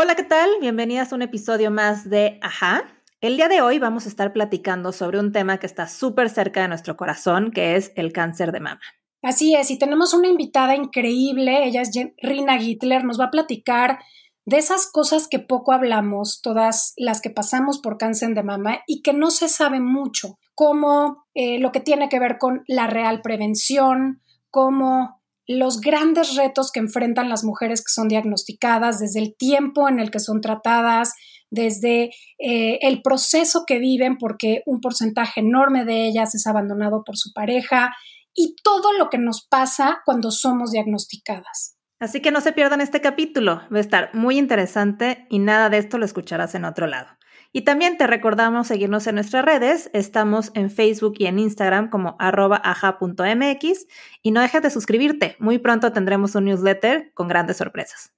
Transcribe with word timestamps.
Hola, 0.00 0.14
¿qué 0.14 0.22
tal? 0.22 0.48
Bienvenidas 0.60 1.12
a 1.12 1.16
un 1.16 1.22
episodio 1.22 1.72
más 1.72 2.08
de 2.08 2.38
Ajá. 2.40 2.84
El 3.20 3.36
día 3.36 3.48
de 3.48 3.62
hoy 3.62 3.80
vamos 3.80 4.06
a 4.06 4.08
estar 4.08 4.32
platicando 4.32 4.92
sobre 4.92 5.18
un 5.18 5.32
tema 5.32 5.58
que 5.58 5.66
está 5.66 5.88
súper 5.88 6.30
cerca 6.30 6.62
de 6.62 6.68
nuestro 6.68 6.96
corazón, 6.96 7.50
que 7.50 7.74
es 7.74 7.90
el 7.96 8.12
cáncer 8.12 8.52
de 8.52 8.60
mama. 8.60 8.80
Así 9.22 9.56
es, 9.56 9.72
y 9.72 9.76
tenemos 9.76 10.14
una 10.14 10.28
invitada 10.28 10.76
increíble, 10.76 11.64
ella 11.66 11.82
es 11.82 11.90
Rina 12.22 12.60
Gittler, 12.60 13.02
nos 13.02 13.18
va 13.18 13.24
a 13.24 13.30
platicar 13.32 13.98
de 14.44 14.58
esas 14.58 14.88
cosas 14.88 15.26
que 15.26 15.40
poco 15.40 15.72
hablamos, 15.72 16.42
todas 16.42 16.94
las 16.96 17.20
que 17.20 17.30
pasamos 17.30 17.80
por 17.80 17.98
cáncer 17.98 18.36
de 18.36 18.44
mama 18.44 18.78
y 18.86 19.02
que 19.02 19.12
no 19.12 19.32
se 19.32 19.48
sabe 19.48 19.80
mucho, 19.80 20.38
como 20.54 21.24
eh, 21.34 21.58
lo 21.58 21.72
que 21.72 21.80
tiene 21.80 22.08
que 22.08 22.20
ver 22.20 22.38
con 22.38 22.62
la 22.68 22.86
real 22.86 23.20
prevención, 23.20 24.22
como 24.48 25.17
los 25.48 25.80
grandes 25.80 26.36
retos 26.36 26.70
que 26.70 26.78
enfrentan 26.78 27.30
las 27.30 27.42
mujeres 27.42 27.80
que 27.80 27.90
son 27.90 28.06
diagnosticadas, 28.08 29.00
desde 29.00 29.20
el 29.20 29.34
tiempo 29.36 29.88
en 29.88 29.98
el 29.98 30.10
que 30.10 30.20
son 30.20 30.42
tratadas, 30.42 31.14
desde 31.50 32.10
eh, 32.38 32.78
el 32.82 33.00
proceso 33.02 33.64
que 33.66 33.78
viven, 33.78 34.18
porque 34.18 34.62
un 34.66 34.80
porcentaje 34.80 35.40
enorme 35.40 35.86
de 35.86 36.06
ellas 36.06 36.34
es 36.34 36.46
abandonado 36.46 37.02
por 37.04 37.16
su 37.16 37.32
pareja, 37.32 37.90
y 38.34 38.54
todo 38.62 38.92
lo 38.92 39.08
que 39.08 39.18
nos 39.18 39.46
pasa 39.48 40.02
cuando 40.04 40.30
somos 40.30 40.70
diagnosticadas. 40.70 41.76
Así 41.98 42.20
que 42.20 42.30
no 42.30 42.40
se 42.40 42.52
pierdan 42.52 42.80
este 42.80 43.00
capítulo, 43.00 43.62
va 43.72 43.78
a 43.78 43.80
estar 43.80 44.14
muy 44.14 44.38
interesante 44.38 45.26
y 45.30 45.40
nada 45.40 45.70
de 45.70 45.78
esto 45.78 45.98
lo 45.98 46.04
escucharás 46.04 46.54
en 46.54 46.64
otro 46.64 46.86
lado. 46.86 47.08
Y 47.52 47.62
también 47.62 47.96
te 47.96 48.06
recordamos 48.06 48.66
seguirnos 48.66 49.06
en 49.06 49.14
nuestras 49.14 49.44
redes. 49.44 49.90
Estamos 49.94 50.50
en 50.54 50.70
Facebook 50.70 51.14
y 51.18 51.26
en 51.26 51.38
Instagram 51.38 51.88
como 51.88 52.16
arroba 52.18 52.60
aja.mx. 52.62 53.86
Y 54.22 54.30
no 54.32 54.40
dejes 54.40 54.62
de 54.62 54.70
suscribirte. 54.70 55.36
Muy 55.38 55.58
pronto 55.58 55.92
tendremos 55.92 56.34
un 56.34 56.44
newsletter 56.44 57.10
con 57.14 57.28
grandes 57.28 57.56
sorpresas. 57.56 58.12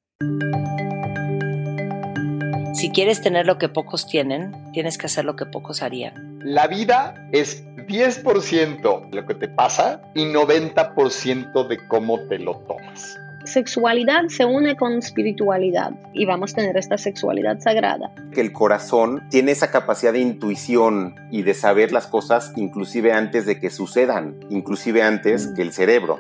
Si 2.75 2.91
quieres 2.91 3.21
tener 3.21 3.47
lo 3.47 3.59
que 3.59 3.69
pocos 3.69 4.07
tienen, 4.07 4.53
tienes 4.73 4.99
que 4.99 5.07
hacer 5.07 5.25
lo 5.25 5.37
que 5.37 5.47
pocos 5.47 5.83
harían. 5.83 6.41
La 6.43 6.67
vida 6.67 7.15
es 7.33 7.65
10% 7.77 9.11
lo 9.13 9.27
que 9.27 9.35
te 9.35 9.49
pasa 9.49 10.01
y 10.15 10.25
90% 10.25 11.69
de 11.69 11.89
cómo 11.89 12.19
te 12.29 12.39
lo 12.39 12.57
tomas 12.67 13.17
sexualidad 13.45 14.29
se 14.29 14.45
une 14.45 14.77
con 14.77 14.95
espiritualidad 14.95 15.93
y 16.13 16.27
vamos 16.27 16.53
a 16.53 16.57
tener 16.57 16.77
esta 16.77 16.99
sexualidad 16.99 17.61
sagrada. 17.61 18.13
Que 18.33 18.41
el 18.41 18.53
corazón 18.53 19.23
tiene 19.31 19.53
esa 19.53 19.71
capacidad 19.71 20.13
de 20.13 20.21
intuición 20.21 21.15
y 21.31 21.43
de 21.43 21.55
saber 21.55 21.93
las 21.93 22.07
cosas 22.07 22.53
inclusive 22.57 23.13
antes 23.13 23.47
de 23.47 23.59
que 23.59 23.71
sucedan, 23.71 24.41
inclusive 24.51 25.03
antes 25.03 25.53
que 25.55 25.63
el 25.63 25.73
cerebro. 25.73 26.19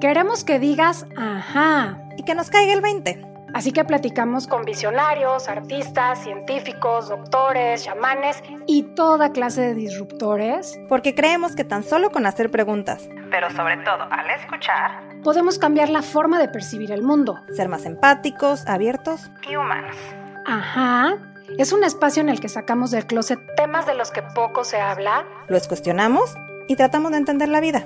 Queremos 0.00 0.44
que 0.44 0.58
digas 0.58 1.06
ajá 1.16 2.02
y 2.16 2.22
que 2.24 2.34
nos 2.34 2.50
caiga 2.50 2.72
el 2.72 2.80
20. 2.80 3.36
Así 3.54 3.72
que 3.72 3.84
platicamos 3.84 4.46
con 4.46 4.64
visionarios, 4.64 5.48
artistas, 5.48 6.22
científicos, 6.22 7.08
doctores, 7.08 7.84
chamanes 7.84 8.42
y 8.66 8.82
toda 8.94 9.32
clase 9.32 9.62
de 9.62 9.74
disruptores. 9.74 10.78
Porque 10.90 11.14
creemos 11.14 11.56
que 11.56 11.64
tan 11.64 11.82
solo 11.82 12.10
con 12.10 12.26
hacer 12.26 12.50
preguntas, 12.50 13.08
pero 13.30 13.50
sobre 13.50 13.78
todo 13.78 14.02
al 14.10 14.28
escuchar, 14.30 15.05
podemos 15.22 15.58
cambiar 15.58 15.88
la 15.88 16.02
forma 16.02 16.38
de 16.38 16.48
percibir 16.48 16.92
el 16.92 17.02
mundo. 17.02 17.44
Ser 17.54 17.68
más 17.68 17.84
empáticos, 17.84 18.66
abiertos 18.66 19.30
y 19.48 19.56
humanos. 19.56 19.96
Ajá. 20.44 21.16
Es 21.58 21.72
un 21.72 21.84
espacio 21.84 22.22
en 22.22 22.28
el 22.28 22.40
que 22.40 22.48
sacamos 22.48 22.90
del 22.90 23.06
closet 23.06 23.38
temas 23.56 23.86
de 23.86 23.94
los 23.94 24.10
que 24.10 24.22
poco 24.22 24.64
se 24.64 24.80
habla. 24.80 25.26
Los 25.48 25.68
cuestionamos 25.68 26.34
y 26.68 26.76
tratamos 26.76 27.12
de 27.12 27.18
entender 27.18 27.48
la 27.48 27.60
vida. 27.60 27.84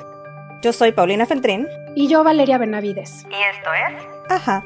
Yo 0.62 0.72
soy 0.72 0.92
Paulina 0.92 1.26
Feltrín. 1.26 1.66
Y 1.94 2.08
yo 2.08 2.22
Valeria 2.22 2.58
Benavides. 2.58 3.26
Y 3.30 3.56
esto 3.56 3.70
es... 3.72 4.04
Ajá. 4.28 4.64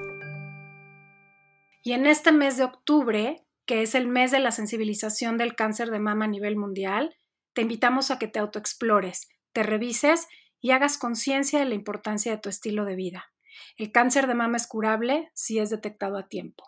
Y 1.82 1.92
en 1.92 2.06
este 2.06 2.32
mes 2.32 2.56
de 2.56 2.64
octubre, 2.64 3.46
que 3.66 3.82
es 3.82 3.94
el 3.94 4.08
mes 4.08 4.30
de 4.30 4.40
la 4.40 4.50
sensibilización 4.50 5.36
del 5.36 5.54
cáncer 5.54 5.90
de 5.90 6.00
mama 6.00 6.24
a 6.24 6.28
nivel 6.28 6.56
mundial, 6.56 7.16
te 7.52 7.62
invitamos 7.62 8.10
a 8.10 8.18
que 8.18 8.26
te 8.26 8.38
autoexplores, 8.38 9.28
te 9.52 9.62
revises 9.62 10.26
y 10.64 10.70
hagas 10.70 10.96
conciencia 10.96 11.58
de 11.58 11.66
la 11.66 11.74
importancia 11.74 12.32
de 12.32 12.38
tu 12.38 12.48
estilo 12.48 12.86
de 12.86 12.96
vida. 12.96 13.30
El 13.76 13.92
cáncer 13.92 14.26
de 14.26 14.34
mama 14.34 14.56
es 14.56 14.66
curable 14.66 15.30
si 15.34 15.58
es 15.58 15.68
detectado 15.68 16.16
a 16.16 16.26
tiempo. 16.26 16.64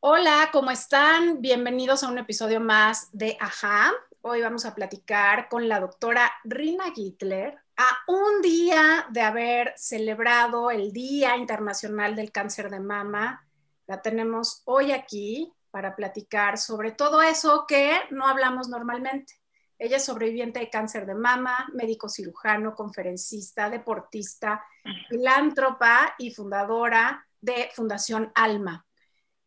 Hola, 0.00 0.50
¿cómo 0.52 0.70
están? 0.70 1.40
Bienvenidos 1.40 2.04
a 2.04 2.10
un 2.10 2.18
episodio 2.18 2.60
más 2.60 3.08
de 3.12 3.38
Ajá. 3.40 3.92
Hoy 4.20 4.42
vamos 4.42 4.66
a 4.66 4.74
platicar 4.74 5.48
con 5.48 5.70
la 5.70 5.80
doctora 5.80 6.30
Rina 6.44 6.92
Gittler 6.94 7.56
a 7.78 7.86
un 8.08 8.42
día 8.42 9.06
de 9.08 9.22
haber 9.22 9.72
celebrado 9.78 10.70
el 10.70 10.92
Día 10.92 11.34
Internacional 11.38 12.14
del 12.14 12.30
Cáncer 12.30 12.68
de 12.68 12.80
Mama 12.80 13.42
la 13.86 14.02
tenemos 14.02 14.60
hoy 14.66 14.92
aquí 14.92 15.50
para 15.70 15.96
platicar 15.96 16.58
sobre 16.58 16.92
todo 16.92 17.22
eso 17.22 17.64
que 17.66 17.90
no 18.10 18.26
hablamos 18.26 18.68
normalmente. 18.68 19.37
Ella 19.78 19.98
es 19.98 20.04
sobreviviente 20.04 20.60
de 20.60 20.70
cáncer 20.70 21.06
de 21.06 21.14
mama, 21.14 21.68
médico 21.72 22.08
cirujano, 22.08 22.74
conferencista, 22.74 23.70
deportista, 23.70 24.64
filántropa 25.08 26.14
y 26.18 26.32
fundadora 26.32 27.26
de 27.40 27.70
Fundación 27.74 28.32
Alma. 28.34 28.84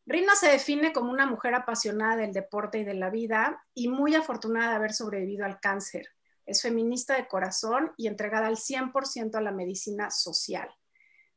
Rina 0.06 0.36
se 0.36 0.50
define 0.50 0.94
como 0.94 1.12
una 1.12 1.26
mujer 1.26 1.54
apasionada 1.54 2.16
del 2.16 2.32
deporte 2.32 2.80
y 2.80 2.84
de 2.84 2.94
la 2.94 3.10
vida 3.10 3.64
y 3.74 3.90
muy 3.90 4.16
afortunada 4.16 4.70
de 4.70 4.76
haber 4.76 4.94
sobrevivido 4.94 5.46
al 5.46 5.60
cáncer. 5.60 6.08
Es 6.46 6.62
feminista 6.62 7.16
de 7.16 7.28
corazón 7.28 7.92
y 7.98 8.08
entregada 8.08 8.48
al 8.48 8.58
100% 8.58 9.36
a 9.36 9.42
la 9.42 9.52
medicina 9.52 10.10
social. 10.10 10.70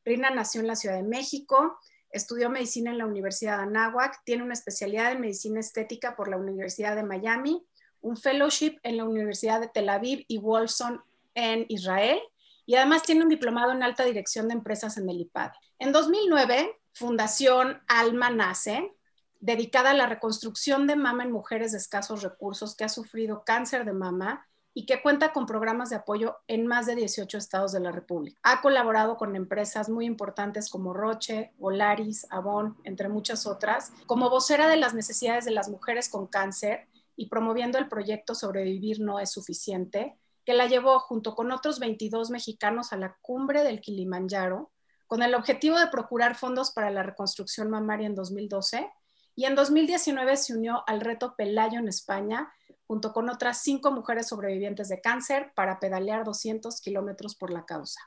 Rina 0.03 0.29
nació 0.29 0.61
en 0.61 0.67
la 0.67 0.75
Ciudad 0.75 0.95
de 0.95 1.03
México, 1.03 1.79
Estudió 2.15 2.49
medicina 2.49 2.91
en 2.91 2.97
la 2.97 3.05
Universidad 3.05 3.57
de 3.57 3.63
Anáhuac, 3.63 4.23
tiene 4.23 4.41
una 4.41 4.53
especialidad 4.53 5.11
en 5.11 5.19
medicina 5.19 5.59
estética 5.59 6.15
por 6.15 6.29
la 6.29 6.37
Universidad 6.37 6.95
de 6.95 7.03
Miami, 7.03 7.67
un 8.05 8.17
fellowship 8.17 8.77
en 8.83 8.97
la 8.97 9.03
Universidad 9.03 9.59
de 9.59 9.67
Tel 9.67 9.89
Aviv 9.89 10.25
y 10.27 10.37
Wolfson 10.37 11.01
en 11.33 11.65
Israel, 11.69 12.19
y 12.67 12.75
además 12.75 13.01
tiene 13.01 13.23
un 13.23 13.29
diplomado 13.29 13.71
en 13.71 13.81
alta 13.81 14.05
dirección 14.05 14.47
de 14.47 14.53
empresas 14.53 14.97
en 14.97 15.09
el 15.09 15.21
IPAD. 15.21 15.51
En 15.79 15.91
2009, 15.91 16.79
Fundación 16.93 17.81
Alma 17.87 18.29
nace, 18.29 18.93
dedicada 19.39 19.91
a 19.91 19.95
la 19.95 20.05
reconstrucción 20.05 20.85
de 20.85 20.95
mama 20.95 21.23
en 21.23 21.31
mujeres 21.31 21.71
de 21.71 21.79
escasos 21.79 22.21
recursos 22.21 22.75
que 22.75 22.83
ha 22.83 22.89
sufrido 22.89 23.43
cáncer 23.43 23.85
de 23.85 23.93
mama 23.93 24.47
y 24.75 24.85
que 24.85 25.01
cuenta 25.01 25.33
con 25.33 25.47
programas 25.47 25.89
de 25.89 25.95
apoyo 25.95 26.37
en 26.47 26.67
más 26.67 26.85
de 26.85 26.95
18 26.95 27.37
estados 27.37 27.71
de 27.71 27.79
la 27.79 27.91
República. 27.91 28.39
Ha 28.43 28.61
colaborado 28.61 29.17
con 29.17 29.35
empresas 29.35 29.89
muy 29.89 30.05
importantes 30.05 30.69
como 30.69 30.93
Roche, 30.93 31.53
Volaris, 31.57 32.27
Avon, 32.29 32.77
entre 32.83 33.09
muchas 33.09 33.47
otras, 33.47 33.91
como 34.05 34.29
vocera 34.29 34.67
de 34.67 34.77
las 34.77 34.93
necesidades 34.93 35.45
de 35.45 35.51
las 35.51 35.69
mujeres 35.69 36.07
con 36.07 36.27
cáncer 36.27 36.87
y 37.15 37.29
promoviendo 37.29 37.77
el 37.77 37.87
proyecto 37.87 38.35
Sobrevivir 38.35 38.99
no 38.99 39.19
es 39.19 39.31
suficiente, 39.31 40.17
que 40.45 40.53
la 40.53 40.67
llevó 40.67 40.99
junto 40.99 41.35
con 41.35 41.51
otros 41.51 41.79
22 41.79 42.29
mexicanos 42.29 42.93
a 42.93 42.97
la 42.97 43.17
cumbre 43.21 43.63
del 43.63 43.81
Kilimanjaro, 43.81 44.71
con 45.07 45.23
el 45.23 45.35
objetivo 45.35 45.77
de 45.79 45.87
procurar 45.87 46.35
fondos 46.35 46.71
para 46.71 46.91
la 46.91 47.03
reconstrucción 47.03 47.69
mamaria 47.69 48.07
en 48.07 48.15
2012 48.15 48.89
y 49.35 49.45
en 49.45 49.55
2019 49.55 50.37
se 50.37 50.55
unió 50.55 50.83
al 50.87 51.01
reto 51.01 51.35
Pelayo 51.35 51.79
en 51.79 51.87
España, 51.87 52.51
junto 52.87 53.11
con 53.11 53.29
otras 53.29 53.61
cinco 53.61 53.91
mujeres 53.91 54.27
sobrevivientes 54.29 54.87
de 54.87 55.01
cáncer, 55.01 55.51
para 55.55 55.79
pedalear 55.79 56.23
200 56.23 56.79
kilómetros 56.79 57.35
por 57.35 57.51
la 57.51 57.65
causa. 57.65 57.99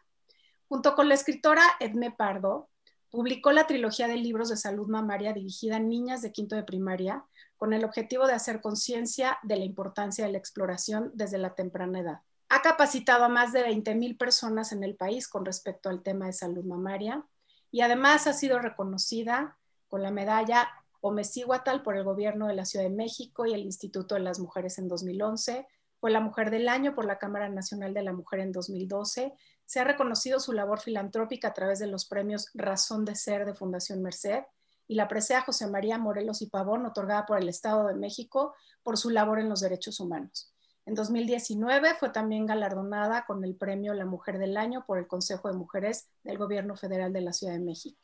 Junto 0.68 0.94
con 0.94 1.08
la 1.08 1.14
escritora 1.14 1.62
Edme 1.80 2.10
Pardo, 2.10 2.70
publicó 3.10 3.52
la 3.52 3.66
trilogía 3.66 4.08
de 4.08 4.16
libros 4.16 4.48
de 4.48 4.56
salud 4.56 4.88
mamaria 4.88 5.32
dirigida 5.32 5.76
a 5.76 5.80
niñas 5.80 6.22
de 6.22 6.32
quinto 6.32 6.56
de 6.56 6.62
primaria, 6.62 7.24
con 7.56 7.72
el 7.72 7.84
objetivo 7.84 8.26
de 8.26 8.34
hacer 8.34 8.60
conciencia 8.60 9.38
de 9.42 9.56
la 9.56 9.64
importancia 9.64 10.24
de 10.24 10.32
la 10.32 10.38
exploración 10.38 11.10
desde 11.14 11.38
la 11.38 11.54
temprana 11.54 12.00
edad. 12.00 12.20
Ha 12.48 12.62
capacitado 12.62 13.24
a 13.24 13.28
más 13.28 13.52
de 13.52 13.66
20.000 13.66 14.16
personas 14.16 14.72
en 14.72 14.84
el 14.84 14.94
país 14.94 15.28
con 15.28 15.44
respecto 15.44 15.90
al 15.90 16.02
tema 16.02 16.26
de 16.26 16.32
salud 16.32 16.64
mamaria 16.64 17.26
y 17.70 17.82
además 17.82 18.26
ha 18.26 18.32
sido 18.32 18.58
reconocida 18.58 19.58
con 19.88 20.02
la 20.02 20.10
medalla 20.10 20.68
Omecíhuatl 21.00 21.82
por 21.82 21.96
el 21.96 22.04
gobierno 22.04 22.46
de 22.46 22.54
la 22.54 22.64
Ciudad 22.64 22.84
de 22.84 22.94
México 22.94 23.46
y 23.46 23.52
el 23.52 23.60
Instituto 23.60 24.14
de 24.14 24.22
las 24.22 24.38
Mujeres 24.38 24.78
en 24.78 24.88
2011. 24.88 25.66
Fue 26.00 26.10
la 26.10 26.20
Mujer 26.20 26.50
del 26.50 26.68
Año 26.68 26.94
por 26.94 27.04
la 27.04 27.18
Cámara 27.18 27.48
Nacional 27.48 27.92
de 27.94 28.02
la 28.02 28.12
Mujer 28.12 28.40
en 28.40 28.52
2012. 28.52 29.32
Se 29.68 29.80
ha 29.80 29.84
reconocido 29.84 30.40
su 30.40 30.54
labor 30.54 30.80
filantrópica 30.80 31.48
a 31.48 31.52
través 31.52 31.78
de 31.78 31.88
los 31.88 32.06
premios 32.06 32.50
Razón 32.54 33.04
de 33.04 33.14
Ser 33.14 33.44
de 33.44 33.52
Fundación 33.52 34.00
Merced 34.00 34.44
y 34.86 34.94
la 34.94 35.08
presea 35.08 35.42
José 35.42 35.66
María 35.66 35.98
Morelos 35.98 36.40
y 36.40 36.46
Pavón, 36.46 36.86
otorgada 36.86 37.26
por 37.26 37.38
el 37.38 37.50
Estado 37.50 37.86
de 37.86 37.92
México 37.92 38.54
por 38.82 38.96
su 38.96 39.10
labor 39.10 39.38
en 39.38 39.50
los 39.50 39.60
derechos 39.60 40.00
humanos. 40.00 40.54
En 40.86 40.94
2019 40.94 41.96
fue 41.96 42.08
también 42.08 42.46
galardonada 42.46 43.26
con 43.26 43.44
el 43.44 43.56
premio 43.56 43.92
La 43.92 44.06
Mujer 44.06 44.38
del 44.38 44.56
Año 44.56 44.86
por 44.86 44.96
el 44.96 45.06
Consejo 45.06 45.52
de 45.52 45.58
Mujeres 45.58 46.08
del 46.24 46.38
Gobierno 46.38 46.74
Federal 46.74 47.12
de 47.12 47.20
la 47.20 47.34
Ciudad 47.34 47.52
de 47.52 47.60
México. 47.60 48.00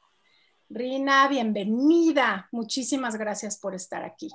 Rina, 0.69 1.27
bienvenida. 1.29 2.47
Muchísimas 2.53 3.17
gracias 3.17 3.59
por 3.59 3.75
estar 3.75 4.05
aquí. 4.05 4.29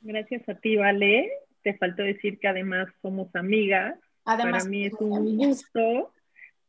Gracias 0.00 0.48
a 0.48 0.54
ti, 0.54 0.76
Vale. 0.76 1.32
Te 1.64 1.76
faltó 1.76 2.04
decir 2.04 2.38
que 2.38 2.46
además 2.46 2.86
somos 3.02 3.34
amigas. 3.34 3.98
Además, 4.24 4.62
Para 4.62 4.70
mí 4.70 4.86
es 4.86 4.94
un 5.00 5.36
gusto 5.36 6.13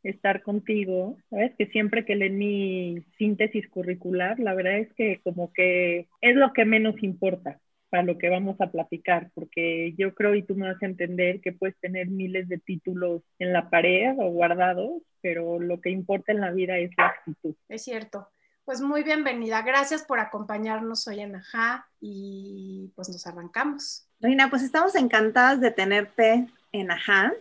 estar 0.09 0.43
contigo. 0.43 1.17
Sabes 1.29 1.53
que 1.57 1.67
siempre 1.67 2.05
que 2.05 2.15
leen 2.15 2.37
mi 2.37 3.05
síntesis 3.17 3.67
curricular, 3.69 4.39
la 4.39 4.53
verdad 4.53 4.77
es 4.77 4.93
que 4.93 5.19
como 5.23 5.51
que 5.53 6.07
es 6.21 6.35
lo 6.35 6.53
que 6.53 6.65
menos 6.65 7.01
importa 7.03 7.59
para 7.89 8.03
lo 8.03 8.17
que 8.17 8.29
vamos 8.29 8.59
a 8.59 8.71
platicar, 8.71 9.31
porque 9.33 9.93
yo 9.97 10.13
creo 10.15 10.35
y 10.35 10.43
tú 10.43 10.55
me 10.55 10.67
vas 10.67 10.81
a 10.81 10.85
entender 10.85 11.39
que 11.41 11.53
puedes 11.53 11.77
tener 11.79 12.07
miles 12.07 12.47
de 12.49 12.57
títulos 12.57 13.21
en 13.39 13.53
la 13.53 13.69
pared 13.69 14.15
o 14.17 14.29
guardados, 14.31 15.01
pero 15.21 15.59
lo 15.59 15.79
que 15.81 15.91
importa 15.91 16.31
en 16.31 16.41
la 16.41 16.51
vida 16.51 16.77
es 16.77 16.91
la 16.97 17.07
actitud. 17.07 17.55
Es 17.69 17.83
cierto. 17.83 18.27
Pues 18.65 18.81
muy 18.81 19.03
bienvenida. 19.03 19.61
Gracias 19.61 20.03
por 20.03 20.19
acompañarnos 20.19 21.07
hoy 21.07 21.19
en 21.19 21.35
Ajá 21.35 21.87
y 22.01 22.91
pues 22.95 23.09
nos 23.09 23.25
arrancamos. 23.27 24.09
Reina, 24.19 24.49
pues 24.49 24.63
estamos 24.63 24.95
encantadas 24.95 25.61
de 25.61 25.69
tenerte 25.69 26.47
en 26.71 26.89
Ajá. 26.89 27.31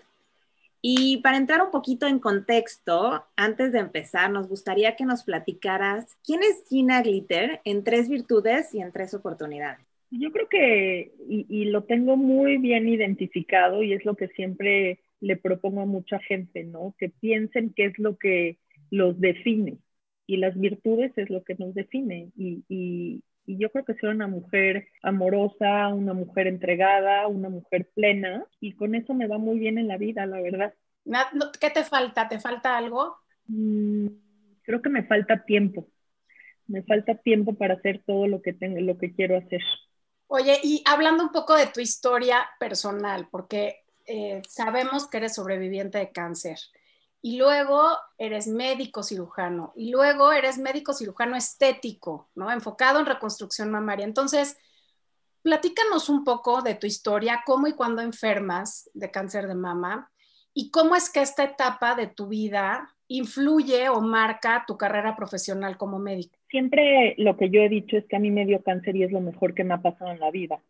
Y 0.87 1.17
para 1.23 1.39
entrar 1.39 1.63
un 1.63 1.71
poquito 1.71 2.07
en 2.07 2.19
contexto, 2.19 3.25
antes 3.37 3.73
de 3.73 3.79
empezar, 3.79 4.31
nos 4.31 4.51
gustaría 4.51 4.97
que 4.97 5.07
nos 5.07 5.25
platicaras 5.25 6.15
quién 6.23 6.41
es 6.43 6.63
Gina 6.69 7.01
Glitter 7.01 7.63
en 7.65 7.85
tres 7.85 8.11
virtudes 8.11 8.75
y 8.75 8.83
en 8.83 8.93
tres 8.93 9.15
oportunidades. 9.15 9.81
Yo 10.11 10.31
creo 10.31 10.47
que, 10.47 11.15
y, 11.27 11.65
lo 11.65 11.85
tengo 11.85 12.19
muy 12.19 12.59
bien 12.59 12.87
identificado 12.87 13.83
y 13.83 13.95
es 13.95 14.05
lo 14.05 14.15
que 14.15 14.29
siempre 14.29 15.01
le 15.21 15.39
propongo 15.39 15.81
a 15.81 15.87
mucha 15.87 16.19
gente, 16.19 16.65
¿no? 16.65 16.95
Que 16.99 17.09
piensen 17.09 17.73
qué 17.75 17.87
es 17.87 17.99
lo 17.99 18.19
que 18.19 18.59
los 18.91 19.19
define 19.19 19.79
y 20.27 20.37
las 20.37 20.55
virtudes 20.55 21.17
es 21.17 21.31
lo 21.31 21.45
que 21.45 21.55
nos 21.55 21.75
define. 21.75 22.29
Y, 22.37 23.23
y 23.47 23.59
yo 23.59 23.71
creo 23.71 23.85
que 23.85 23.95
soy 23.95 24.11
una 24.11 24.27
mujer 24.27 24.89
amorosa, 25.03 25.89
una 25.89 26.15
mujer 26.15 26.47
entregada, 26.47 27.27
una 27.27 27.49
mujer 27.49 27.91
plena 27.95 28.47
y 28.61 28.75
con 28.75 28.95
eso 28.95 29.15
me 29.15 29.27
va 29.27 29.39
muy 29.39 29.59
bien 29.59 29.79
en 29.79 29.89
la 29.89 29.99
vida, 29.99 30.27
la 30.27 30.41
verdad. 30.41 30.75
¿Qué 31.61 31.71
te 31.71 31.85
falta? 31.85 32.29
¿Te 32.29 32.41
falta 32.41 32.77
algo? 32.77 33.19
Mm, 33.47 34.07
creo 34.63 34.81
que 34.81 34.89
me 34.89 35.05
falta 35.05 35.45
tiempo. 35.45 35.89
Me 36.67 36.83
falta 36.83 37.15
tiempo 37.17 37.55
para 37.55 37.75
hacer 37.75 38.03
todo 38.07 38.27
lo 38.27 38.41
que 38.41 38.55
tengo, 38.55 38.81
lo 38.81 38.97
que 38.97 39.15
quiero 39.15 39.37
hacer. 39.37 39.61
Oye, 40.29 40.59
y 40.63 40.83
hablando 40.87 41.23
un 41.23 41.31
poco 41.31 41.55
de 41.55 41.67
tu 41.67 41.81
historia 41.81 42.49
personal, 42.59 43.29
porque 43.31 43.85
eh, 44.07 44.41
sabemos 44.49 45.09
que 45.09 45.19
eres 45.19 45.35
sobreviviente 45.35 45.99
de 45.99 46.11
cáncer 46.11 46.59
y 47.25 47.39
luego 47.39 47.81
eres 48.19 48.47
médico 48.47 49.03
cirujano 49.03 49.73
y 49.75 49.91
luego 49.91 50.31
eres 50.31 50.59
médico 50.59 50.93
cirujano 50.93 51.37
estético, 51.37 52.29
¿no? 52.35 52.53
Enfocado 52.53 53.01
en 53.01 53.07
reconstrucción 53.07 53.71
mamaria. 53.71 54.05
Entonces, 54.05 54.59
platícanos 55.41 56.11
un 56.11 56.23
poco 56.23 56.61
de 56.61 56.75
tu 56.75 56.87
historia, 56.87 57.43
cómo 57.47 57.67
y 57.67 57.73
cuándo 57.73 58.03
enfermas 58.03 58.91
de 58.93 59.11
cáncer 59.11 59.47
de 59.47 59.55
mama 59.55 60.13
y 60.53 60.71
cómo 60.71 60.97
es 60.97 61.09
que 61.09 61.23
esta 61.23 61.45
etapa 61.45 61.95
de 61.95 62.09
tu 62.09 62.29
vida 62.29 62.95
influye 63.09 63.89
o 63.89 64.03
marca 64.03 64.65
tu 64.67 64.77
carrera 64.77 65.17
profesional 65.17 65.79
como 65.79 65.99
médico. 65.99 66.37
Siempre 66.51 67.15
lo 67.17 67.39
que 67.39 67.49
yo 67.49 67.63
he 67.63 67.71
dicho 67.71 67.97
es 67.97 68.05
que 68.05 68.17
a 68.17 68.21
mí 68.21 68.31
me 68.31 68.45
dio 68.45 68.63
cáncer 68.63 68.97
y 68.97 69.03
es 69.03 69.13
lo 69.13 69.23
mejor 69.23 69.55
que 69.55 69.65
me 69.65 69.73
ha 69.73 69.81
pasado 69.81 70.11
en 70.11 70.21
la 70.21 70.31
vida, 70.31 70.61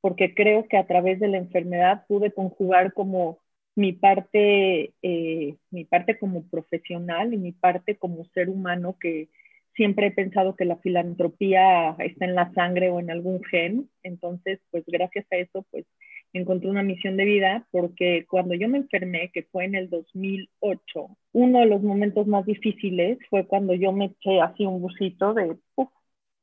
porque 0.00 0.32
creo 0.32 0.68
que 0.68 0.76
a 0.76 0.86
través 0.86 1.18
de 1.18 1.26
la 1.26 1.38
enfermedad 1.38 2.06
pude 2.06 2.32
conjugar 2.32 2.92
como 2.92 3.40
mi 3.76 3.92
parte, 3.92 4.92
eh, 5.02 5.56
mi 5.70 5.84
parte 5.84 6.18
como 6.18 6.44
profesional 6.48 7.34
y 7.34 7.38
mi 7.38 7.52
parte 7.52 7.96
como 7.96 8.24
ser 8.26 8.48
humano 8.48 8.96
que 9.00 9.28
siempre 9.74 10.08
he 10.08 10.10
pensado 10.12 10.54
que 10.56 10.64
la 10.64 10.76
filantropía 10.76 11.96
está 11.98 12.24
en 12.24 12.34
la 12.34 12.52
sangre 12.52 12.90
o 12.90 13.00
en 13.00 13.10
algún 13.10 13.42
gen. 13.44 13.90
Entonces, 14.02 14.60
pues 14.70 14.84
gracias 14.86 15.26
a 15.32 15.36
eso, 15.36 15.66
pues 15.70 15.84
encontré 16.32 16.68
una 16.68 16.82
misión 16.82 17.16
de 17.16 17.24
vida 17.24 17.66
porque 17.70 18.26
cuando 18.28 18.54
yo 18.54 18.68
me 18.68 18.78
enfermé, 18.78 19.30
que 19.32 19.44
fue 19.44 19.64
en 19.64 19.74
el 19.74 19.90
2008, 19.90 21.08
uno 21.32 21.60
de 21.60 21.66
los 21.66 21.82
momentos 21.82 22.26
más 22.26 22.44
difíciles 22.44 23.18
fue 23.30 23.46
cuando 23.46 23.74
yo 23.74 23.92
me 23.92 24.06
eché 24.06 24.40
así 24.40 24.64
un 24.64 24.80
busito 24.80 25.34
de, 25.34 25.56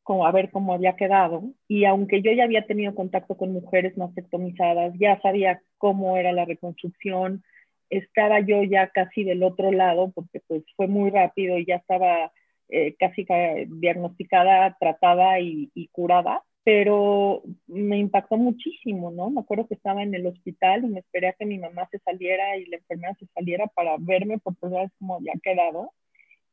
como 0.04 0.26
a 0.26 0.32
ver 0.32 0.52
cómo 0.52 0.74
había 0.74 0.96
quedado. 0.96 1.44
Y 1.68 1.86
aunque 1.86 2.22
yo 2.22 2.32
ya 2.32 2.44
había 2.46 2.66
tenido 2.66 2.96
contacto 2.96 3.36
con 3.38 3.54
mujeres 3.54 3.98
mastectomizadas, 3.98 4.94
ya 5.00 5.20
sabía 5.22 5.62
cómo 5.78 6.18
era 6.18 6.32
la 6.32 6.46
reconstrucción, 6.46 7.44
estaba 7.90 8.40
yo 8.40 8.64
ya 8.64 8.90
casi 8.90 9.24
del 9.24 9.44
otro 9.44 9.72
lado, 9.72 10.12
porque 10.12 10.42
pues 10.48 10.64
fue 10.76 10.88
muy 10.88 11.10
rápido 11.12 11.58
y 11.58 11.66
ya 11.66 11.76
estaba 11.76 12.32
eh, 12.70 12.96
casi 13.00 13.26
diagnosticada, 13.68 14.78
tratada 14.80 15.40
y, 15.40 15.70
y, 15.76 15.88
curada, 15.90 16.44
pero 16.64 17.44
me 17.68 17.98
impactó 17.98 18.38
muchísimo, 18.38 19.12
¿no? 19.12 19.30
Me 19.30 19.42
acuerdo 19.42 19.68
que 19.68 19.76
estaba 19.76 20.04
en 20.04 20.16
el 20.16 20.26
hospital 20.28 20.86
y 20.86 20.88
me 20.88 21.00
esperé 21.02 21.28
a 21.30 21.34
que 21.34 21.46
mi 21.46 21.60
mamá 21.60 21.88
se 21.92 22.00
saliera 22.00 22.58
y 22.58 22.66
la 22.68 22.78
enfermera 22.78 23.16
se 23.16 23.28
saliera 23.28 23.68
para 23.68 23.98
verme 24.00 24.40
por 24.40 24.56
primera 24.56 24.84
vez 24.84 24.92
cómo 25.00 25.16
había 25.16 25.34
quedado. 25.44 25.92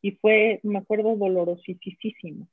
Y 0.02 0.12
fue, 0.12 0.60
me 0.64 0.78
acuerdo, 0.78 1.16
dolorosísimo 1.16 2.48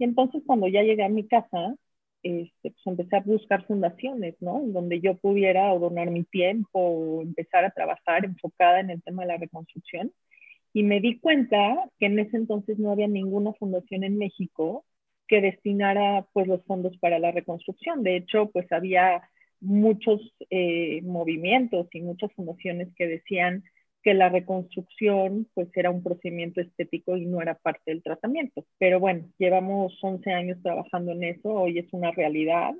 y 0.00 0.04
entonces 0.04 0.42
cuando 0.46 0.66
ya 0.66 0.82
llegué 0.82 1.04
a 1.04 1.10
mi 1.10 1.28
casa, 1.28 1.76
este, 2.22 2.70
pues 2.70 2.86
empecé 2.86 3.16
a 3.16 3.20
buscar 3.20 3.66
fundaciones, 3.66 4.34
¿no? 4.40 4.62
Donde 4.64 5.00
yo 5.00 5.16
pudiera 5.18 5.74
donar 5.74 6.10
mi 6.10 6.24
tiempo, 6.24 6.80
o 6.80 7.22
empezar 7.22 7.66
a 7.66 7.70
trabajar 7.70 8.24
enfocada 8.24 8.80
en 8.80 8.88
el 8.90 9.02
tema 9.02 9.22
de 9.22 9.28
la 9.28 9.36
reconstrucción. 9.36 10.10
Y 10.72 10.84
me 10.84 11.00
di 11.00 11.18
cuenta 11.20 11.90
que 11.98 12.06
en 12.06 12.18
ese 12.18 12.38
entonces 12.38 12.78
no 12.78 12.92
había 12.92 13.08
ninguna 13.08 13.52
fundación 13.54 14.04
en 14.04 14.16
México 14.16 14.86
que 15.28 15.42
destinara 15.42 16.26
pues 16.32 16.46
los 16.48 16.64
fondos 16.64 16.96
para 16.98 17.18
la 17.18 17.30
reconstrucción. 17.32 18.02
De 18.02 18.16
hecho, 18.16 18.50
pues 18.50 18.72
había 18.72 19.22
muchos 19.60 20.20
eh, 20.48 21.02
movimientos 21.02 21.88
y 21.92 22.00
muchas 22.00 22.32
fundaciones 22.32 22.88
que 22.96 23.06
decían 23.06 23.64
que 24.02 24.14
la 24.14 24.28
reconstrucción 24.28 25.46
pues 25.54 25.68
era 25.74 25.90
un 25.90 26.02
procedimiento 26.02 26.60
estético 26.60 27.16
y 27.16 27.26
no 27.26 27.42
era 27.42 27.54
parte 27.54 27.82
del 27.86 28.02
tratamiento. 28.02 28.64
Pero 28.78 29.00
bueno, 29.00 29.28
llevamos 29.38 29.98
11 30.02 30.32
años 30.32 30.58
trabajando 30.62 31.12
en 31.12 31.24
eso, 31.24 31.50
hoy 31.50 31.78
es 31.78 31.92
una 31.92 32.10
realidad 32.10 32.72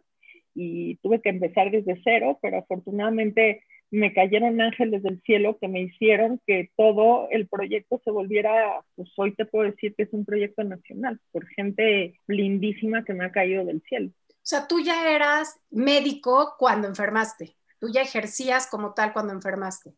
y 0.54 0.96
tuve 0.96 1.20
que 1.20 1.28
empezar 1.28 1.70
desde 1.70 2.00
cero, 2.02 2.38
pero 2.42 2.58
afortunadamente 2.58 3.62
me 3.90 4.12
cayeron 4.14 4.60
ángeles 4.60 5.02
del 5.02 5.20
cielo 5.22 5.58
que 5.60 5.68
me 5.68 5.82
hicieron 5.82 6.40
que 6.46 6.70
todo 6.76 7.28
el 7.30 7.48
proyecto 7.48 8.00
se 8.04 8.10
volviera, 8.10 8.82
pues 8.94 9.10
hoy 9.16 9.34
te 9.34 9.46
puedo 9.46 9.70
decir 9.70 9.94
que 9.96 10.04
es 10.04 10.12
un 10.12 10.24
proyecto 10.24 10.62
nacional, 10.62 11.20
por 11.32 11.46
gente 11.48 12.14
lindísima 12.28 13.04
que 13.04 13.14
me 13.14 13.24
ha 13.24 13.32
caído 13.32 13.64
del 13.64 13.82
cielo. 13.82 14.10
O 14.28 14.46
sea, 14.50 14.66
tú 14.68 14.80
ya 14.80 15.14
eras 15.14 15.60
médico 15.70 16.54
cuando 16.58 16.88
enfermaste, 16.88 17.56
tú 17.78 17.88
ya 17.92 18.02
ejercías 18.02 18.68
como 18.68 18.94
tal 18.94 19.12
cuando 19.12 19.32
enfermaste 19.32 19.92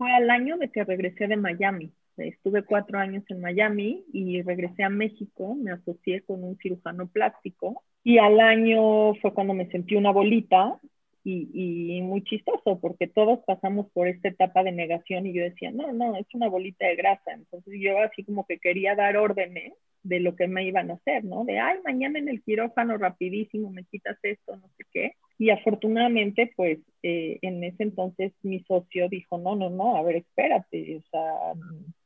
fue 0.00 0.10
al 0.14 0.30
año 0.30 0.56
de 0.56 0.70
que 0.70 0.82
regresé 0.82 1.26
de 1.26 1.36
Miami. 1.36 1.92
Estuve 2.16 2.62
cuatro 2.62 2.98
años 2.98 3.22
en 3.28 3.42
Miami 3.42 4.02
y 4.14 4.40
regresé 4.40 4.82
a 4.82 4.88
México, 4.88 5.54
me 5.54 5.72
asocié 5.72 6.22
con 6.22 6.42
un 6.42 6.56
cirujano 6.56 7.06
plástico 7.08 7.82
y 8.02 8.16
al 8.16 8.40
año 8.40 9.14
fue 9.16 9.34
cuando 9.34 9.52
me 9.52 9.68
sentí 9.68 9.96
una 9.96 10.10
bolita 10.10 10.80
y, 11.24 11.48
y, 11.52 12.02
muy 12.02 12.22
chistoso 12.24 12.78
porque 12.80 13.06
todos 13.06 13.40
pasamos 13.46 13.90
por 13.92 14.08
esta 14.08 14.28
etapa 14.28 14.62
de 14.62 14.72
negación 14.72 15.26
y 15.26 15.34
yo 15.34 15.42
decía, 15.42 15.70
no, 15.70 15.92
no, 15.92 16.16
es 16.16 16.26
una 16.34 16.48
bolita 16.48 16.86
de 16.86 16.96
grasa. 16.96 17.32
Entonces 17.32 17.74
yo 17.78 17.98
así 17.98 18.24
como 18.24 18.46
que 18.46 18.58
quería 18.58 18.94
dar 18.94 19.16
órdenes 19.16 19.74
de 20.02 20.20
lo 20.20 20.34
que 20.34 20.46
me 20.46 20.64
iban 20.64 20.90
a 20.90 20.94
hacer, 20.94 21.24
¿no? 21.24 21.44
De, 21.44 21.58
ay, 21.58 21.78
mañana 21.84 22.18
en 22.18 22.28
el 22.28 22.42
quirófano 22.42 22.96
rapidísimo 22.96 23.70
me 23.70 23.84
quitas 23.84 24.18
esto, 24.22 24.56
no 24.56 24.68
sé 24.76 24.84
qué. 24.92 25.12
Y 25.38 25.50
afortunadamente, 25.50 26.52
pues, 26.56 26.78
eh, 27.02 27.38
en 27.42 27.62
ese 27.64 27.82
entonces 27.82 28.32
mi 28.42 28.60
socio 28.60 29.08
dijo, 29.08 29.38
no, 29.38 29.56
no, 29.56 29.70
no, 29.70 29.96
a 29.96 30.02
ver, 30.02 30.16
espérate, 30.16 30.96
o 30.96 31.02
sea, 31.10 31.32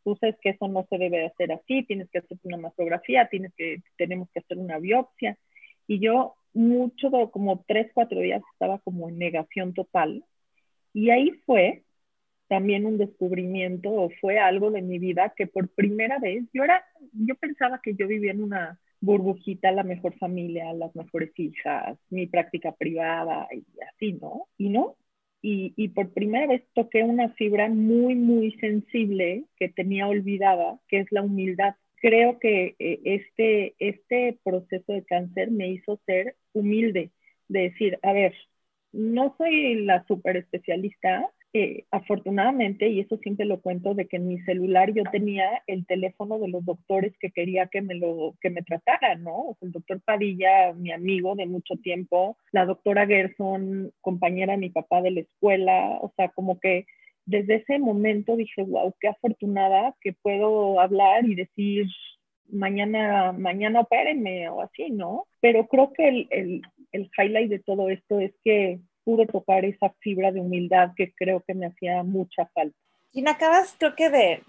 tú 0.02 0.16
sabes 0.20 0.36
que 0.40 0.50
eso 0.50 0.68
no 0.68 0.86
se 0.88 0.98
debe 0.98 1.26
hacer 1.26 1.52
así, 1.52 1.84
tienes 1.84 2.08
que 2.10 2.18
hacer 2.18 2.38
una 2.42 2.56
mastografía, 2.56 3.28
tienes 3.28 3.52
que, 3.56 3.82
tenemos 3.96 4.28
que 4.30 4.40
hacer 4.40 4.58
una 4.58 4.78
biopsia. 4.78 5.38
Y 5.86 6.00
yo 6.00 6.34
mucho, 6.52 7.10
como 7.32 7.64
tres, 7.66 7.90
cuatro 7.94 8.20
días 8.20 8.42
estaba 8.52 8.78
como 8.80 9.08
en 9.08 9.18
negación 9.18 9.74
total. 9.74 10.24
Y 10.92 11.10
ahí 11.10 11.32
fue 11.46 11.84
también 12.48 12.86
un 12.86 12.98
descubrimiento 12.98 13.90
o 13.92 14.10
fue 14.20 14.38
algo 14.38 14.70
de 14.70 14.82
mi 14.82 14.98
vida 14.98 15.32
que 15.36 15.46
por 15.46 15.68
primera 15.70 16.18
vez 16.18 16.44
yo 16.52 16.64
era, 16.64 16.84
yo 17.12 17.34
pensaba 17.36 17.80
que 17.82 17.94
yo 17.94 18.06
vivía 18.06 18.32
en 18.32 18.42
una 18.42 18.78
burbujita, 19.00 19.72
la 19.72 19.82
mejor 19.82 20.16
familia, 20.18 20.72
las 20.72 20.94
mejores 20.96 21.32
hijas, 21.38 21.98
mi 22.10 22.26
práctica 22.26 22.72
privada 22.72 23.48
y 23.52 23.64
así, 23.92 24.14
¿no? 24.14 24.48
Y 24.58 24.70
no. 24.70 24.96
Y, 25.42 25.74
y 25.76 25.88
por 25.88 26.12
primera 26.12 26.46
vez 26.46 26.64
toqué 26.74 27.02
una 27.04 27.28
fibra 27.30 27.68
muy, 27.68 28.14
muy 28.14 28.52
sensible 28.60 29.44
que 29.58 29.68
tenía 29.68 30.08
olvidada, 30.08 30.80
que 30.88 31.00
es 31.00 31.12
la 31.12 31.22
humildad. 31.22 31.74
Creo 32.04 32.38
que 32.38 32.76
eh, 32.78 33.00
este, 33.04 33.74
este 33.78 34.38
proceso 34.44 34.92
de 34.92 35.06
cáncer 35.06 35.50
me 35.50 35.70
hizo 35.70 35.98
ser 36.04 36.36
humilde, 36.52 37.12
de 37.48 37.60
decir, 37.60 37.98
a 38.02 38.12
ver, 38.12 38.34
no 38.92 39.34
soy 39.38 39.76
la 39.86 40.04
super 40.06 40.36
especialista, 40.36 41.30
eh, 41.54 41.86
afortunadamente, 41.90 42.88
y 42.90 43.00
eso 43.00 43.16
siempre 43.16 43.46
lo 43.46 43.62
cuento, 43.62 43.94
de 43.94 44.06
que 44.06 44.16
en 44.18 44.28
mi 44.28 44.38
celular 44.40 44.92
yo 44.92 45.02
tenía 45.10 45.48
el 45.66 45.86
teléfono 45.86 46.38
de 46.38 46.48
los 46.48 46.62
doctores 46.66 47.16
que 47.18 47.30
quería 47.30 47.68
que 47.68 47.80
me 47.80 47.94
lo 47.94 48.34
que 48.42 48.50
me 48.50 48.60
trataran, 48.60 49.24
¿no? 49.24 49.56
el 49.62 49.72
doctor 49.72 50.02
Padilla, 50.02 50.74
mi 50.74 50.92
amigo 50.92 51.34
de 51.36 51.46
mucho 51.46 51.76
tiempo, 51.76 52.36
la 52.52 52.66
doctora 52.66 53.06
Gerson, 53.06 53.94
compañera 54.02 54.52
de 54.52 54.58
mi 54.58 54.68
papá 54.68 55.00
de 55.00 55.10
la 55.10 55.20
escuela, 55.20 55.98
o 56.02 56.12
sea, 56.16 56.28
como 56.28 56.60
que 56.60 56.84
desde 57.26 57.56
ese 57.56 57.78
momento 57.78 58.36
dije, 58.36 58.62
wow, 58.62 58.94
qué 59.00 59.08
afortunada 59.08 59.94
que 60.00 60.12
puedo 60.12 60.80
hablar 60.80 61.24
y 61.24 61.34
decir, 61.34 61.86
mañana, 62.48 63.32
mañana 63.32 63.80
opérenme 63.80 64.48
o 64.48 64.60
así, 64.60 64.90
¿no? 64.90 65.26
Pero 65.40 65.66
creo 65.66 65.92
que 65.92 66.08
el, 66.08 66.28
el, 66.30 66.62
el 66.92 67.10
highlight 67.16 67.50
de 67.50 67.58
todo 67.58 67.88
esto 67.88 68.20
es 68.20 68.32
que 68.44 68.80
pude 69.04 69.26
tocar 69.26 69.64
esa 69.64 69.90
fibra 70.00 70.32
de 70.32 70.40
humildad 70.40 70.92
que 70.96 71.12
creo 71.12 71.42
que 71.46 71.54
me 71.54 71.66
hacía 71.66 72.02
mucha 72.02 72.46
falta. 72.46 72.76
Y 73.12 73.26
acabas, 73.28 73.76
creo 73.78 73.94
que 73.94 74.10
de, 74.10 74.42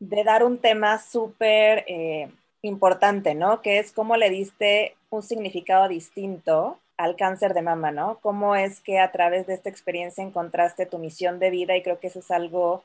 de 0.00 0.24
dar 0.24 0.44
un 0.44 0.58
tema 0.58 0.98
súper 0.98 1.84
eh, 1.86 2.28
importante, 2.62 3.34
¿no? 3.34 3.62
Que 3.62 3.78
es 3.78 3.92
cómo 3.92 4.16
le 4.16 4.30
diste 4.30 4.96
un 5.10 5.22
significado 5.22 5.88
distinto 5.88 6.80
al 6.96 7.16
cáncer 7.16 7.54
de 7.54 7.62
mama, 7.62 7.90
¿no? 7.90 8.18
Cómo 8.20 8.56
es 8.56 8.80
que 8.80 9.00
a 9.00 9.12
través 9.12 9.46
de 9.46 9.54
esta 9.54 9.68
experiencia 9.68 10.22
encontraste 10.22 10.86
tu 10.86 10.98
misión 10.98 11.38
de 11.38 11.50
vida 11.50 11.76
y 11.76 11.82
creo 11.82 11.98
que 12.00 12.06
eso 12.08 12.20
es 12.20 12.30
algo 12.30 12.84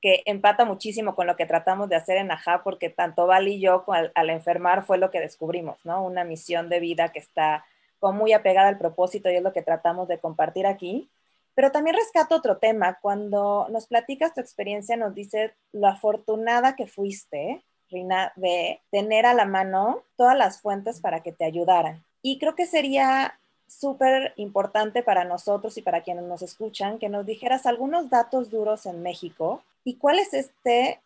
que 0.00 0.22
empata 0.26 0.64
muchísimo 0.64 1.14
con 1.14 1.26
lo 1.26 1.36
que 1.36 1.46
tratamos 1.46 1.88
de 1.88 1.96
hacer 1.96 2.18
en 2.18 2.30
AJA, 2.30 2.62
porque 2.62 2.90
tanto 2.90 3.26
Val 3.26 3.48
y 3.48 3.60
yo 3.60 3.84
al, 3.88 4.12
al, 4.14 4.30
enfermar 4.30 4.84
fue 4.84 4.98
lo 4.98 5.10
que 5.10 5.20
descubrimos, 5.20 5.78
¿no? 5.84 6.04
Una 6.04 6.24
misión 6.24 6.68
de 6.68 6.80
vida 6.80 7.08
que 7.08 7.20
está 7.20 7.64
muy 8.12 8.32
apegada 8.32 8.68
al 8.68 8.78
propósito 8.78 9.30
y 9.30 9.36
es 9.36 9.42
lo 9.42 9.52
que 9.52 9.62
tratamos 9.62 10.08
de 10.08 10.18
compartir 10.18 10.66
aquí. 10.66 11.08
Pero 11.54 11.70
también 11.70 11.96
rescato 11.96 12.34
otro 12.34 12.58
tema. 12.58 12.98
Cuando 13.00 13.68
nos 13.70 13.86
platicas 13.86 14.34
tu 14.34 14.40
experiencia, 14.40 14.96
nos 14.96 15.14
dices 15.14 15.52
lo 15.72 15.86
afortunada 15.86 16.74
que 16.74 16.86
fuiste, 16.86 17.62
Rina, 17.90 18.32
de 18.36 18.80
tener 18.90 19.24
a 19.24 19.34
la 19.34 19.44
mano 19.44 20.02
todas 20.16 20.36
las 20.36 20.60
fuentes 20.60 21.00
para 21.00 21.20
que 21.20 21.32
te 21.32 21.44
ayudaran. 21.44 22.04
Y 22.22 22.38
creo 22.38 22.56
que 22.56 22.66
sería 22.66 23.38
súper 23.66 24.32
importante 24.36 25.02
para 25.02 25.24
nosotros 25.24 25.76
y 25.78 25.82
para 25.82 26.02
quienes 26.02 26.24
nos 26.24 26.42
escuchan 26.42 26.98
que 26.98 27.08
nos 27.08 27.26
dijeras 27.26 27.66
algunos 27.66 28.10
datos 28.10 28.50
duros 28.50 28.86
en 28.86 29.02
México 29.02 29.62
y 29.84 29.96
cuál 29.96 30.18
es 30.18 30.32
este, 30.34 31.00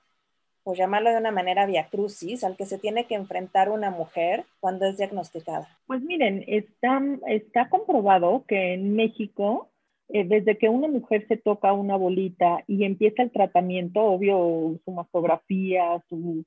por 0.62 0.76
llamarlo 0.76 1.10
de 1.10 1.18
una 1.18 1.30
manera 1.30 1.66
via 1.66 1.88
crucis, 1.88 2.44
al 2.44 2.56
que 2.56 2.66
se 2.66 2.78
tiene 2.78 3.04
que 3.04 3.14
enfrentar 3.14 3.70
una 3.70 3.90
mujer 3.90 4.44
cuando 4.60 4.86
es 4.86 4.98
diagnosticada. 4.98 5.68
Pues 5.86 6.02
miren, 6.02 6.44
está, 6.46 7.02
está 7.26 7.68
comprobado 7.68 8.44
que 8.46 8.74
en 8.74 8.94
México, 8.94 9.68
eh, 10.08 10.24
desde 10.24 10.58
que 10.58 10.68
una 10.68 10.88
mujer 10.88 11.26
se 11.26 11.36
toca 11.36 11.72
una 11.72 11.96
bolita 11.96 12.62
y 12.66 12.84
empieza 12.84 13.22
el 13.22 13.30
tratamiento, 13.30 14.02
obvio, 14.02 14.78
su 14.84 14.90
mastografía, 14.92 16.02
su 16.08 16.44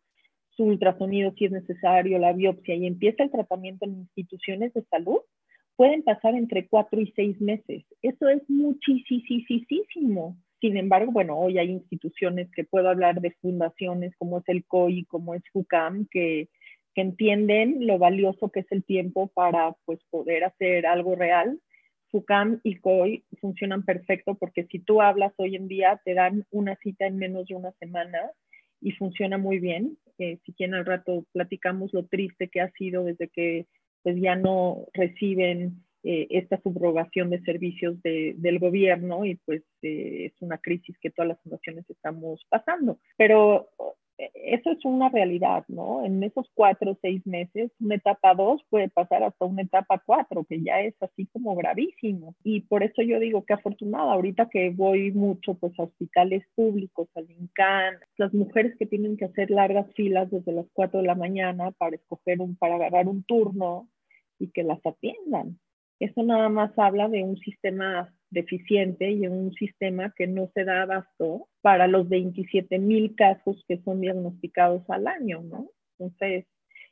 ultrasonido 0.64 1.34
si 1.38 1.46
es 1.46 1.52
necesario, 1.52 2.20
la 2.20 2.34
biopsia, 2.34 2.76
y 2.76 2.86
empieza 2.86 3.24
el 3.24 3.32
tratamiento 3.32 3.86
en 3.86 4.02
instituciones 4.02 4.74
de 4.74 4.84
salud, 4.84 5.20
pueden 5.82 6.04
pasar 6.04 6.36
entre 6.36 6.68
cuatro 6.68 7.02
y 7.02 7.12
seis 7.16 7.42
meses. 7.42 7.84
Eso 8.04 8.30
es 8.30 8.48
muchísimo. 8.48 10.38
Sin 10.60 10.78
embargo, 10.78 11.12
bueno, 11.12 11.40
hoy 11.40 11.58
hay 11.58 11.72
instituciones 11.72 12.52
que 12.52 12.64
puedo 12.64 12.88
hablar 12.88 13.20
de 13.20 13.32
fundaciones 13.42 14.16
como 14.20 14.38
es 14.38 14.44
el 14.46 14.64
COI, 14.66 15.06
como 15.06 15.34
es 15.34 15.42
FUCAM, 15.52 16.06
que, 16.12 16.50
que 16.94 17.02
entienden 17.02 17.88
lo 17.88 17.98
valioso 17.98 18.52
que 18.52 18.60
es 18.60 18.72
el 18.72 18.84
tiempo 18.84 19.32
para 19.34 19.76
pues, 19.86 20.00
poder 20.12 20.44
hacer 20.44 20.86
algo 20.86 21.16
real. 21.16 21.60
FUCAM 22.12 22.60
y 22.64 22.76
COI 22.76 23.26
funcionan 23.40 23.84
perfecto 23.84 24.36
porque 24.36 24.66
si 24.66 24.78
tú 24.78 25.02
hablas 25.02 25.34
hoy 25.38 25.56
en 25.56 25.68
día, 25.68 26.00
te 26.06 26.14
dan 26.14 26.46
una 26.52 26.76
cita 26.76 27.08
en 27.08 27.18
menos 27.18 27.48
de 27.48 27.56
una 27.56 27.72
semana 27.80 28.20
y 28.82 28.92
funciona 28.92 29.40
muy 29.40 29.58
bien. 29.58 29.98
Eh, 30.20 30.38
si 30.46 30.54
quieren 30.54 30.76
al 30.76 30.86
rato 30.86 31.26
platicamos 31.32 31.92
lo 31.92 32.06
triste 32.06 32.50
que 32.50 32.62
ha 32.62 32.70
sido 32.74 33.04
desde 33.04 33.30
que 33.30 33.66
pues 34.04 34.16
ya 34.20 34.36
no 34.36 34.88
reciben 34.94 35.84
eh, 36.04 36.28
esta 36.32 36.60
subrogación 36.62 37.30
de 37.30 37.42
servicios 37.42 38.02
de, 38.02 38.34
del 38.38 38.58
gobierno 38.58 39.24
y 39.24 39.36
pues 39.36 39.62
eh, 39.84 40.32
es 40.34 40.42
una 40.42 40.58
crisis 40.58 40.98
que 41.00 41.12
todas 41.12 41.30
las 41.30 41.42
fundaciones 41.42 41.88
estamos 41.90 42.46
pasando. 42.50 43.00
Pero 43.18 43.70
eso 44.34 44.72
es 44.72 44.86
una 44.86 45.10
realidad, 45.10 45.66
¿no? 45.68 46.06
En 46.06 46.24
esos 46.24 46.50
cuatro 46.54 46.92
o 46.92 46.98
seis 47.02 47.26
meses, 47.26 47.72
una 47.80 47.96
etapa 47.96 48.34
dos 48.36 48.62
puede 48.70 48.90
pasar 48.90 49.24
hasta 49.24 49.46
una 49.46 49.64
etapa 49.64 50.02
cuatro, 50.06 50.44
que 50.44 50.62
ya 50.62 50.82
es 50.82 50.96
así 51.02 51.28
como 51.28 51.56
gravísimo. 51.56 52.36
Y 52.44 52.62
por 52.62 52.84
eso 52.84 53.02
yo 53.02 53.20
digo 53.20 53.44
que 53.46 53.54
afortunada, 53.54 54.14
ahorita 54.14 54.50
que 54.50 54.70
voy 54.70 55.12
mucho 55.12 55.56
pues 55.56 55.78
a 55.80 55.84
hospitales 55.84 56.44
públicos, 56.56 57.08
al 57.16 57.30
INCAN, 57.32 57.96
las 58.18 58.34
mujeres 58.34 58.76
que 58.78 58.86
tienen 58.86 59.18
que 59.18 59.26
hacer 59.26 59.50
largas 59.50 59.92
filas 59.94 60.30
desde 60.30 60.52
las 60.52 60.66
cuatro 60.74 61.02
de 61.02 61.08
la 61.08 61.16
mañana 61.16 61.72
para 61.72 61.96
escoger 61.96 62.42
un, 62.42 62.56
para 62.56 62.76
agarrar 62.76 63.08
un 63.08 63.24
turno 63.24 63.88
y 64.40 64.52
que 64.52 64.64
las 64.64 64.80
atiendan. 64.86 65.60
Eso 66.00 66.24
nada 66.24 66.50
más 66.50 66.72
habla 66.78 67.08
de 67.10 67.24
un 67.24 67.38
sistema 67.38 68.12
deficiente 68.32 69.12
y 69.12 69.28
un 69.28 69.54
sistema 69.54 70.14
que 70.16 70.26
no 70.26 70.50
se 70.54 70.64
da 70.64 70.82
abasto 70.82 71.48
para 71.62 71.88
los 71.88 72.10
27 72.10 72.80
mil 72.80 73.16
casos 73.16 73.64
que 73.68 73.78
son 73.84 74.02
diagnosticados 74.02 74.90
al 74.90 75.08
año, 75.08 75.42
¿no? 75.42 75.70
Entonces, 76.00 76.48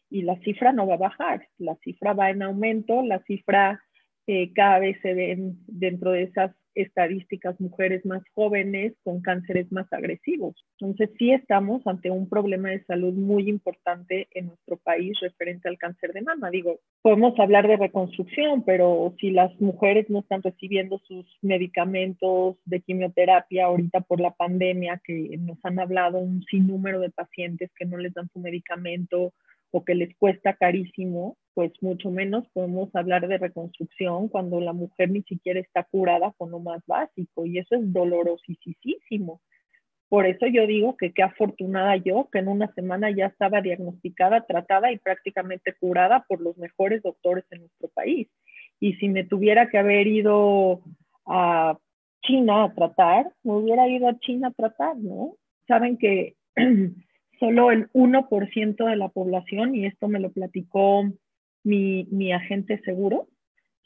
y 0.10 0.24
la 0.24 0.38
cifra 0.42 0.74
no 0.74 0.86
va 0.86 0.96
a 0.96 0.98
bajar, 0.98 1.48
la 1.58 1.76
cifra 1.78 2.14
va 2.14 2.30
en 2.30 2.44
aumento, 2.44 3.02
la 3.02 3.24
cifra 3.24 3.82
eh, 4.28 4.54
cada 4.54 4.80
vez 4.80 5.00
se 5.02 5.14
ven 5.14 5.58
dentro 5.68 6.12
de 6.12 6.24
esas 6.24 6.56
estadísticas 6.76 7.60
mujeres 7.60 8.06
más 8.06 8.24
jóvenes 8.34 8.94
con 9.04 9.22
cánceres 9.22 9.72
más 9.72 9.92
agresivos. 9.92 10.56
Entonces 10.80 11.10
sí 11.18 11.32
estamos 11.32 11.86
ante 11.86 12.10
un 12.12 12.30
problema 12.30 12.70
de 12.70 12.84
salud 12.86 13.14
muy 13.14 13.50
importante 13.50 14.28
en 14.32 14.48
nuestro 14.48 14.78
país 14.78 15.20
referente 15.22 15.68
al 15.68 15.78
cáncer 15.78 16.14
de 16.14 16.22
mama. 16.22 16.50
Digo, 16.50 16.80
podemos 17.02 17.38
hablar 17.40 17.68
de 17.68 17.78
reconstrucción, 17.78 18.64
pero 18.64 19.14
si 19.20 19.32
las 19.32 19.60
mujeres 19.60 20.10
no 20.10 20.20
están 20.20 20.42
recibiendo 20.42 21.00
sus 21.00 21.26
medicamentos 21.42 22.58
de 22.66 22.82
quimioterapia 22.82 23.66
ahorita 23.66 24.02
por 24.02 24.20
la 24.20 24.32
pandemia, 24.32 25.02
que 25.04 25.38
nos 25.38 25.58
han 25.64 25.80
hablado 25.80 26.20
un 26.20 26.44
sinnúmero 26.44 27.00
de 27.00 27.10
pacientes 27.10 27.72
que 27.76 27.86
no 27.86 27.98
les 27.98 28.14
dan 28.14 28.30
su 28.34 28.40
medicamento 28.40 29.34
o 29.72 29.84
que 29.86 29.96
les 29.96 30.16
cuesta 30.18 30.54
carísimo, 30.54 31.38
pues 31.54 31.72
mucho 31.82 32.12
menos 32.12 32.48
podemos 32.54 32.94
hablar 32.96 33.28
de 33.28 33.38
reconstrucción 33.38 34.28
cuando 34.30 34.60
la 34.60 34.74
mujer 34.74 35.12
ni 35.12 35.24
siquiera 35.24 35.60
está 35.60 35.84
curada 35.84 36.34
con 36.38 36.52
lo 36.52 36.60
más 36.60 36.82
básico 36.86 37.46
y 37.46 37.58
eso 37.58 37.76
es 37.76 37.92
dolorosísimo. 37.92 39.42
Por 40.10 40.26
eso 40.26 40.48
yo 40.48 40.66
digo 40.66 40.98
que 40.98 41.14
qué 41.14 41.22
afortunada 41.22 41.96
yo 41.98 42.30
que 42.32 42.40
en 42.40 42.48
una 42.48 42.74
semana 42.74 43.12
ya 43.12 43.28
estaba 43.28 43.62
diagnosticada, 43.62 44.46
tratada 44.46 44.92
y 44.92 44.98
prácticamente 44.98 45.74
curada 45.80 46.26
por 46.28 46.42
los 46.42 46.58
mejores 46.58 47.04
doctores 47.04 47.46
en 47.52 47.62
nuestro 47.62 47.90
país. 47.90 48.28
Y 48.80 48.94
si 48.94 49.08
me 49.08 49.24
tuviera 49.24 49.70
que 49.70 49.78
haber 49.78 50.08
ido 50.08 50.82
a 51.28 51.78
China 52.24 52.64
a 52.64 52.74
tratar, 52.74 53.32
me 53.44 53.54
hubiera 53.54 53.88
ido 53.88 54.08
a 54.08 54.18
China 54.20 54.48
a 54.48 54.52
tratar, 54.52 54.98
¿no? 54.98 55.36
Saben 55.68 55.98
que 55.98 56.36
solo 57.40 57.72
el 57.72 57.90
1% 57.92 58.86
de 58.86 58.96
la 58.96 59.10
población, 59.10 59.76
y 59.76 59.86
esto 59.86 60.08
me 60.08 60.20
lo 60.20 60.32
platicó 60.32 61.04
mi, 61.64 62.08
mi 62.12 62.32
agente 62.32 62.80
seguro, 62.84 63.28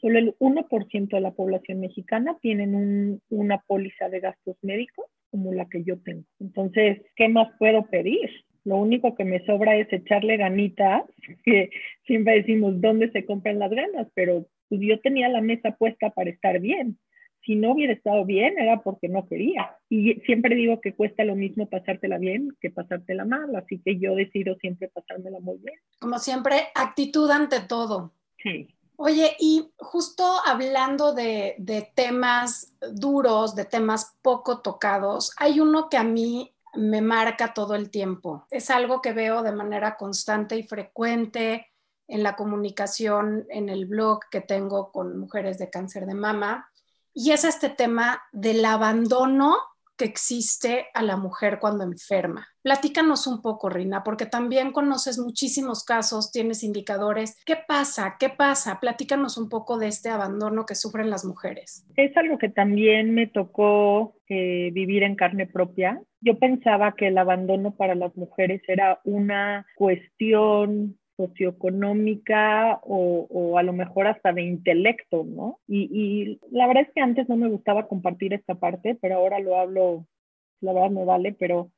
solo 0.00 0.18
el 0.18 0.34
1% 0.38 1.08
de 1.08 1.20
la 1.20 1.32
población 1.32 1.80
mexicana 1.80 2.36
tienen 2.40 3.20
una 3.30 3.58
póliza 3.66 4.08
de 4.08 4.20
gastos 4.20 4.56
médicos 4.62 5.06
como 5.30 5.52
la 5.52 5.68
que 5.68 5.82
yo 5.82 5.98
tengo. 6.00 6.24
Entonces, 6.40 7.02
¿qué 7.16 7.28
más 7.28 7.48
puedo 7.58 7.86
pedir? 7.86 8.30
Lo 8.64 8.76
único 8.76 9.14
que 9.14 9.24
me 9.24 9.44
sobra 9.44 9.76
es 9.76 9.92
echarle 9.92 10.36
ganitas, 10.36 11.02
que 11.44 11.70
siempre 12.06 12.34
decimos 12.34 12.80
dónde 12.80 13.10
se 13.10 13.24
compran 13.24 13.58
las 13.58 13.70
ganas, 13.70 14.08
pero 14.14 14.46
pues, 14.68 14.80
yo 14.80 15.00
tenía 15.00 15.28
la 15.28 15.40
mesa 15.40 15.76
puesta 15.76 16.10
para 16.10 16.30
estar 16.30 16.60
bien 16.60 16.98
si 17.44 17.56
no 17.56 17.72
hubiera 17.72 17.92
estado 17.92 18.24
bien 18.24 18.58
era 18.58 18.82
porque 18.82 19.08
no 19.08 19.26
quería. 19.26 19.76
Y 19.88 20.14
siempre 20.26 20.54
digo 20.54 20.80
que 20.80 20.94
cuesta 20.94 21.24
lo 21.24 21.36
mismo 21.36 21.68
pasártela 21.68 22.18
bien 22.18 22.56
que 22.60 22.70
pasártela 22.70 23.24
mal, 23.24 23.54
así 23.56 23.80
que 23.80 23.98
yo 23.98 24.14
decido 24.14 24.56
siempre 24.56 24.88
pasármela 24.88 25.40
muy 25.40 25.58
bien. 25.58 25.78
Como 26.00 26.18
siempre, 26.18 26.68
actitud 26.74 27.30
ante 27.30 27.60
todo. 27.60 28.12
Sí. 28.42 28.68
Oye, 28.96 29.36
y 29.40 29.70
justo 29.76 30.24
hablando 30.46 31.14
de, 31.14 31.56
de 31.58 31.90
temas 31.94 32.74
duros, 32.92 33.54
de 33.54 33.64
temas 33.64 34.16
poco 34.22 34.60
tocados, 34.60 35.32
hay 35.36 35.60
uno 35.60 35.88
que 35.88 35.96
a 35.96 36.04
mí 36.04 36.52
me 36.74 37.02
marca 37.02 37.52
todo 37.52 37.74
el 37.74 37.90
tiempo. 37.90 38.46
Es 38.50 38.70
algo 38.70 39.02
que 39.02 39.12
veo 39.12 39.42
de 39.42 39.52
manera 39.52 39.96
constante 39.96 40.56
y 40.56 40.62
frecuente 40.62 41.66
en 42.06 42.22
la 42.22 42.36
comunicación, 42.36 43.46
en 43.48 43.68
el 43.68 43.86
blog 43.86 44.20
que 44.30 44.40
tengo 44.40 44.92
con 44.92 45.18
mujeres 45.18 45.58
de 45.58 45.70
cáncer 45.70 46.06
de 46.06 46.14
mama 46.14 46.70
y 47.14 47.30
es 47.30 47.44
este 47.44 47.68
tema 47.68 48.22
del 48.32 48.64
abandono 48.64 49.56
que 49.96 50.04
existe 50.04 50.86
a 50.92 51.02
la 51.02 51.16
mujer 51.16 51.58
cuando 51.60 51.84
enferma. 51.84 52.48
Platícanos 52.62 53.26
un 53.26 53.42
poco, 53.42 53.68
Rina, 53.68 54.02
porque 54.02 54.26
también 54.26 54.72
conoces 54.72 55.18
muchísimos 55.18 55.84
casos, 55.84 56.32
tienes 56.32 56.64
indicadores. 56.64 57.36
¿Qué 57.46 57.56
pasa? 57.56 58.16
¿Qué 58.18 58.28
pasa? 58.28 58.80
Platícanos 58.80 59.38
un 59.38 59.48
poco 59.48 59.78
de 59.78 59.88
este 59.88 60.08
abandono 60.08 60.66
que 60.66 60.74
sufren 60.74 61.10
las 61.10 61.24
mujeres. 61.24 61.86
Es 61.96 62.16
algo 62.16 62.38
que 62.38 62.48
también 62.48 63.14
me 63.14 63.26
tocó 63.26 64.16
eh, 64.28 64.70
vivir 64.72 65.02
en 65.04 65.14
carne 65.14 65.46
propia. 65.46 66.00
Yo 66.20 66.38
pensaba 66.38 66.94
que 66.96 67.08
el 67.08 67.18
abandono 67.18 67.76
para 67.76 67.94
las 67.94 68.16
mujeres 68.16 68.62
era 68.66 69.00
una 69.04 69.66
cuestión 69.76 70.98
socioeconómica 71.16 72.80
o, 72.82 73.58
a 73.58 73.62
lo 73.62 73.72
mejor 73.72 74.06
hasta 74.06 74.32
de 74.32 74.42
intelecto, 74.42 75.24
¿no? 75.24 75.58
Y, 75.68 75.88
y, 75.92 76.40
la 76.50 76.66
verdad 76.66 76.84
es 76.88 76.92
que 76.94 77.00
antes 77.00 77.28
no 77.28 77.36
me 77.36 77.48
gustaba 77.48 77.86
compartir 77.88 78.32
esta 78.34 78.54
parte, 78.54 78.98
pero 79.00 79.16
ahora 79.16 79.38
lo 79.40 79.58
hablo 79.58 80.06
la 80.64 80.72
verdad 80.72 80.90
me 80.90 81.04
vale, 81.04 81.32
pero 81.38 81.70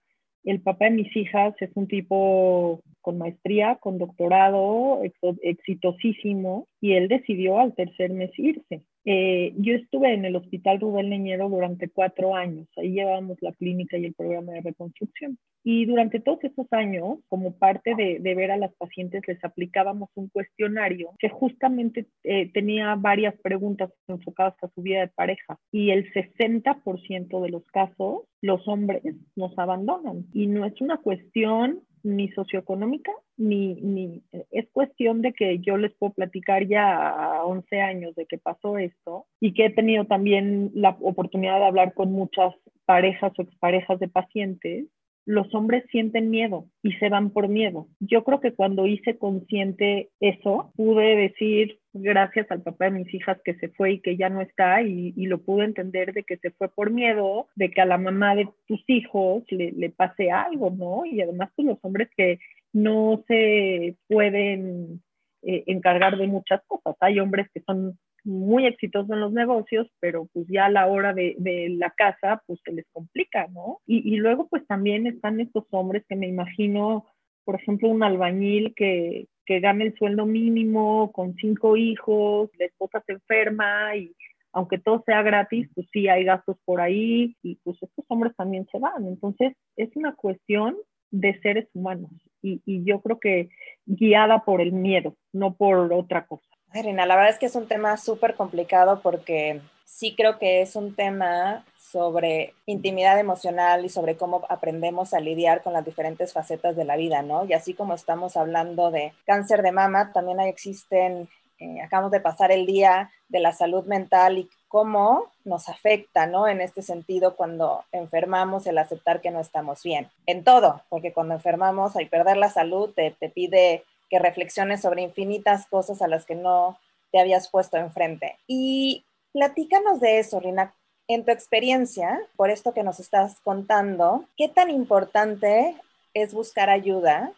el 0.44 0.60
papá 0.62 0.86
de 0.86 0.92
mis 0.92 1.16
hijas 1.16 1.54
es 1.60 1.70
un 1.74 1.88
tipo 1.88 2.80
con 3.00 3.18
maestría, 3.18 3.76
con 3.76 3.98
doctorado, 3.98 5.00
exitosísimo, 5.42 6.66
y 6.80 6.94
él 6.94 7.08
decidió 7.08 7.58
al 7.58 7.74
tercer 7.74 8.12
mes 8.12 8.30
irse. 8.36 8.82
Eh, 9.04 9.52
yo 9.58 9.74
estuve 9.74 10.12
en 10.12 10.24
el 10.24 10.34
Hospital 10.34 10.80
Rubén 10.80 11.10
Leñero 11.10 11.48
durante 11.48 11.88
cuatro 11.88 12.34
años. 12.34 12.66
Ahí 12.76 12.92
llevábamos 12.92 13.38
la 13.40 13.52
clínica 13.52 13.96
y 13.98 14.06
el 14.06 14.14
programa 14.14 14.52
de 14.54 14.62
reconstrucción. 14.62 15.38
Y 15.68 15.84
durante 15.84 16.20
todos 16.20 16.44
esos 16.44 16.68
años, 16.70 17.18
como 17.28 17.58
parte 17.58 17.96
de, 17.96 18.20
ver 18.36 18.52
a 18.52 18.56
las 18.56 18.72
pacientes, 18.76 19.22
les 19.26 19.42
aplicábamos 19.42 20.10
un 20.14 20.28
cuestionario 20.28 21.10
que 21.18 21.28
justamente 21.28 22.06
eh, 22.22 22.52
tenía 22.52 22.94
varias 22.94 23.34
preguntas 23.40 23.90
enfocadas 24.06 24.54
a 24.62 24.68
su 24.68 24.82
vida 24.82 25.00
de 25.00 25.08
pareja. 25.08 25.58
Y 25.72 25.90
el 25.90 26.08
60% 26.12 27.42
de 27.42 27.48
los 27.48 27.66
casos, 27.66 28.20
los 28.42 28.68
hombres 28.68 29.02
nos 29.34 29.58
abandonan. 29.58 30.26
Y 30.32 30.46
no 30.46 30.64
es 30.66 30.80
una 30.80 30.98
cuestión 30.98 31.80
ni 32.04 32.28
socioeconómica, 32.28 33.10
ni, 33.36 33.74
ni 33.80 34.22
es 34.52 34.68
cuestión 34.70 35.20
de 35.20 35.32
que 35.32 35.58
yo 35.58 35.78
les 35.78 35.92
puedo 35.96 36.12
platicar 36.12 36.68
ya 36.68 37.08
a 37.08 37.44
11 37.44 37.80
años 37.80 38.14
de 38.14 38.26
que 38.26 38.38
pasó 38.38 38.78
esto 38.78 39.26
y 39.40 39.52
que 39.52 39.66
he 39.66 39.70
tenido 39.70 40.04
también 40.04 40.70
la 40.74 40.90
oportunidad 41.00 41.58
de 41.58 41.66
hablar 41.66 41.92
con 41.94 42.12
muchas 42.12 42.54
parejas 42.84 43.32
o 43.36 43.42
exparejas 43.42 43.98
de 43.98 44.06
pacientes 44.06 44.86
los 45.26 45.52
hombres 45.54 45.84
sienten 45.90 46.30
miedo 46.30 46.66
y 46.82 46.92
se 46.92 47.08
van 47.08 47.30
por 47.30 47.48
miedo. 47.48 47.88
Yo 47.98 48.22
creo 48.22 48.40
que 48.40 48.54
cuando 48.54 48.86
hice 48.86 49.18
consciente 49.18 50.10
eso, 50.20 50.72
pude 50.76 51.16
decir 51.16 51.80
gracias 51.92 52.48
al 52.50 52.62
papá 52.62 52.86
de 52.86 52.92
mis 52.92 53.12
hijas 53.12 53.38
que 53.44 53.54
se 53.54 53.68
fue 53.70 53.94
y 53.94 54.00
que 54.00 54.16
ya 54.16 54.28
no 54.28 54.40
está 54.40 54.82
y, 54.82 55.12
lo 55.26 55.38
pude 55.42 55.64
entender 55.64 56.12
de 56.12 56.22
que 56.22 56.36
se 56.36 56.52
fue 56.52 56.68
por 56.68 56.90
miedo, 56.90 57.48
de 57.56 57.70
que 57.70 57.80
a 57.80 57.86
la 57.86 57.98
mamá 57.98 58.36
de 58.36 58.48
tus 58.68 58.82
hijos 58.86 59.42
le, 59.50 59.72
le 59.72 59.90
pase 59.90 60.30
algo, 60.30 60.70
¿no? 60.70 61.04
Y 61.04 61.20
además 61.20 61.50
pues 61.56 61.66
los 61.66 61.78
hombres 61.82 62.08
que 62.16 62.38
no 62.72 63.24
se 63.26 63.96
pueden 64.08 65.02
eh, 65.42 65.64
encargar 65.66 66.16
de 66.18 66.26
muchas 66.26 66.60
cosas. 66.66 66.96
Hay 67.00 67.18
hombres 67.20 67.48
que 67.52 67.60
son 67.60 67.98
muy 68.26 68.66
exitosos 68.66 69.10
en 69.10 69.20
los 69.20 69.32
negocios, 69.32 69.88
pero 70.00 70.26
pues 70.32 70.46
ya 70.48 70.66
a 70.66 70.70
la 70.70 70.86
hora 70.88 71.14
de, 71.14 71.36
la 71.78 71.90
casa, 71.90 72.42
pues 72.46 72.60
se 72.64 72.72
les 72.72 72.84
complica, 72.92 73.46
¿no? 73.48 73.78
Y, 73.86 74.16
luego 74.16 74.48
pues 74.48 74.66
también 74.66 75.06
están 75.06 75.40
estos 75.40 75.64
hombres 75.70 76.04
que 76.08 76.16
me 76.16 76.26
imagino, 76.26 77.06
por 77.44 77.54
ejemplo, 77.54 77.88
un 77.88 78.02
albañil 78.02 78.74
que, 78.74 79.28
que 79.46 79.60
gana 79.60 79.84
el 79.84 79.94
sueldo 79.94 80.26
mínimo 80.26 81.12
con 81.12 81.34
cinco 81.36 81.76
hijos, 81.76 82.50
la 82.58 82.66
esposa 82.66 83.02
se 83.06 83.12
enferma 83.12 83.96
y 83.96 84.12
aunque 84.52 84.78
todo 84.78 85.02
sea 85.06 85.22
gratis, 85.22 85.68
pues 85.74 85.86
sí 85.92 86.08
hay 86.08 86.24
gastos 86.24 86.56
por 86.64 86.80
ahí 86.80 87.36
y 87.42 87.56
pues 87.62 87.80
estos 87.80 88.04
hombres 88.08 88.34
también 88.36 88.66
se 88.72 88.78
van. 88.78 89.06
Entonces 89.06 89.52
es 89.76 89.94
una 89.94 90.14
cuestión 90.14 90.76
de 91.12 91.38
seres 91.40 91.68
humanos 91.74 92.10
y, 92.42 92.60
y 92.66 92.82
yo 92.84 93.00
creo 93.02 93.20
que 93.20 93.50
guiada 93.84 94.44
por 94.44 94.60
el 94.60 94.72
miedo, 94.72 95.14
no 95.32 95.54
por 95.54 95.92
otra 95.92 96.26
cosa. 96.26 96.55
La 96.84 97.16
verdad 97.16 97.30
es 97.30 97.38
que 97.38 97.46
es 97.46 97.56
un 97.56 97.66
tema 97.66 97.96
súper 97.96 98.34
complicado 98.34 99.00
porque 99.02 99.62
sí 99.86 100.14
creo 100.14 100.38
que 100.38 100.60
es 100.60 100.76
un 100.76 100.94
tema 100.94 101.64
sobre 101.78 102.52
intimidad 102.66 103.18
emocional 103.18 103.86
y 103.86 103.88
sobre 103.88 104.18
cómo 104.18 104.44
aprendemos 104.50 105.14
a 105.14 105.20
lidiar 105.20 105.62
con 105.62 105.72
las 105.72 105.86
diferentes 105.86 106.34
facetas 106.34 106.76
de 106.76 106.84
la 106.84 106.96
vida, 106.96 107.22
¿no? 107.22 107.46
Y 107.46 107.54
así 107.54 107.72
como 107.72 107.94
estamos 107.94 108.36
hablando 108.36 108.90
de 108.90 109.14
cáncer 109.24 109.62
de 109.62 109.72
mama, 109.72 110.12
también 110.12 110.38
existen, 110.40 111.30
eh, 111.58 111.80
acabamos 111.80 112.10
de 112.10 112.20
pasar 112.20 112.52
el 112.52 112.66
día 112.66 113.10
de 113.30 113.40
la 113.40 113.52
salud 113.52 113.86
mental 113.86 114.36
y 114.36 114.50
cómo 114.68 115.30
nos 115.44 115.70
afecta, 115.70 116.26
¿no? 116.26 116.46
En 116.46 116.60
este 116.60 116.82
sentido, 116.82 117.36
cuando 117.36 117.84
enfermamos, 117.90 118.66
el 118.66 118.76
aceptar 118.76 119.22
que 119.22 119.30
no 119.30 119.40
estamos 119.40 119.82
bien. 119.82 120.10
En 120.26 120.44
todo, 120.44 120.82
porque 120.90 121.14
cuando 121.14 121.32
enfermamos, 121.32 121.96
hay 121.96 122.04
perder 122.04 122.36
la 122.36 122.50
salud, 122.50 122.90
te, 122.94 123.12
te 123.12 123.30
pide 123.30 123.84
que 124.08 124.18
reflexiones 124.18 124.82
sobre 124.82 125.02
infinitas 125.02 125.66
cosas 125.66 126.02
a 126.02 126.08
las 126.08 126.26
que 126.26 126.34
no 126.34 126.78
te 127.12 127.20
habías 127.20 127.48
puesto 127.48 127.76
enfrente. 127.76 128.36
Y 128.46 129.04
platícanos 129.32 130.00
de 130.00 130.18
eso, 130.18 130.40
Rina. 130.40 130.74
En 131.08 131.24
tu 131.24 131.30
experiencia, 131.30 132.18
por 132.36 132.50
esto 132.50 132.74
que 132.74 132.82
nos 132.82 132.98
estás 132.98 133.38
contando, 133.40 134.24
¿qué 134.36 134.48
tan 134.48 134.70
importante 134.70 135.76
es 136.14 136.34
buscar 136.34 136.68
ayuda 136.68 137.32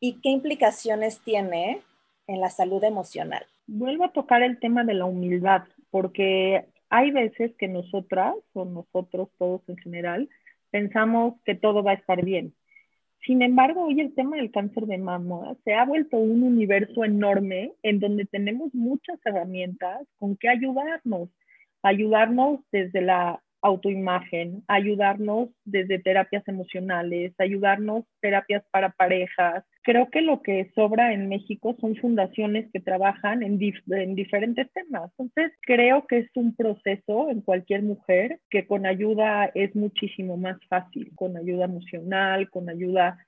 y 0.00 0.20
qué 0.22 0.30
implicaciones 0.30 1.20
tiene 1.20 1.82
en 2.26 2.40
la 2.40 2.48
salud 2.48 2.82
emocional? 2.82 3.44
Vuelvo 3.66 4.04
a 4.04 4.12
tocar 4.12 4.42
el 4.42 4.58
tema 4.58 4.84
de 4.84 4.94
la 4.94 5.04
humildad, 5.04 5.64
porque 5.90 6.66
hay 6.88 7.10
veces 7.10 7.52
que 7.58 7.68
nosotras 7.68 8.36
o 8.54 8.64
nosotros 8.64 9.28
todos 9.38 9.60
en 9.68 9.76
general 9.76 10.28
pensamos 10.70 11.34
que 11.44 11.54
todo 11.54 11.82
va 11.82 11.92
a 11.92 11.94
estar 11.94 12.24
bien 12.24 12.54
sin 13.26 13.40
embargo, 13.40 13.84
hoy 13.84 14.00
el 14.00 14.14
tema 14.14 14.36
del 14.36 14.50
cáncer 14.50 14.84
de 14.84 14.98
mama 14.98 15.56
se 15.64 15.72
ha 15.72 15.84
vuelto 15.86 16.18
un 16.18 16.42
universo 16.42 17.04
enorme 17.04 17.72
en 17.82 17.98
donde 17.98 18.26
tenemos 18.26 18.74
muchas 18.74 19.18
herramientas 19.24 20.06
con 20.18 20.36
que 20.36 20.50
ayudarnos, 20.50 21.30
ayudarnos 21.82 22.60
desde 22.70 23.00
la 23.00 23.42
autoimagen, 23.64 24.62
ayudarnos 24.68 25.48
desde 25.64 25.98
terapias 25.98 26.46
emocionales, 26.46 27.32
ayudarnos 27.38 28.04
terapias 28.20 28.62
para 28.70 28.90
parejas. 28.90 29.64
Creo 29.82 30.10
que 30.10 30.20
lo 30.20 30.42
que 30.42 30.70
sobra 30.74 31.14
en 31.14 31.30
México 31.30 31.74
son 31.80 31.96
fundaciones 31.96 32.70
que 32.72 32.80
trabajan 32.80 33.42
en, 33.42 33.58
en, 33.88 34.14
diferentes 34.14 34.70
temas. 34.72 35.10
Entonces, 35.18 35.56
creo 35.62 36.06
que 36.06 36.18
es 36.18 36.30
un 36.34 36.54
proceso 36.54 37.30
en 37.30 37.40
cualquier 37.40 37.82
mujer 37.82 38.38
que 38.50 38.66
con 38.66 38.84
ayuda 38.84 39.50
es 39.54 39.74
muchísimo 39.74 40.36
más 40.36 40.58
fácil, 40.68 41.10
con 41.14 41.36
ayuda 41.36 41.64
emocional, 41.64 42.50
con 42.50 42.68
ayuda... 42.68 43.18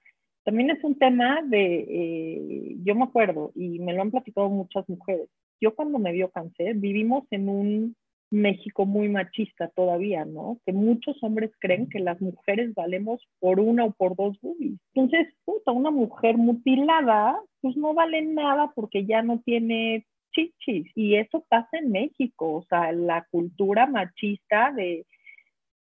También 0.44 0.70
es 0.70 0.84
un 0.84 0.96
tema 0.96 1.40
de, 1.44 1.86
eh, 1.88 2.76
yo 2.84 2.94
me 2.94 3.04
acuerdo, 3.04 3.52
y 3.56 3.80
me 3.80 3.94
lo 3.94 4.02
han 4.02 4.12
platicado 4.12 4.48
muchas 4.48 4.88
mujeres, 4.88 5.28
yo 5.60 5.74
cuando 5.74 5.98
me 5.98 6.12
dio 6.12 6.30
cáncer 6.30 6.74
vivimos 6.74 7.24
en 7.30 7.48
un 7.48 7.96
México 8.30 8.86
muy 8.86 9.08
machista 9.08 9.68
todavía, 9.68 10.24
¿no? 10.24 10.58
Que 10.66 10.72
muchos 10.72 11.16
hombres 11.22 11.50
creen 11.58 11.88
que 11.88 12.00
las 12.00 12.20
mujeres 12.20 12.74
valemos 12.74 13.20
por 13.38 13.60
una 13.60 13.84
o 13.84 13.92
por 13.92 14.16
dos 14.16 14.38
boobies. 14.40 14.78
Entonces, 14.94 15.32
puta, 15.44 15.72
una 15.72 15.90
mujer 15.90 16.36
mutilada, 16.36 17.40
pues 17.60 17.76
no 17.76 17.94
vale 17.94 18.22
nada 18.22 18.72
porque 18.74 19.06
ya 19.06 19.22
no 19.22 19.40
tiene 19.44 20.06
chichis. 20.32 20.90
Y 20.94 21.16
eso 21.16 21.44
pasa 21.48 21.78
en 21.78 21.92
México, 21.92 22.54
o 22.54 22.62
sea, 22.68 22.92
la 22.92 23.26
cultura 23.30 23.86
machista 23.86 24.72
de, 24.72 25.06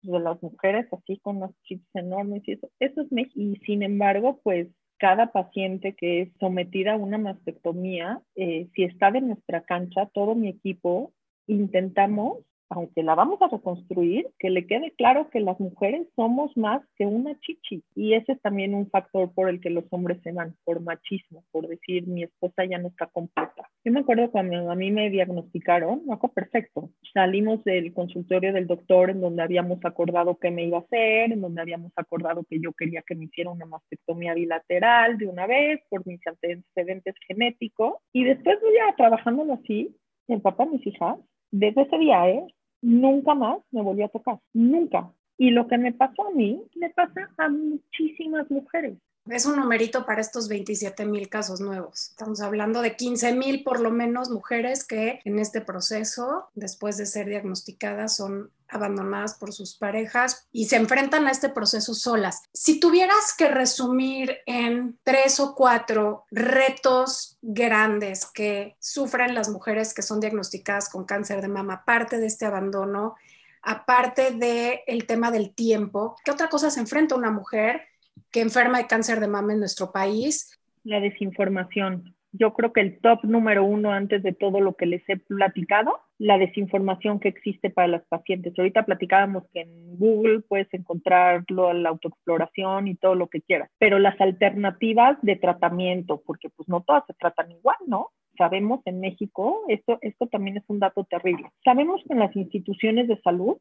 de 0.02 0.20
las 0.20 0.42
mujeres 0.44 0.88
así 0.92 1.18
con 1.20 1.40
las 1.40 1.52
chichis 1.64 1.96
enormes 1.96 2.44
y 2.46 2.54
eso, 2.54 2.70
eso 2.80 3.02
es 3.02 3.12
México. 3.12 3.40
Y 3.40 3.56
sin 3.66 3.84
embargo, 3.84 4.40
pues 4.44 4.68
cada 4.98 5.32
paciente 5.32 5.96
que 5.96 6.22
es 6.22 6.30
sometida 6.40 6.94
a 6.94 6.98
una 6.98 7.18
mastectomía, 7.18 8.22
eh, 8.36 8.68
si 8.76 8.84
está 8.84 9.12
de 9.12 9.22
nuestra 9.22 9.62
cancha, 9.62 10.10
todo 10.14 10.36
mi 10.36 10.50
equipo 10.50 11.14
intentamos, 11.48 12.40
aunque 12.70 13.04
la 13.04 13.16
vamos 13.16 13.42
a 13.42 13.48
reconstruir, 13.48 14.28
que 14.40 14.50
le 14.50 14.66
quede 14.66 14.92
claro 14.98 15.30
que 15.30 15.40
las 15.40 15.60
mujeres 15.60 16.08
somos 16.16 16.56
más 16.58 16.82
que 16.96 17.06
una 17.06 17.40
chichi. 17.40 17.84
Y 17.96 18.14
ese 18.14 18.34
es 18.34 18.42
también 18.42 18.74
un 18.74 18.90
factor 18.90 19.32
por 19.34 19.50
el 19.50 19.62
que 19.62 19.70
los 19.70 19.86
hombres 19.92 20.22
se 20.24 20.32
van, 20.32 20.56
por 20.64 20.82
machismo, 20.82 21.44
por 21.52 21.68
decir 21.68 22.08
mi 22.08 22.24
esposa 22.24 22.66
ya 22.66 22.80
no 22.80 22.88
está 22.88 23.08
completa. 23.08 23.70
Yo 23.86 23.92
me 23.92 24.00
acuerdo 24.00 24.32
cuando 24.32 24.72
a 24.72 24.76
mí 24.76 24.92
me 24.92 25.10
diagnosticaron, 25.10 26.04
me 26.06 26.14
acuerdo 26.14 26.34
perfecto. 26.34 26.90
Salimos 27.14 27.64
del 27.64 27.94
consultorio 27.94 28.54
del 28.54 28.68
doctor 28.68 29.12
en 29.12 29.22
donde 29.22 29.44
habíamos 29.44 29.80
acordado 29.84 30.38
qué 30.40 30.50
me 30.50 30.66
iba 30.66 30.80
a 30.80 30.82
hacer, 30.82 31.32
en 31.32 31.42
donde 31.42 31.62
habíamos 31.62 31.92
acordado 31.96 32.44
que 32.50 32.60
yo 32.60 32.74
quería 32.74 33.04
que 33.06 33.16
me 33.16 33.26
hiciera 33.26 33.52
una 33.52 33.66
mastectomía 33.66 34.34
bilateral 34.34 35.18
de 35.18 35.28
una 35.28 35.46
vez 35.46 35.82
por 35.90 36.08
mis 36.08 36.26
antecedentes 36.26 37.16
genéticos. 37.28 37.96
Y 38.14 38.24
después 38.24 38.58
ya 38.62 38.96
trabajándolo 38.96 39.54
así, 39.54 39.96
el 40.28 40.42
papá 40.42 40.66
de 40.66 40.72
mis 40.72 40.88
hijas 40.88 41.18
desde 41.54 41.84
ese 41.84 41.98
día, 42.00 42.28
¿eh? 42.30 42.48
Nunca 42.82 43.36
más 43.36 43.60
me 43.72 43.84
volvió 43.84 44.06
a 44.06 44.10
tocar, 44.10 44.40
nunca. 44.54 45.14
Y 45.38 45.52
lo 45.52 45.68
que 45.68 45.78
me 45.78 45.94
pasó 45.94 46.28
a 46.28 46.32
mí, 46.32 46.62
le 46.74 46.90
pasa 46.90 47.30
a 47.38 47.48
muchísimas 47.48 48.50
mujeres. 48.50 48.98
Es 49.30 49.46
un 49.46 49.56
numerito 49.56 50.06
para 50.06 50.20
estos 50.20 50.50
27 50.50 51.06
mil 51.06 51.30
casos 51.30 51.62
nuevos. 51.62 52.10
Estamos 52.10 52.42
hablando 52.42 52.82
de 52.82 52.98
15 52.98 53.34
mil 53.34 53.64
por 53.64 53.80
lo 53.80 53.90
menos 53.90 54.30
mujeres 54.30 54.84
que 54.84 55.22
en 55.24 55.40
este 55.40 55.62
proceso, 55.62 56.50
después 56.56 56.98
de 56.98 57.06
ser 57.06 57.28
diagnosticadas, 57.28 58.18
son 58.18 58.52
abandonadas 58.68 59.36
por 59.36 59.54
sus 59.54 59.76
parejas 59.76 60.46
y 60.52 60.66
se 60.66 60.76
enfrentan 60.76 61.26
a 61.28 61.32
este 61.32 61.48
proceso 61.48 61.94
solas. 61.94 62.42
Si 62.54 62.82
tuvieras 62.82 63.34
que 63.38 63.48
resumir 63.48 64.40
en 64.46 65.00
tres 65.04 65.40
o 65.40 65.56
cuatro 65.56 66.26
retos 66.30 67.38
grandes 67.42 68.26
que 68.26 68.76
sufren 68.80 69.36
las 69.36 69.48
mujeres 69.48 69.94
que 69.94 70.02
son 70.02 70.20
diagnosticadas 70.20 70.90
con 70.90 71.06
cáncer 71.06 71.42
de 71.42 71.48
mama, 71.48 71.76
aparte 71.76 72.18
de 72.18 72.26
este 72.26 72.46
abandono, 72.46 73.16
aparte 73.62 74.32
del 74.32 74.80
el 74.86 75.08
tema 75.08 75.32
del 75.32 75.54
tiempo, 75.54 76.18
¿qué 76.26 76.32
otra 76.32 76.50
cosa 76.50 76.70
se 76.70 76.82
enfrenta 76.82 77.16
una 77.16 77.32
mujer 77.32 77.93
que 78.32 78.42
enferma 78.42 78.80
de 78.80 78.88
cáncer 78.88 79.20
de 79.20 79.28
mama 79.28 79.54
en 79.54 79.60
nuestro 79.60 79.92
país? 79.92 80.60
La 80.84 81.00
desinformación 81.00 82.16
yo 82.34 82.54
creo 82.54 82.74
que 82.74 82.82
el 82.82 83.00
top 83.00 83.24
número 83.24 83.64
uno 83.64 83.92
antes 83.92 84.24
de 84.24 84.34
todo 84.34 84.60
lo 84.60 84.74
que 84.74 84.88
les 84.88 85.08
he 85.08 85.18
platicado, 85.18 86.00
la 86.18 86.40
desinformación 86.40 87.20
que 87.20 87.30
existe 87.30 87.70
para 87.70 87.88
las 87.88 88.04
pacientes. 88.08 88.58
Ahorita 88.58 88.86
platicábamos 88.86 89.44
que 89.54 89.62
en 89.62 89.98
Google 89.98 90.42
puedes 90.42 90.68
encontrarlo, 90.74 91.72
la 91.74 91.90
autoexploración 91.90 92.88
y 92.88 92.96
todo 92.96 93.14
lo 93.14 93.28
que 93.28 93.42
quieras, 93.42 93.70
pero 93.78 94.00
las 94.00 94.20
alternativas 94.20 95.18
de 95.22 95.36
tratamiento, 95.36 96.24
porque 96.26 96.50
pues 96.50 96.68
no 96.68 96.82
todas 96.82 97.04
se 97.06 97.14
tratan 97.14 97.52
igual, 97.52 97.78
¿no? 97.86 98.10
Sabemos 98.36 98.82
en 98.86 99.00
México, 99.00 99.62
esto, 99.68 100.00
esto 100.02 100.26
también 100.26 100.58
es 100.58 100.64
un 100.68 100.80
dato 100.80 101.04
terrible, 101.04 101.52
sabemos 101.64 102.02
que 102.08 102.14
en 102.14 102.20
las 102.20 102.36
instituciones 102.36 103.08
de 103.08 103.22
salud 103.22 103.58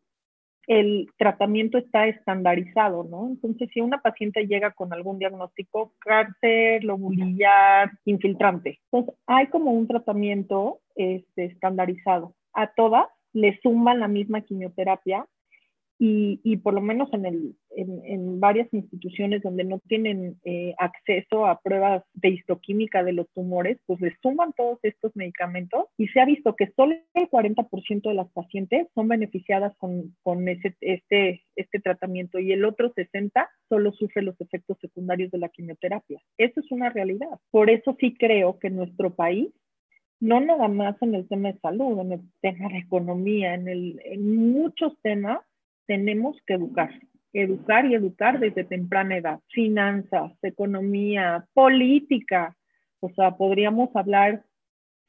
el 0.67 1.09
tratamiento 1.19 1.79
está 1.79 2.07
estandarizado, 2.07 3.05
¿no? 3.05 3.29
Entonces, 3.29 3.69
si 3.73 3.81
una 3.81 4.01
paciente 4.01 4.47
llega 4.47 4.73
con 4.73 4.93
algún 4.93 5.19
diagnóstico, 5.19 5.93
cáncer, 5.99 6.85
lobulillar, 6.85 7.91
infiltrante, 8.05 8.81
entonces 8.91 9.15
hay 9.27 9.49
como 9.49 9.73
un 9.73 9.89
tratamiento 9.89 10.81
este, 10.95 11.47
estandarizado. 11.47 12.35
A 12.53 12.73
todas 12.75 13.07
le 13.33 13.59
suman 13.63 14.01
la 14.01 14.09
misma 14.09 14.43
quimioterapia 14.43 15.27
y, 16.05 16.57
por 16.57 16.75
lo 16.75 16.81
menos 16.81 17.13
en, 17.13 17.27
el, 17.27 17.55
en, 17.77 18.41
varias 18.41 18.67
instituciones 18.73 19.41
donde 19.41 19.63
no 19.63 19.79
tienen 19.87 20.37
eh, 20.45 20.75
acceso 20.79 21.47
a 21.47 21.61
pruebas 21.61 22.03
de 22.15 22.31
histoquímica 22.31 23.05
de 23.05 23.13
los 23.13 23.31
tumores, 23.35 23.79
pues 23.87 24.01
les 24.01 24.13
suman 24.21 24.53
todos 24.57 24.81
estos 24.83 25.15
medicamentos 25.15 25.85
y 25.97 26.09
se 26.09 26.21
ha 26.21 26.25
visto 26.25 26.57
que 26.57 26.73
solo 26.75 26.97
el 27.15 27.31
40% 27.31 28.03
de 28.03 28.15
las 28.15 28.29
pacientes 28.33 28.89
son 28.97 29.07
beneficiadas 29.07 29.77
con, 29.77 30.17
con 30.25 30.49
ese, 30.49 30.75
este, 30.81 31.45
este 31.55 31.79
tratamiento 31.79 32.41
y 32.41 32.51
el 32.51 32.65
otro 32.65 32.93
60% 32.93 33.47
solo 33.69 33.93
sufre 33.93 34.23
los 34.23 34.41
efectos 34.41 34.79
secundarios 34.81 35.31
de 35.31 35.39
la 35.39 35.51
quimioterapia. 35.51 36.21
Eso 36.37 36.59
es 36.59 36.73
una 36.73 36.91
realidad. 36.91 37.39
Por 37.53 37.71
eso 37.71 37.97
sí 38.01 38.17
creo 38.19 38.59
que 38.59 38.71
nuestro 38.71 39.15
país 39.15 39.51
no 40.19 40.41
nada 40.41 40.67
más 40.67 41.01
en 41.01 41.15
el 41.15 41.29
tema 41.29 41.53
de 41.53 41.61
salud, 41.61 42.01
en 42.01 42.13
el 42.13 42.21
tema 42.41 42.69
de 42.71 42.79
economía, 42.79 43.55
en, 43.55 43.69
el, 43.69 44.01
en 44.05 44.53
muchos 44.53 44.97
temas, 45.03 45.41
tenemos 45.87 46.37
que 46.47 46.55
educar, 46.55 46.91
educar 47.33 47.87
y 47.87 47.95
educar 47.95 48.41
desde 48.41 48.65
temprana 48.65 49.17
edad. 49.17 49.41
Finanzas, 49.49 50.33
economía, 50.43 51.47
política. 51.55 52.57
O 53.01 53.11
sea, 53.11 53.37
podríamos 53.37 53.95
hablar 53.95 54.45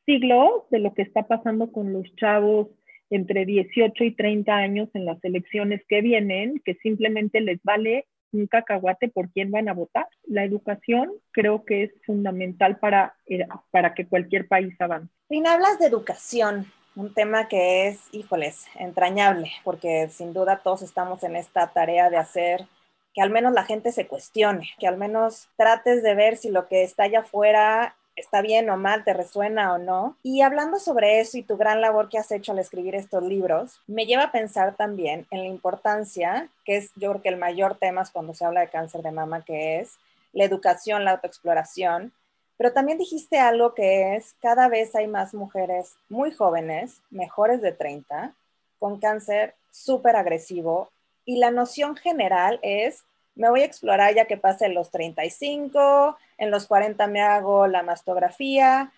siglos 0.06 0.64
de 0.70 0.80
lo 0.80 0.94
que 0.94 1.04
está 1.04 1.24
pasando 1.24 1.72
con 1.72 1.94
los 1.94 2.04
chavos 2.16 2.68
entre 3.10 3.46
18 3.46 4.04
y 4.04 4.16
30 4.16 4.54
años 4.54 4.90
en 4.94 5.06
las 5.06 5.24
elecciones 5.24 5.82
que 5.88 6.02
vienen, 6.02 6.62
que 6.66 6.76
simplemente 6.76 7.42
les 7.42 7.62
vale 7.64 8.08
un 8.32 8.48
cacahuate 8.48 9.10
por 9.10 9.30
quién 9.32 9.52
van 9.52 9.70
a 9.70 9.74
votar. 9.74 10.08
La 10.24 10.44
educación 10.44 11.12
creo 11.32 11.64
que 11.64 11.84
es 11.84 11.92
fundamental 12.06 12.80
para, 12.80 13.16
eh, 13.28 13.46
para 13.72 13.94
que 13.94 14.08
cualquier 14.08 14.48
país 14.48 14.74
avance. 14.80 15.14
Sin 15.30 15.46
hablas 15.46 15.78
de 15.80 15.86
educación, 15.86 16.66
un 16.96 17.14
tema 17.14 17.48
que 17.48 17.88
es, 17.88 18.00
híjoles, 18.12 18.66
entrañable, 18.76 19.52
porque 19.64 20.10
sin 20.10 20.34
duda 20.34 20.62
todos 20.64 20.82
estamos 20.82 21.24
en 21.24 21.36
esta 21.36 21.68
tarea 21.68 22.10
de 22.10 22.18
hacer 22.18 22.68
que 23.14 23.22
al 23.22 23.30
menos 23.30 23.54
la 23.54 23.64
gente 23.64 23.92
se 23.92 24.08
cuestione, 24.08 24.70
que 24.80 24.88
al 24.88 24.98
menos 24.98 25.48
trates 25.56 26.02
de 26.04 26.16
ver 26.16 26.38
si 26.38 26.50
lo 26.50 26.68
que 26.68 26.84
está 26.84 27.04
allá 27.04 27.20
afuera 27.20 27.96
está 28.16 28.42
bien 28.42 28.70
o 28.70 28.78
mal, 28.78 29.04
te 29.04 29.14
resuena 29.14 29.74
o 29.74 29.78
no. 29.78 30.18
Y 30.24 30.42
hablando 30.42 30.80
sobre 30.80 31.20
eso 31.20 31.38
y 31.38 31.44
tu 31.44 31.58
gran 31.58 31.82
labor 31.82 32.10
que 32.10 32.18
has 32.18 32.32
hecho 32.32 32.52
al 32.52 32.60
escribir 32.60 32.96
estos 32.96 33.24
libros, 33.24 33.82
me 33.88 34.06
lleva 34.06 34.24
a 34.24 34.32
pensar 34.32 34.76
también 34.76 35.26
en 35.32 35.40
la 35.40 35.48
importancia, 35.48 36.50
que 36.66 36.78
es 36.78 36.92
yo 36.96 37.12
creo 37.12 37.22
que 37.22 37.30
el 37.30 37.38
mayor 37.38 37.78
tema 37.78 38.02
es 38.02 38.12
cuando 38.12 38.34
se 38.34 38.46
habla 38.46 38.62
de 38.62 38.70
cáncer 38.70 39.02
de 39.02 39.12
mama, 39.12 39.44
que 39.44 39.80
es 39.80 39.98
la 40.32 40.44
educación, 40.44 41.06
la 41.06 41.12
autoexploración, 41.12 42.12
pero 42.58 42.74
también 42.74 42.98
dijiste 42.98 43.40
algo 43.40 43.74
que 43.74 44.16
es, 44.16 44.36
cada 44.42 44.68
vez 44.68 44.96
hay 44.96 45.08
más 45.08 45.34
mujeres 45.34 45.96
muy 46.10 46.32
jóvenes, 46.32 47.02
mejores 47.10 47.62
de 47.62 47.72
30, 47.72 48.36
con 48.80 49.00
cáncer 49.00 49.56
súper 49.72 50.16
agresivo 50.16 50.90
y 51.26 51.38
la 51.38 51.52
noción 51.52 51.96
general 51.96 52.60
es, 52.62 53.04
me 53.36 53.50
voy 53.50 53.62
a 53.62 53.66
explorar 53.66 54.14
ya 54.14 54.26
que 54.26 54.38
pase 54.38 54.70
los 54.70 54.92
35, 54.92 56.18
en 56.38 56.52
los 56.52 56.68
40 56.68 57.08
me 57.08 57.22
hago 57.22 57.68
la 57.68 57.84
mastografía. 57.84 58.92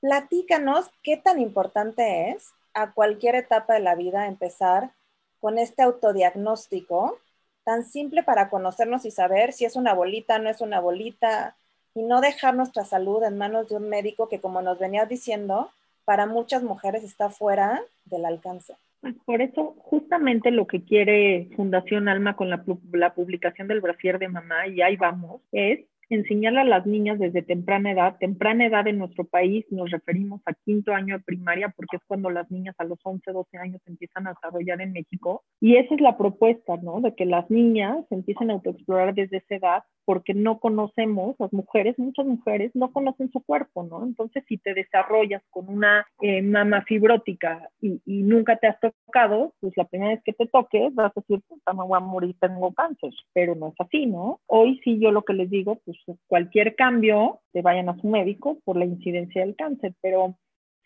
Platícanos 0.00 0.90
qué 1.02 1.16
tan 1.16 1.40
importante 1.40 2.30
es 2.30 2.52
a 2.74 2.92
cualquier 2.92 3.34
etapa 3.34 3.74
de 3.74 3.80
la 3.80 3.94
vida 3.94 4.26
empezar 4.26 4.92
con 5.40 5.58
este 5.58 5.82
autodiagnóstico 5.82 7.18
tan 7.64 7.84
simple 7.84 8.22
para 8.22 8.48
conocernos 8.48 9.04
y 9.04 9.10
saber 9.10 9.52
si 9.52 9.64
es 9.64 9.76
una 9.76 9.94
bolita, 9.94 10.38
no 10.38 10.48
es 10.48 10.60
una 10.60 10.80
bolita, 10.80 11.56
y 11.94 12.02
no 12.02 12.20
dejar 12.20 12.54
nuestra 12.54 12.84
salud 12.84 13.22
en 13.24 13.38
manos 13.38 13.68
de 13.68 13.76
un 13.76 13.88
médico 13.88 14.28
que, 14.28 14.40
como 14.40 14.62
nos 14.62 14.78
venías 14.78 15.08
diciendo, 15.08 15.70
para 16.04 16.26
muchas 16.26 16.62
mujeres 16.62 17.04
está 17.04 17.30
fuera 17.30 17.82
del 18.04 18.24
alcance. 18.24 18.74
Pues 19.00 19.14
por 19.24 19.42
eso, 19.42 19.74
justamente 19.78 20.50
lo 20.50 20.66
que 20.66 20.84
quiere 20.84 21.48
Fundación 21.56 22.08
Alma 22.08 22.36
con 22.36 22.50
la, 22.50 22.64
la 22.92 23.14
publicación 23.14 23.68
del 23.68 23.80
brasier 23.80 24.18
de 24.18 24.28
mamá, 24.28 24.68
y 24.68 24.80
ahí 24.80 24.96
vamos, 24.96 25.40
es 25.50 25.80
enseñar 26.14 26.56
a 26.58 26.64
las 26.64 26.86
niñas 26.86 27.18
desde 27.18 27.42
temprana 27.42 27.92
edad, 27.92 28.16
temprana 28.18 28.66
edad 28.66 28.86
en 28.86 28.98
nuestro 28.98 29.24
país 29.24 29.64
nos 29.70 29.90
referimos 29.90 30.40
a 30.46 30.52
quinto 30.52 30.92
año 30.92 31.18
de 31.18 31.24
primaria 31.24 31.72
porque 31.76 31.96
es 31.96 32.02
cuando 32.06 32.30
las 32.30 32.50
niñas 32.50 32.74
a 32.78 32.84
los 32.84 32.98
11, 33.02 33.32
12 33.32 33.58
años 33.58 33.80
empiezan 33.86 34.26
a 34.26 34.34
desarrollar 34.34 34.80
en 34.80 34.92
México 34.92 35.42
y 35.60 35.76
esa 35.76 35.94
es 35.94 36.00
la 36.00 36.16
propuesta, 36.16 36.76
¿no? 36.82 37.00
De 37.00 37.14
que 37.14 37.24
las 37.24 37.50
niñas 37.50 38.04
empiecen 38.10 38.50
a 38.50 38.54
autoexplorar 38.54 39.14
desde 39.14 39.38
esa 39.38 39.54
edad 39.56 39.82
porque 40.04 40.34
no 40.34 40.58
conocemos, 40.58 41.36
las 41.38 41.52
mujeres, 41.52 41.98
muchas 41.98 42.26
mujeres 42.26 42.72
no 42.74 42.92
conocen 42.92 43.30
su 43.30 43.40
cuerpo, 43.40 43.84
¿no? 43.84 44.02
Entonces 44.04 44.44
si 44.48 44.58
te 44.58 44.74
desarrollas 44.74 45.42
con 45.50 45.68
una 45.68 46.06
eh, 46.20 46.42
mama 46.42 46.82
fibrótica 46.82 47.68
y, 47.80 48.00
y, 48.04 48.22
nunca 48.22 48.56
te 48.56 48.66
has 48.66 48.78
tocado, 48.80 49.54
pues 49.60 49.72
la 49.76 49.84
primera 49.84 50.12
vez 50.12 50.22
que 50.24 50.32
te 50.32 50.46
toques 50.46 50.94
vas 50.94 51.12
a 51.16 51.20
decir, 51.20 51.40
puta, 51.48 51.72
me 51.72 51.84
voy 51.84 51.96
a 51.96 52.00
morir, 52.00 52.36
tengo 52.40 52.72
cáncer, 52.72 53.10
pero 53.32 53.54
no 53.54 53.68
es 53.68 53.74
así, 53.78 54.06
¿no? 54.06 54.40
Hoy 54.46 54.80
sí 54.84 54.98
yo 54.98 55.10
lo 55.10 55.22
que 55.22 55.34
les 55.34 55.50
digo, 55.50 55.78
pues 55.84 55.96
cualquier 56.26 56.74
cambio, 56.74 57.40
te 57.52 57.62
vayan 57.62 57.88
a 57.88 57.96
su 57.98 58.08
médico 58.08 58.58
por 58.64 58.76
la 58.76 58.84
incidencia 58.84 59.42
del 59.42 59.56
cáncer, 59.56 59.94
pero 60.00 60.36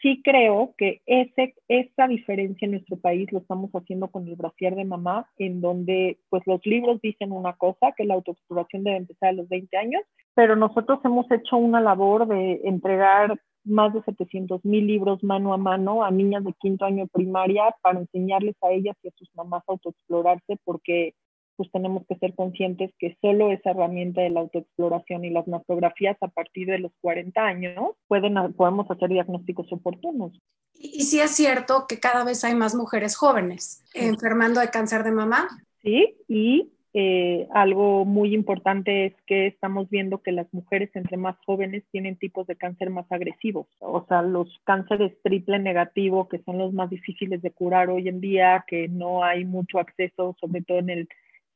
sí 0.00 0.20
creo 0.22 0.74
que 0.76 1.00
ese, 1.06 1.54
esa 1.68 2.06
diferencia 2.06 2.66
en 2.66 2.72
nuestro 2.72 2.96
país 2.96 3.30
lo 3.32 3.38
estamos 3.38 3.70
haciendo 3.72 4.08
con 4.08 4.28
el 4.28 4.36
brasier 4.36 4.74
de 4.74 4.84
mamá, 4.84 5.28
en 5.38 5.60
donde 5.60 6.18
pues 6.28 6.42
los 6.46 6.64
libros 6.64 7.00
dicen 7.00 7.32
una 7.32 7.54
cosa, 7.54 7.92
que 7.96 8.04
la 8.04 8.14
autoexploración 8.14 8.84
debe 8.84 8.98
empezar 8.98 9.30
a 9.30 9.32
los 9.32 9.48
20 9.48 9.76
años, 9.76 10.02
pero 10.34 10.56
nosotros 10.56 11.00
hemos 11.04 11.30
hecho 11.30 11.56
una 11.56 11.80
labor 11.80 12.26
de 12.28 12.60
entregar 12.64 13.40
más 13.64 13.92
de 13.92 14.02
700 14.02 14.64
mil 14.64 14.86
libros 14.86 15.24
mano 15.24 15.52
a 15.52 15.56
mano 15.56 16.04
a 16.04 16.10
niñas 16.10 16.44
de 16.44 16.52
quinto 16.60 16.84
año 16.84 17.04
de 17.04 17.10
primaria 17.10 17.74
para 17.82 17.98
enseñarles 17.98 18.54
a 18.62 18.70
ellas 18.70 18.96
y 19.02 19.08
a 19.08 19.12
sus 19.16 19.28
mamás 19.34 19.64
a 19.66 19.72
autoexplorarse, 19.72 20.56
porque 20.64 21.14
pues 21.56 21.70
tenemos 21.72 22.04
que 22.06 22.16
ser 22.16 22.34
conscientes 22.34 22.92
que 22.98 23.16
solo 23.20 23.50
esa 23.50 23.70
herramienta 23.70 24.20
de 24.20 24.30
la 24.30 24.40
autoexploración 24.40 25.24
y 25.24 25.30
las 25.30 25.46
mastografías 25.48 26.16
a 26.20 26.28
partir 26.28 26.68
de 26.68 26.78
los 26.78 26.92
40 27.00 27.40
años 27.40 27.92
pueden, 28.08 28.52
podemos 28.54 28.90
hacer 28.90 29.08
diagnósticos 29.08 29.72
oportunos. 29.72 30.32
Y, 30.74 31.02
sí 31.02 31.20
es 31.20 31.30
cierto 31.30 31.86
que 31.88 31.98
cada 31.98 32.24
vez 32.24 32.44
hay 32.44 32.54
más 32.54 32.74
mujeres 32.74 33.16
jóvenes 33.16 33.84
enfermando 33.94 34.60
de 34.60 34.70
cáncer 34.70 35.04
de 35.04 35.12
mama. 35.12 35.48
Sí, 35.82 36.16
y 36.28 36.70
eh, 36.98 37.46
algo 37.52 38.06
muy 38.06 38.34
importante 38.34 39.04
es 39.04 39.12
que 39.26 39.48
estamos 39.48 39.90
viendo 39.90 40.22
que 40.22 40.32
las 40.32 40.50
mujeres 40.54 40.88
entre 40.94 41.18
más 41.18 41.36
jóvenes 41.44 41.84
tienen 41.92 42.16
tipos 42.16 42.46
de 42.46 42.56
cáncer 42.56 42.88
más 42.88 43.04
agresivos. 43.12 43.66
O 43.80 44.06
sea, 44.08 44.22
los 44.22 44.48
cánceres 44.64 45.12
triple 45.22 45.58
negativo, 45.58 46.26
que 46.26 46.38
son 46.38 46.56
los 46.56 46.72
más 46.72 46.88
difíciles 46.88 47.42
de 47.42 47.50
curar 47.50 47.90
hoy 47.90 48.08
en 48.08 48.22
día, 48.22 48.64
que 48.66 48.88
no 48.88 49.22
hay 49.22 49.44
mucho 49.44 49.78
acceso, 49.78 50.36
sobre 50.40 50.62
todo 50.62 50.78
en 50.78 50.88
el 50.88 51.08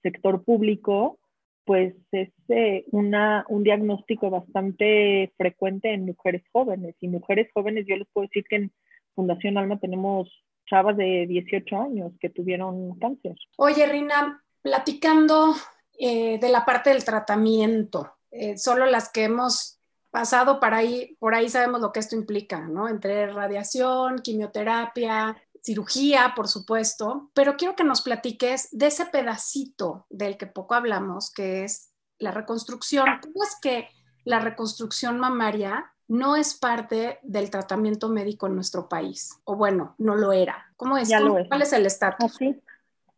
sector 0.02 0.44
público, 0.44 1.18
pues 1.64 1.94
es 2.12 2.30
eh, 2.48 2.84
una, 2.90 3.44
un 3.48 3.62
diagnóstico 3.62 4.30
bastante 4.30 5.32
frecuente 5.36 5.92
en 5.92 6.06
mujeres 6.06 6.42
jóvenes. 6.52 6.96
Y 7.00 7.08
mujeres 7.08 7.48
jóvenes, 7.54 7.86
yo 7.86 7.96
les 7.96 8.08
puedo 8.12 8.26
decir 8.26 8.44
que 8.48 8.56
en 8.56 8.72
Fundación 9.14 9.58
Alma 9.58 9.78
tenemos 9.78 10.28
chavas 10.66 10.96
de 10.96 11.26
18 11.28 11.76
años 11.80 12.12
que 12.20 12.30
tuvieron 12.30 12.98
cáncer. 12.98 13.36
Oye, 13.56 13.86
Rina, 13.86 14.42
platicando 14.62 15.54
eh, 15.98 16.38
de 16.38 16.48
la 16.48 16.64
parte 16.64 16.90
del 16.90 17.04
tratamiento, 17.04 18.14
eh, 18.30 18.56
solo 18.56 18.86
las 18.86 19.10
que 19.10 19.24
hemos 19.24 19.80
pasado 20.10 20.60
para 20.60 20.78
ahí, 20.78 21.16
por 21.18 21.34
ahí 21.34 21.48
sabemos 21.48 21.80
lo 21.80 21.92
que 21.92 22.00
esto 22.00 22.16
implica, 22.16 22.66
¿no? 22.66 22.88
Entre 22.88 23.26
radiación, 23.26 24.20
quimioterapia, 24.22 25.36
cirugía, 25.62 26.32
por 26.34 26.48
supuesto, 26.48 27.30
pero 27.34 27.56
quiero 27.56 27.76
que 27.76 27.84
nos 27.84 28.02
platiques 28.02 28.68
de 28.72 28.86
ese 28.86 29.06
pedacito 29.06 30.06
del 30.10 30.36
que 30.36 30.46
poco 30.46 30.74
hablamos, 30.74 31.32
que 31.32 31.64
es 31.64 31.92
la 32.18 32.30
reconstrucción. 32.30 33.06
¿Cómo 33.22 33.42
es 33.42 33.58
que 33.60 33.88
la 34.24 34.40
reconstrucción 34.40 35.18
mamaria 35.18 35.92
no 36.08 36.36
es 36.36 36.58
parte 36.58 37.18
del 37.22 37.50
tratamiento 37.50 38.08
médico 38.08 38.46
en 38.46 38.54
nuestro 38.54 38.88
país? 38.88 39.40
O 39.44 39.56
bueno, 39.56 39.94
no 39.98 40.16
lo 40.16 40.32
era. 40.32 40.66
¿Cómo 40.76 40.98
es? 40.98 41.08
Ya 41.08 41.20
lo 41.20 41.36
¿Cuál 41.48 41.62
es 41.62 41.72
el 41.72 41.86
estatus? 41.86 42.34
Así, 42.34 42.60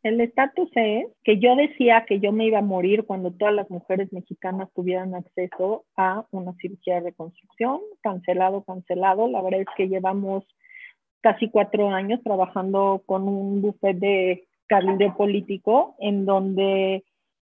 El 0.02 0.20
estatus 0.20 0.70
es 0.74 1.07
que 1.24 1.38
yo 1.38 1.57
decía 1.57 2.05
que 2.07 2.20
yo 2.20 2.33
me 2.33 2.46
iba 2.46 2.59
a 2.59 2.62
morir 2.62 3.05
cuando 3.05 3.33
todas 3.33 3.55
las 3.55 3.70
mujeres 3.70 4.12
mexicanas 4.12 4.68
tuvieran 4.74 5.14
acceso 5.14 5.85
a 5.96 6.26
una 6.31 6.55
cirugía 6.61 6.96
de 6.96 7.11
reconstrucción, 7.11 7.81
cancelado, 8.02 8.62
cancelado. 8.64 9.28
La 9.28 9.42
verdad 9.42 9.61
es 9.61 9.68
que 9.76 9.88
llevamos 9.88 10.44
casi 11.22 11.48
cuatro 11.48 11.90
años 11.90 12.20
trabajando 12.22 13.02
con 13.06 13.26
un 13.26 13.62
buffet 13.62 13.96
de 13.98 14.44
cabildo 14.66 15.16
político 15.16 15.96
en 15.98 16.26
donde 16.26 17.04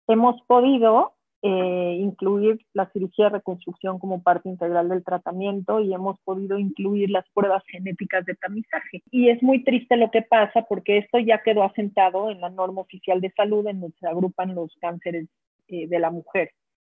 hemos 0.07 0.41
podido 0.43 1.13
eh, 1.41 1.97
incluir 1.99 2.59
la 2.73 2.89
cirugía 2.91 3.25
de 3.25 3.37
reconstrucción 3.37 3.99
como 3.99 4.23
parte 4.23 4.49
integral 4.49 4.89
del 4.89 5.03
tratamiento 5.03 5.79
y 5.79 5.93
hemos 5.93 6.19
podido 6.21 6.57
incluir 6.57 7.11
las 7.11 7.25
pruebas 7.35 7.63
genéticas 7.67 8.25
de 8.25 8.35
tamizaje. 8.35 9.03
Y 9.11 9.29
es 9.29 9.43
muy 9.43 9.63
triste 9.63 9.97
lo 9.97 10.09
que 10.09 10.23
pasa 10.23 10.63
porque 10.67 10.97
esto 10.97 11.19
ya 11.19 11.43
quedó 11.43 11.63
asentado 11.63 12.31
en 12.31 12.41
la 12.41 12.49
norma 12.49 12.81
oficial 12.81 13.21
de 13.21 13.31
salud 13.31 13.67
en 13.67 13.81
donde 13.81 13.97
se 13.99 14.07
agrupan 14.07 14.55
los 14.55 14.75
cánceres 14.81 15.27
eh, 15.67 15.87
de 15.87 15.99
la 15.99 16.09
mujer. 16.09 16.51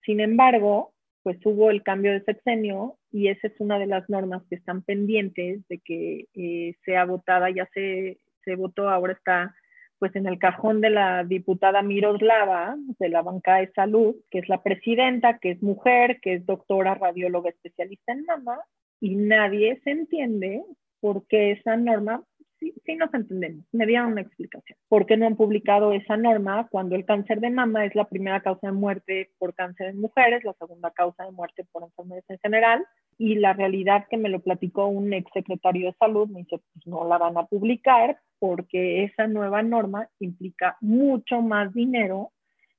Sin 0.03 0.19
embargo, 0.19 0.91
pues 1.25 1.43
hubo 1.43 1.71
el 1.71 1.81
cambio 1.81 2.11
de 2.11 2.23
sexenio 2.23 2.99
y 3.11 3.29
esa 3.29 3.47
es 3.47 3.53
una 3.57 3.79
de 3.79 3.87
las 3.87 4.07
normas 4.11 4.43
que 4.47 4.57
están 4.57 4.83
pendientes 4.83 5.67
de 5.67 5.79
que 5.79 6.27
eh, 6.35 6.75
sea 6.85 7.05
votada, 7.05 7.49
ya 7.49 7.67
se, 7.73 8.19
se 8.43 8.55
votó, 8.55 8.89
ahora 8.89 9.13
está 9.13 9.55
pues 9.97 10.15
en 10.15 10.27
el 10.27 10.37
cajón 10.37 10.81
de 10.81 10.91
la 10.91 11.23
diputada 11.23 11.81
Miroslava, 11.81 12.75
de 12.99 13.09
la 13.09 13.23
banca 13.23 13.55
de 13.55 13.71
salud, 13.71 14.15
que 14.29 14.37
es 14.37 14.49
la 14.49 14.61
presidenta, 14.61 15.39
que 15.39 15.49
es 15.49 15.63
mujer, 15.63 16.19
que 16.21 16.35
es 16.35 16.45
doctora 16.45 16.93
radióloga 16.93 17.49
especialista 17.49 18.11
en 18.11 18.25
mama, 18.25 18.59
y 18.99 19.15
nadie 19.15 19.81
se 19.83 19.89
entiende 19.89 20.61
por 20.99 21.25
qué 21.25 21.53
esa 21.53 21.75
norma, 21.75 22.23
sí, 22.59 22.73
sí 22.85 22.95
nos 22.95 23.13
entendemos, 23.13 23.65
me 23.71 23.85
dieron 23.85 24.13
una 24.13 24.21
explicación, 24.21 24.77
por 24.87 25.05
qué 25.05 25.17
no 25.17 25.27
han 25.27 25.35
publicado 25.35 25.91
esa 25.91 26.17
norma 26.17 26.67
cuando 26.69 26.95
el 26.95 27.05
cáncer 27.05 27.39
de 27.39 27.49
mama 27.49 27.85
es 27.85 27.95
la 27.95 28.07
primera 28.07 28.41
causa 28.41 28.67
de 28.67 28.73
muerte 28.73 29.31
por 29.37 29.53
cáncer 29.53 29.87
en 29.87 30.01
mujeres, 30.01 30.43
la 30.43 30.53
segunda 30.53 30.91
causa 30.91 31.25
de 31.25 31.31
muerte 31.31 31.65
por 31.71 31.83
enfermedades 31.83 32.25
en 32.29 32.39
general, 32.39 32.85
y 33.17 33.35
la 33.35 33.53
realidad 33.53 34.05
que 34.09 34.17
me 34.17 34.29
lo 34.29 34.41
platicó 34.41 34.87
un 34.87 35.13
ex 35.13 35.31
secretario 35.33 35.87
de 35.87 35.97
salud, 35.97 36.27
me 36.27 36.39
dice, 36.39 36.57
pues 36.57 36.87
no 36.87 37.07
la 37.07 37.17
van 37.17 37.37
a 37.37 37.45
publicar 37.45 38.19
porque 38.39 39.03
esa 39.05 39.27
nueva 39.27 39.63
norma 39.63 40.09
implica 40.19 40.77
mucho 40.81 41.41
más 41.41 41.73
dinero 41.73 42.31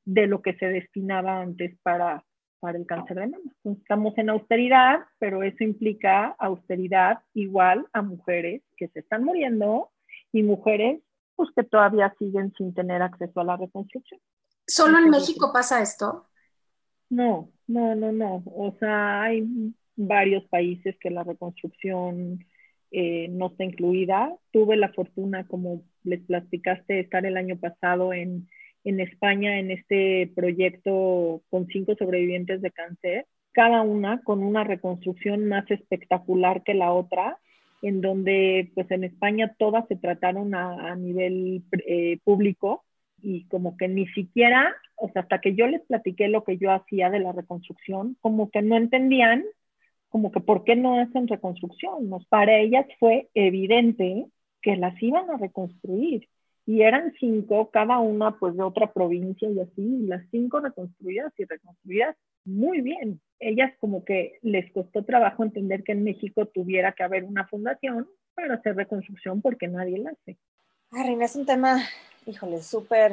de 0.04 0.26
lo 0.26 0.42
que 0.42 0.54
se 0.54 0.66
destinaba 0.66 1.40
antes 1.40 1.76
para, 1.82 2.24
para 2.60 2.78
el 2.78 2.86
cáncer 2.86 3.18
de 3.18 3.26
mama. 3.28 3.52
estamos 3.64 4.16
en 4.18 4.30
austeridad, 4.30 5.00
pero 5.18 5.42
eso 5.42 5.64
implica 5.64 6.34
austeridad 6.38 7.20
igual 7.34 7.86
a 7.92 8.02
mujeres 8.02 8.62
que 8.76 8.88
se 8.88 9.00
están 9.00 9.24
muriendo 9.24 9.90
y 10.32 10.42
mujeres 10.42 11.00
pues, 11.34 11.50
que 11.54 11.64
todavía 11.64 12.14
siguen 12.18 12.52
sin 12.56 12.74
tener 12.74 13.02
acceso 13.02 13.40
a 13.40 13.44
la 13.44 13.56
reconstrucción. 13.56 14.20
¿Solo 14.66 14.98
en 14.98 15.10
México 15.10 15.50
pasa 15.52 15.82
esto? 15.82 16.26
No, 17.08 17.50
no, 17.68 17.94
no, 17.94 18.10
no. 18.10 18.42
O 18.46 18.74
sea, 18.80 19.22
hay 19.22 19.46
varios 19.94 20.44
países 20.48 20.96
que 20.98 21.10
la 21.10 21.22
reconstrucción 21.22 22.44
eh, 22.90 23.28
no 23.28 23.48
está 23.48 23.64
incluida. 23.64 24.34
Tuve 24.50 24.76
la 24.76 24.92
fortuna, 24.92 25.46
como 25.46 25.82
les 26.02 26.20
platicaste, 26.24 26.94
de 26.94 27.00
estar 27.00 27.24
el 27.26 27.36
año 27.36 27.58
pasado 27.58 28.12
en, 28.12 28.48
en 28.86 29.00
España 29.00 29.58
en 29.58 29.72
este 29.72 30.32
proyecto 30.34 31.42
con 31.50 31.66
cinco 31.66 31.96
sobrevivientes 31.98 32.62
de 32.62 32.70
cáncer, 32.70 33.26
cada 33.52 33.82
una 33.82 34.22
con 34.22 34.44
una 34.44 34.62
reconstrucción 34.62 35.48
más 35.48 35.68
espectacular 35.70 36.62
que 36.62 36.74
la 36.74 36.92
otra, 36.92 37.38
en 37.82 38.00
donde 38.00 38.70
pues 38.74 38.88
en 38.92 39.02
España 39.02 39.54
todas 39.58 39.88
se 39.88 39.96
trataron 39.96 40.54
a, 40.54 40.92
a 40.92 40.94
nivel 40.94 41.64
eh, 41.86 42.18
público 42.22 42.84
y 43.20 43.44
como 43.48 43.76
que 43.76 43.88
ni 43.88 44.06
siquiera, 44.08 44.72
o 44.94 45.10
sea, 45.10 45.22
hasta 45.22 45.40
que 45.40 45.56
yo 45.56 45.66
les 45.66 45.82
platiqué 45.82 46.28
lo 46.28 46.44
que 46.44 46.56
yo 46.56 46.70
hacía 46.70 47.10
de 47.10 47.18
la 47.18 47.32
reconstrucción, 47.32 48.16
como 48.20 48.50
que 48.50 48.62
no 48.62 48.76
entendían 48.76 49.44
como 50.10 50.30
que 50.30 50.40
¿por 50.40 50.62
qué 50.62 50.76
no 50.76 51.00
hacen 51.00 51.26
reconstrucción? 51.26 52.08
para 52.28 52.56
ellas 52.58 52.86
fue 53.00 53.28
evidente 53.34 54.26
que 54.62 54.76
las 54.76 55.00
iban 55.02 55.28
a 55.28 55.36
reconstruir 55.38 56.28
y 56.66 56.82
eran 56.82 57.14
cinco, 57.20 57.70
cada 57.70 58.00
una 58.00 58.38
pues 58.38 58.56
de 58.56 58.62
otra 58.64 58.92
provincia 58.92 59.48
y 59.48 59.60
así, 59.60 59.82
y 59.82 60.06
las 60.06 60.22
cinco 60.32 60.58
reconstruidas 60.58 61.32
y 61.38 61.44
reconstruidas 61.44 62.16
muy 62.44 62.80
bien. 62.80 63.20
Ellas 63.38 63.72
como 63.80 64.04
que 64.04 64.38
les 64.42 64.72
costó 64.72 65.04
trabajo 65.04 65.44
entender 65.44 65.84
que 65.84 65.92
en 65.92 66.02
México 66.02 66.46
tuviera 66.46 66.92
que 66.92 67.04
haber 67.04 67.24
una 67.24 67.46
fundación 67.46 68.08
para 68.34 68.54
hacer 68.54 68.74
reconstrucción 68.74 69.40
porque 69.42 69.68
nadie 69.68 69.98
la 69.98 70.10
hace. 70.10 70.36
Ay, 70.90 71.16
es 71.20 71.36
un 71.36 71.46
tema, 71.46 71.82
híjole, 72.26 72.60
súper, 72.62 73.12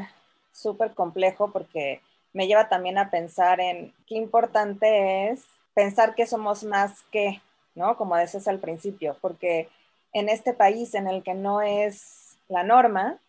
súper 0.51 0.93
complejo 0.93 1.51
porque 1.51 2.01
me 2.33 2.47
lleva 2.47 2.69
también 2.69 2.97
a 2.97 3.11
pensar 3.11 3.59
en 3.59 3.93
qué 4.07 4.15
importante 4.15 5.29
es 5.29 5.45
pensar 5.75 6.15
que 6.15 6.25
somos 6.25 6.63
más 6.63 7.03
que, 7.11 7.39
¿no? 7.75 7.97
Como 7.97 8.15
decías 8.15 8.47
al 8.47 8.59
principio, 8.59 9.15
porque 9.21 9.69
en 10.11 10.29
este 10.29 10.53
país 10.53 10.95
en 10.95 11.07
el 11.07 11.21
que 11.21 11.35
no 11.35 11.61
es 11.61 12.37
la 12.47 12.63
norma 12.63 13.19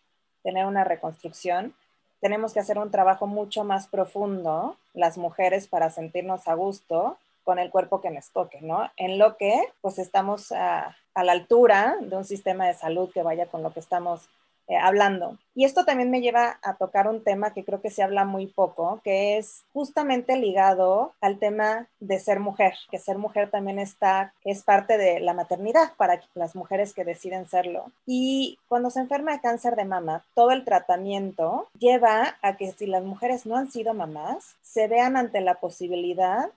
tener 0.45 0.67
una 0.67 0.83
reconstrucción, 0.83 1.73
tenemos 2.21 2.53
que 2.53 2.59
hacer 2.59 2.77
un 2.77 2.91
trabajo 2.91 3.25
mucho 3.25 3.63
más 3.63 3.87
profundo, 3.87 4.77
las 4.93 5.17
mujeres, 5.17 5.67
para 5.67 5.89
sentirnos 5.89 6.47
a 6.47 6.53
gusto 6.53 7.17
con 7.43 7.57
el 7.57 7.71
cuerpo 7.71 7.99
que 7.99 8.11
nos 8.11 8.29
toque, 8.29 8.61
¿no? 8.61 8.89
En 8.95 9.17
lo 9.17 9.37
que, 9.37 9.59
pues, 9.81 9.97
estamos 9.97 10.51
a, 10.51 10.95
a 11.15 11.23
la 11.23 11.31
altura 11.31 11.97
de 12.01 12.15
un 12.15 12.25
sistema 12.25 12.67
de 12.67 12.75
salud 12.75 13.09
que 13.11 13.23
vaya 13.23 13.47
con 13.47 13.63
lo 13.63 13.73
que 13.73 13.79
estamos 13.79 14.29
eh, 14.67 14.77
hablando. 14.77 15.37
Y 15.53 15.63
esto 15.63 15.85
también 15.85 16.09
me 16.09 16.21
lleva 16.21 16.59
a 16.63 16.75
tocar 16.75 17.07
un 17.07 17.23
tema 17.23 17.53
que 17.53 17.63
creo 17.63 17.81
que 17.81 17.91
se 17.91 18.03
habla 18.03 18.25
muy 18.25 18.47
poco, 18.47 18.99
que 19.03 19.37
es 19.37 19.63
justamente 19.73 20.35
ligado 20.35 21.13
al 21.21 21.37
tema 21.37 21.87
de 21.99 22.19
ser 22.19 22.39
mujer, 22.39 22.73
que 22.89 22.97
ser 22.97 23.17
mujer 23.17 23.49
también 23.51 23.79
está, 23.79 24.33
es 24.43 24.63
parte 24.63 24.97
de 24.97 25.19
la 25.19 25.33
maternidad 25.33 25.93
para 25.97 26.21
las 26.33 26.55
mujeres 26.55 26.93
que 26.93 27.05
deciden 27.05 27.45
serlo. 27.47 27.91
Y 28.05 28.57
cuando 28.67 28.89
se 28.89 28.99
enferma 28.99 29.33
de 29.33 29.41
cáncer 29.41 29.75
de 29.75 29.85
mama, 29.85 30.25
todo 30.33 30.51
el 30.51 30.65
tratamiento 30.65 31.67
lleva 31.79 32.35
a 32.41 32.57
que 32.57 32.71
si 32.71 32.87
las 32.87 33.03
mujeres 33.03 33.45
no 33.45 33.55
han 33.55 33.71
sido 33.71 33.93
mamás, 33.93 34.55
se 34.61 34.87
vean 34.87 35.15
ante 35.15 35.41
la 35.41 35.55
posibilidad 35.55 36.49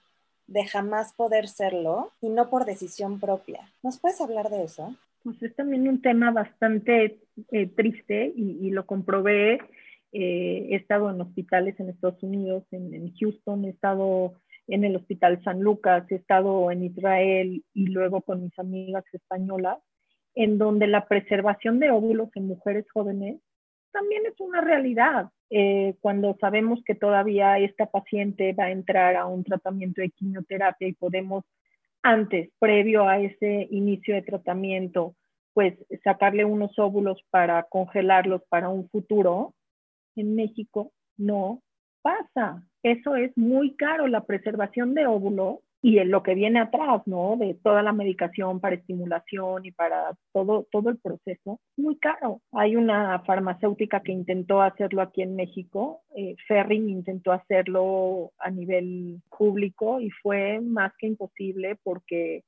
de 0.49 0.67
jamás 0.67 1.13
poder 1.13 1.47
serlo 1.47 2.11
y 2.21 2.31
no 2.31 2.49
por 2.49 2.65
decisión 2.65 3.21
propia. 3.21 3.71
¿Nos 3.83 3.99
puedes 3.99 4.21
hablar 4.21 4.49
de 4.49 4.65
eso? 4.65 4.95
Pues 5.29 5.43
es 5.43 5.57
también 5.57 5.87
un 5.87 6.01
tema 6.01 6.31
bastante 6.31 7.19
eh, 7.53 7.67
triste 7.67 8.33
y, 8.35 8.71
lo 8.71 8.87
comprobé. 8.87 9.59
Eh, 10.11 10.69
he 10.71 10.77
estado 10.77 11.11
en 11.11 11.21
hospitales 11.21 11.79
en 11.79 11.91
Estados 11.91 12.23
Unidos, 12.23 12.65
en, 12.71 13.13
Houston, 13.13 13.67
he 13.67 13.69
estado 13.69 14.41
en 14.69 14.85
el 14.85 14.97
Hospital 14.97 15.45
San 15.45 15.61
Lucas, 15.61 16.11
he 16.11 16.15
estado 16.15 16.71
en 16.71 16.83
Israel 16.83 17.63
y 17.75 17.89
luego 17.89 18.23
con 18.23 18.43
mis 18.43 18.59
amigas 18.59 19.05
españolas, 19.13 19.77
en 20.35 20.57
donde 20.57 20.87
la 20.87 21.07
preservación 21.07 21.79
de 21.79 21.91
óvulos 21.91 22.31
en 22.35 22.47
mujeres 22.47 22.87
jóvenes 22.91 23.39
también 23.93 24.23
es 24.25 24.41
una 24.41 24.63
realidad. 24.63 25.29
Eh, 25.51 25.95
cuando 26.01 26.39
sabemos 26.41 26.81
que 26.87 26.95
todavía 26.95 27.59
esta 27.59 27.85
paciente 27.85 28.55
va 28.55 28.65
a 28.65 28.71
entrar 28.71 29.15
a 29.17 29.27
un 29.27 29.45
tratamiento 29.45 30.01
de 30.01 30.09
quimioterapia 30.09 30.89
y 30.89 30.95
podemos 30.95 31.45
antes, 32.03 32.51
previo 32.59 33.09
a 33.09 33.19
ese 33.21 33.69
inicio 33.71 34.15
de 34.15 34.23
tratamiento, 34.23 35.15
pues 35.59 35.75
sacarle 36.05 36.45
unos 36.45 36.79
óvulos 36.79 37.21
para 37.31 37.65
congelarlos 37.65 38.43
para 38.49 38.69
un 38.69 38.89
futuro, 38.91 39.55
en 40.15 40.37
México 40.37 40.93
no 41.17 41.65
pasa. 42.01 42.63
Eso 42.85 43.17
es 43.17 43.37
muy 43.37 43.75
caro, 43.75 44.07
la 44.07 44.25
preservación 44.25 44.95
de 44.95 45.09
óvulos 45.09 45.59
y 45.83 45.99
en 45.99 46.13
lo 46.13 46.23
que 46.23 46.37
viene 46.37 46.61
atrás, 46.61 47.03
¿no? 47.07 47.37
De 47.37 47.55
toda 47.55 47.83
la 47.83 47.93
medicación 47.93 48.61
para 48.61 48.77
estimulación 48.77 49.67
y 49.67 49.73
para 49.73 50.17
todo, 50.33 50.69
todo 50.71 50.91
el 50.91 50.99
proceso, 50.99 51.59
muy 51.77 51.99
caro. 51.99 52.41
Hay 52.53 52.77
una 52.77 53.19
farmacéutica 53.25 53.99
que 53.99 54.13
intentó 54.13 54.63
hacerlo 54.63 55.03
aquí 55.03 55.23
en 55.23 55.35
México, 55.35 56.03
eh, 56.15 56.37
intentó 56.71 57.33
hacerlo 57.33 58.31
a 58.39 58.49
nivel 58.53 59.21
público 59.37 60.01
y 60.01 60.11
fue 60.23 60.61
más 60.61 60.93
que 60.99 61.09
imposible 61.09 61.77
porque 61.83 62.45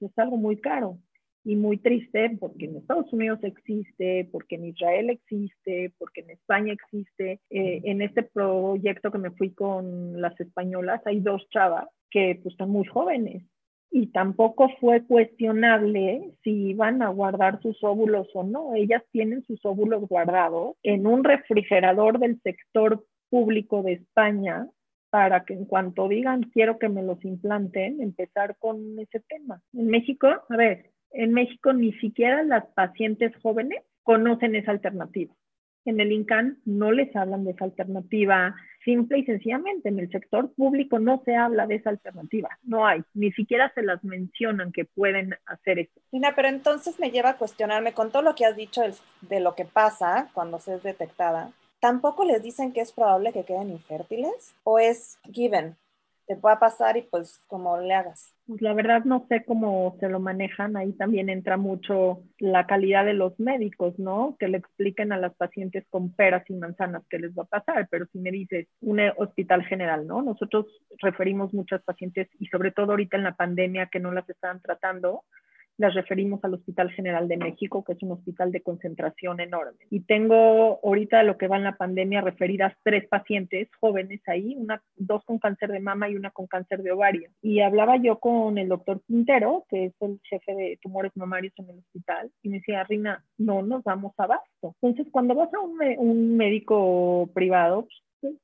es 0.00 0.18
algo 0.18 0.36
muy 0.36 0.60
caro 0.60 0.98
y 1.44 1.56
muy 1.56 1.78
triste 1.78 2.36
porque 2.38 2.66
en 2.66 2.76
Estados 2.76 3.12
Unidos 3.12 3.38
existe, 3.42 4.28
porque 4.30 4.56
en 4.56 4.66
Israel 4.66 5.10
existe, 5.10 5.92
porque 5.98 6.20
en 6.20 6.30
España 6.30 6.72
existe. 6.72 7.40
Eh, 7.50 7.80
en 7.84 8.02
este 8.02 8.22
proyecto 8.22 9.10
que 9.10 9.18
me 9.18 9.30
fui 9.30 9.50
con 9.50 10.20
las 10.20 10.38
españolas 10.40 11.00
hay 11.06 11.20
dos 11.20 11.48
chavas 11.50 11.86
que 12.10 12.38
pues, 12.42 12.52
están 12.52 12.70
muy 12.70 12.86
jóvenes 12.86 13.42
y 13.90 14.06
tampoco 14.08 14.68
fue 14.80 15.04
cuestionable 15.04 16.32
si 16.44 16.68
iban 16.70 17.02
a 17.02 17.08
guardar 17.08 17.60
sus 17.60 17.82
óvulos 17.82 18.28
o 18.34 18.44
no. 18.44 18.74
Ellas 18.74 19.02
tienen 19.10 19.42
sus 19.44 19.64
óvulos 19.64 20.08
guardados 20.08 20.76
en 20.82 21.06
un 21.06 21.24
refrigerador 21.24 22.18
del 22.20 22.40
sector 22.42 23.04
público 23.30 23.82
de 23.82 23.94
España 23.94 24.68
para 25.10 25.44
que 25.44 25.54
en 25.54 25.64
cuanto 25.64 26.08
digan 26.08 26.44
quiero 26.52 26.78
que 26.78 26.88
me 26.88 27.02
los 27.02 27.24
implanten, 27.24 28.00
empezar 28.00 28.56
con 28.58 28.98
ese 29.00 29.20
tema. 29.28 29.60
En 29.72 29.88
México, 29.88 30.28
a 30.28 30.56
ver, 30.56 30.90
en 31.12 31.32
México 31.32 31.72
ni 31.72 31.92
siquiera 31.94 32.42
las 32.42 32.66
pacientes 32.74 33.32
jóvenes 33.42 33.82
conocen 34.02 34.54
esa 34.54 34.70
alternativa. 34.70 35.34
en 35.86 35.98
el 35.98 36.12
INCAN 36.12 36.58
no 36.66 36.92
les 36.92 37.14
hablan 37.16 37.44
de 37.44 37.52
esa 37.52 37.64
alternativa. 37.64 38.54
Simple 38.84 39.18
y 39.18 39.24
sencillamente, 39.24 39.88
en 39.88 39.98
el 39.98 40.10
sector 40.10 40.52
público 40.54 40.98
no 40.98 41.22
se 41.24 41.34
habla 41.34 41.66
de 41.66 41.76
esa 41.76 41.90
alternativa. 41.90 42.50
No 42.62 42.86
hay. 42.86 43.02
Ni 43.14 43.32
siquiera 43.32 43.72
se 43.74 43.82
las 43.82 44.04
mencionan 44.04 44.72
que 44.72 44.84
pueden 44.84 45.34
hacer 45.46 45.78
eso. 45.78 46.00
Nina, 46.12 46.34
pero 46.36 46.48
entonces 46.48 47.00
me 47.00 47.10
lleva 47.10 47.30
a 47.30 47.36
cuestionarme 47.36 47.92
con 47.92 48.10
todo 48.10 48.22
lo 48.22 48.34
que 48.34 48.44
has 48.44 48.56
dicho 48.56 48.82
de 49.22 49.40
lo 49.40 49.54
que 49.54 49.64
pasa 49.64 50.30
cuando 50.34 50.58
se 50.58 50.74
es 50.74 50.82
detectada. 50.82 51.50
¿Tampoco 51.80 52.24
les 52.24 52.42
dicen 52.42 52.72
que 52.72 52.82
es 52.82 52.92
probable 52.92 53.32
que 53.32 53.44
queden 53.44 53.70
infértiles? 53.70 54.54
¿O 54.64 54.78
es 54.78 55.18
given? 55.32 55.76
Te 56.30 56.36
pueda 56.36 56.60
pasar 56.60 56.96
y 56.96 57.02
pues 57.02 57.42
como 57.48 57.76
le 57.80 57.92
hagas. 57.92 58.36
Pues 58.46 58.62
la 58.62 58.72
verdad 58.72 59.02
no 59.02 59.26
sé 59.28 59.44
cómo 59.44 59.96
se 59.98 60.08
lo 60.08 60.20
manejan, 60.20 60.76
ahí 60.76 60.92
también 60.92 61.28
entra 61.28 61.56
mucho 61.56 62.22
la 62.38 62.68
calidad 62.68 63.04
de 63.04 63.14
los 63.14 63.40
médicos, 63.40 63.98
¿no? 63.98 64.36
Que 64.38 64.46
le 64.46 64.58
expliquen 64.58 65.10
a 65.10 65.18
las 65.18 65.34
pacientes 65.34 65.84
con 65.90 66.12
peras 66.12 66.48
y 66.48 66.54
manzanas 66.54 67.02
qué 67.10 67.18
les 67.18 67.36
va 67.36 67.42
a 67.42 67.46
pasar, 67.46 67.88
pero 67.90 68.06
si 68.12 68.20
me 68.20 68.30
dices 68.30 68.68
un 68.80 69.00
hospital 69.16 69.64
general, 69.64 70.06
¿no? 70.06 70.22
Nosotros 70.22 70.66
referimos 70.98 71.52
muchas 71.52 71.82
pacientes 71.82 72.28
y 72.38 72.46
sobre 72.46 72.70
todo 72.70 72.92
ahorita 72.92 73.16
en 73.16 73.24
la 73.24 73.34
pandemia 73.34 73.86
que 73.86 73.98
no 73.98 74.12
las 74.12 74.30
estaban 74.30 74.60
tratando, 74.60 75.24
las 75.80 75.94
referimos 75.94 76.44
al 76.44 76.52
Hospital 76.52 76.90
General 76.90 77.26
de 77.26 77.38
México, 77.38 77.82
que 77.82 77.94
es 77.94 78.02
un 78.02 78.12
hospital 78.12 78.52
de 78.52 78.60
concentración 78.60 79.40
enorme. 79.40 79.78
Y 79.88 80.00
tengo 80.00 80.78
ahorita 80.84 81.22
lo 81.22 81.38
que 81.38 81.48
va 81.48 81.56
en 81.56 81.64
la 81.64 81.78
pandemia 81.78 82.20
referidas 82.20 82.74
tres 82.82 83.08
pacientes 83.08 83.66
jóvenes 83.80 84.20
ahí, 84.26 84.54
una, 84.58 84.82
dos 84.96 85.24
con 85.24 85.38
cáncer 85.38 85.70
de 85.72 85.80
mama 85.80 86.10
y 86.10 86.16
una 86.16 86.32
con 86.32 86.46
cáncer 86.46 86.82
de 86.82 86.92
ovario. 86.92 87.30
Y 87.40 87.60
hablaba 87.60 87.96
yo 87.96 88.18
con 88.18 88.58
el 88.58 88.68
doctor 88.68 89.00
Quintero, 89.06 89.64
que 89.70 89.86
es 89.86 89.94
el 90.00 90.20
jefe 90.24 90.54
de 90.54 90.78
tumores 90.82 91.12
mamarios 91.16 91.54
en 91.56 91.70
el 91.70 91.78
hospital, 91.78 92.30
y 92.42 92.50
me 92.50 92.58
decía, 92.58 92.84
Rina, 92.84 93.24
no 93.38 93.62
nos 93.62 93.82
damos 93.82 94.12
abasto. 94.18 94.76
Entonces, 94.82 95.10
cuando 95.10 95.34
vas 95.34 95.48
a 95.54 95.60
un, 95.60 95.80
un 95.96 96.36
médico 96.36 97.30
privado, 97.32 97.88
pues, 98.20 98.34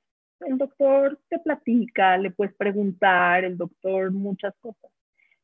el 0.40 0.56
doctor 0.56 1.18
te 1.28 1.38
platica, 1.38 2.16
le 2.16 2.30
puedes 2.30 2.54
preguntar, 2.54 3.44
el 3.44 3.58
doctor 3.58 4.10
muchas 4.10 4.54
cosas 4.62 4.90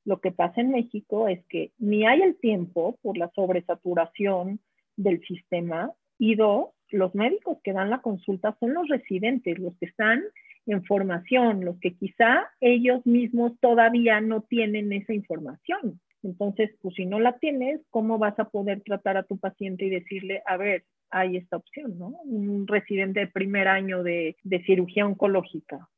lo 0.04 0.20
que 0.20 0.32
pasa 0.32 0.60
en 0.60 0.70
México 0.70 1.28
es 1.28 1.44
que 1.46 1.72
ni 1.78 2.06
hay 2.06 2.22
el 2.22 2.36
tiempo 2.36 2.98
por 3.02 3.16
la 3.16 3.30
sobresaturación 3.34 4.60
del 4.96 5.20
sistema 5.26 5.92
y 6.18 6.34
dos, 6.34 6.70
los 6.90 7.14
médicos 7.14 7.58
que 7.64 7.72
dan 7.72 7.90
la 7.90 8.02
consulta 8.02 8.56
son 8.60 8.74
los 8.74 8.88
residentes, 8.88 9.58
los 9.58 9.76
que 9.78 9.86
están 9.86 10.22
en 10.66 10.84
formación, 10.84 11.64
los 11.64 11.78
que 11.80 11.94
quizá 11.94 12.46
ellos 12.60 13.04
mismos 13.06 13.58
todavía 13.60 14.20
no 14.20 14.42
tienen 14.42 14.92
esa 14.92 15.14
información. 15.14 16.00
Entonces, 16.22 16.70
pues 16.80 16.94
si 16.94 17.06
no 17.06 17.18
la 17.18 17.38
tienes, 17.38 17.80
¿cómo 17.90 18.18
vas 18.18 18.38
a 18.38 18.48
poder 18.50 18.80
tratar 18.82 19.16
a 19.16 19.24
tu 19.24 19.38
paciente 19.38 19.86
y 19.86 19.90
decirle, 19.90 20.42
a 20.46 20.56
ver, 20.56 20.84
hay 21.10 21.36
esta 21.36 21.56
opción, 21.56 21.98
¿no? 21.98 22.08
Un 22.24 22.66
residente 22.68 23.20
de 23.20 23.26
primer 23.26 23.68
año 23.68 24.02
de, 24.02 24.36
de 24.44 24.62
cirugía 24.64 25.06
oncológica 25.06 25.88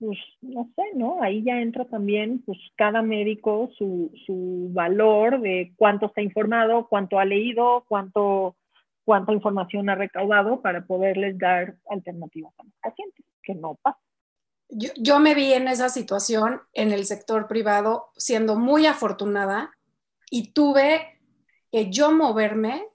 pues 0.00 0.18
no 0.40 0.68
sé, 0.74 0.82
¿no? 0.94 1.22
Ahí 1.22 1.44
ya 1.44 1.60
entra 1.60 1.84
también 1.84 2.42
pues 2.46 2.58
cada 2.74 3.02
médico 3.02 3.70
su, 3.76 4.10
su 4.24 4.70
valor 4.72 5.40
de 5.42 5.74
cuánto 5.76 6.06
está 6.06 6.22
informado, 6.22 6.88
cuánto 6.88 7.18
ha 7.18 7.26
leído, 7.26 7.84
cuánto, 7.86 8.56
cuánta 9.04 9.32
información 9.32 9.90
ha 9.90 9.94
recaudado 9.94 10.62
para 10.62 10.86
poderles 10.86 11.38
dar 11.38 11.76
alternativas 11.90 12.54
a 12.58 12.64
los 12.64 12.72
pacientes, 12.82 13.26
que 13.42 13.54
no 13.54 13.78
pasa. 13.82 13.98
Yo, 14.70 14.88
yo 14.96 15.20
me 15.20 15.34
vi 15.34 15.52
en 15.52 15.68
esa 15.68 15.90
situación 15.90 16.62
en 16.72 16.92
el 16.92 17.04
sector 17.04 17.46
privado 17.46 18.06
siendo 18.16 18.58
muy 18.58 18.86
afortunada 18.86 19.70
y 20.30 20.52
tuve 20.52 21.20
que 21.70 21.90
yo 21.90 22.10
moverme 22.10 22.86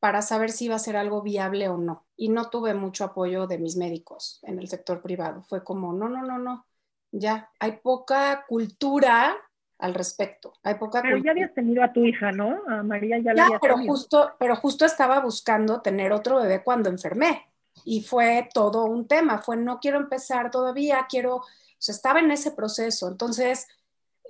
para 0.00 0.22
saber 0.22 0.50
si 0.50 0.66
iba 0.66 0.76
a 0.76 0.80
ser 0.80 0.96
algo 0.96 1.22
viable 1.22 1.68
o 1.68 1.78
no. 1.78 2.06
Y 2.16 2.28
no 2.28 2.50
tuve 2.50 2.74
mucho 2.74 3.04
apoyo 3.04 3.46
de 3.46 3.58
mis 3.58 3.76
médicos 3.76 4.40
en 4.42 4.58
el 4.58 4.68
sector 4.68 5.02
privado. 5.02 5.42
Fue 5.42 5.64
como, 5.64 5.92
no, 5.92 6.08
no, 6.08 6.22
no, 6.22 6.38
no, 6.38 6.66
ya, 7.12 7.50
hay 7.58 7.72
poca 7.78 8.44
cultura 8.48 9.36
al 9.78 9.94
respecto. 9.94 10.54
Hay 10.62 10.74
poca 10.74 11.02
pero 11.02 11.18
ya 11.18 11.30
habías 11.32 11.54
tenido 11.54 11.82
a 11.82 11.92
tu 11.92 12.04
hija, 12.04 12.32
¿no? 12.32 12.62
A 12.68 12.82
María 12.82 13.18
ya, 13.18 13.34
la 13.34 13.58
pero 13.60 13.76
justo, 13.78 14.32
pero 14.38 14.56
justo 14.56 14.84
estaba 14.84 15.20
buscando 15.20 15.80
tener 15.82 16.12
otro 16.12 16.40
bebé 16.40 16.62
cuando 16.62 16.88
enfermé. 16.88 17.46
Y 17.84 18.02
fue 18.02 18.48
todo 18.52 18.84
un 18.84 19.06
tema. 19.06 19.38
Fue, 19.38 19.56
no 19.56 19.78
quiero 19.80 19.98
empezar 19.98 20.50
todavía, 20.50 21.06
quiero, 21.08 21.36
o 21.36 21.44
sea, 21.78 21.94
estaba 21.94 22.20
en 22.20 22.30
ese 22.30 22.52
proceso. 22.52 23.08
Entonces, 23.08 23.66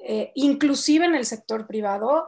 eh, 0.02 0.33
inclusive 0.35 1.07
en 1.07 1.14
el 1.14 1.24
sector 1.24 1.66
privado, 1.66 2.26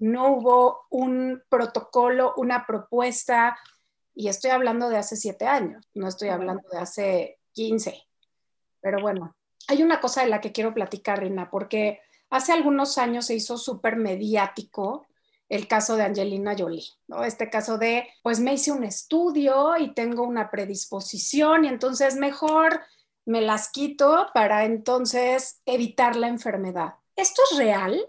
no 0.00 0.32
hubo 0.32 0.86
un 0.90 1.42
protocolo, 1.48 2.34
una 2.36 2.66
propuesta, 2.66 3.56
y 4.14 4.28
estoy 4.28 4.50
hablando 4.50 4.88
de 4.88 4.96
hace 4.96 5.16
siete 5.16 5.46
años, 5.46 5.86
no 5.94 6.08
estoy 6.08 6.30
hablando 6.30 6.68
de 6.70 6.78
hace 6.78 7.38
15. 7.52 8.02
Pero 8.80 9.00
bueno, 9.00 9.36
hay 9.68 9.82
una 9.82 10.00
cosa 10.00 10.22
de 10.22 10.28
la 10.28 10.40
que 10.40 10.52
quiero 10.52 10.74
platicar, 10.74 11.20
Rina, 11.20 11.50
porque 11.50 12.00
hace 12.30 12.52
algunos 12.52 12.98
años 12.98 13.26
se 13.26 13.34
hizo 13.34 13.56
súper 13.56 13.96
mediático 13.96 15.06
el 15.48 15.66
caso 15.66 15.96
de 15.96 16.04
Angelina 16.04 16.54
Jolie, 16.56 16.84
¿no? 17.08 17.24
Este 17.24 17.50
caso 17.50 17.76
de, 17.76 18.08
pues 18.22 18.40
me 18.40 18.54
hice 18.54 18.72
un 18.72 18.84
estudio 18.84 19.76
y 19.76 19.92
tengo 19.94 20.22
una 20.22 20.50
predisposición 20.50 21.64
y 21.64 21.68
entonces 21.68 22.16
mejor 22.16 22.80
me 23.26 23.40
las 23.40 23.70
quito 23.70 24.28
para 24.32 24.64
entonces 24.64 25.60
evitar 25.66 26.16
la 26.16 26.28
enfermedad. 26.28 26.94
¿Esto 27.16 27.42
es 27.50 27.58
real? 27.58 28.00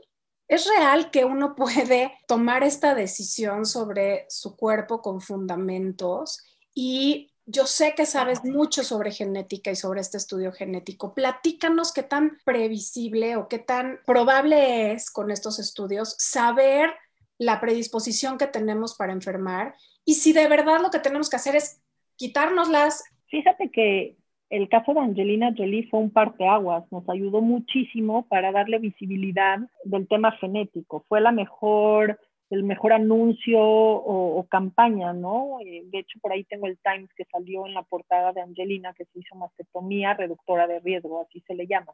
¿Es 0.51 0.67
real 0.67 1.11
que 1.11 1.23
uno 1.23 1.55
puede 1.55 2.11
tomar 2.27 2.65
esta 2.65 2.93
decisión 2.93 3.65
sobre 3.65 4.25
su 4.27 4.57
cuerpo 4.57 5.01
con 5.01 5.21
fundamentos? 5.21 6.43
Y 6.73 7.31
yo 7.45 7.65
sé 7.65 7.95
que 7.95 8.05
sabes 8.05 8.43
mucho 8.43 8.83
sobre 8.83 9.13
genética 9.13 9.71
y 9.71 9.77
sobre 9.77 10.01
este 10.01 10.17
estudio 10.17 10.51
genético. 10.51 11.13
Platícanos 11.13 11.93
qué 11.93 12.03
tan 12.03 12.37
previsible 12.43 13.37
o 13.37 13.47
qué 13.47 13.59
tan 13.59 14.01
probable 14.05 14.91
es 14.91 15.09
con 15.09 15.31
estos 15.31 15.57
estudios 15.57 16.15
saber 16.17 16.93
la 17.37 17.61
predisposición 17.61 18.37
que 18.37 18.47
tenemos 18.47 18.95
para 18.95 19.13
enfermar 19.13 19.73
y 20.03 20.15
si 20.15 20.33
de 20.33 20.49
verdad 20.49 20.81
lo 20.81 20.91
que 20.91 20.99
tenemos 20.99 21.29
que 21.29 21.37
hacer 21.37 21.55
es 21.55 21.81
quitárnoslas. 22.17 23.05
Fíjate 23.27 23.71
que 23.71 24.17
el 24.51 24.67
caso 24.67 24.93
de 24.93 24.99
Angelina 24.99 25.53
Jolie 25.57 25.87
fue 25.89 26.01
un 26.01 26.11
parteaguas, 26.11 26.83
nos 26.91 27.07
ayudó 27.09 27.41
muchísimo 27.41 28.27
para 28.27 28.51
darle 28.51 28.79
visibilidad 28.79 29.59
del 29.85 30.09
tema 30.09 30.33
genético. 30.33 31.05
Fue 31.07 31.21
la 31.21 31.31
mejor, 31.31 32.19
el 32.49 32.65
mejor 32.65 32.91
anuncio 32.91 33.59
o, 33.61 34.45
campaña, 34.49 35.13
¿no? 35.13 35.57
Eh, 35.65 35.83
de 35.85 35.99
hecho, 35.99 36.19
por 36.21 36.33
ahí 36.33 36.43
tengo 36.43 36.67
el 36.67 36.77
Times 36.79 37.09
que 37.15 37.23
salió 37.31 37.65
en 37.65 37.73
la 37.73 37.83
portada 37.83 38.33
de 38.33 38.41
Angelina, 38.41 38.93
que 38.93 39.05
se 39.05 39.19
hizo 39.19 39.35
mastectomía 39.35 40.15
reductora 40.15 40.67
de 40.67 40.81
riesgo, 40.81 41.21
así 41.21 41.39
se 41.47 41.55
le 41.55 41.65
llama. 41.65 41.93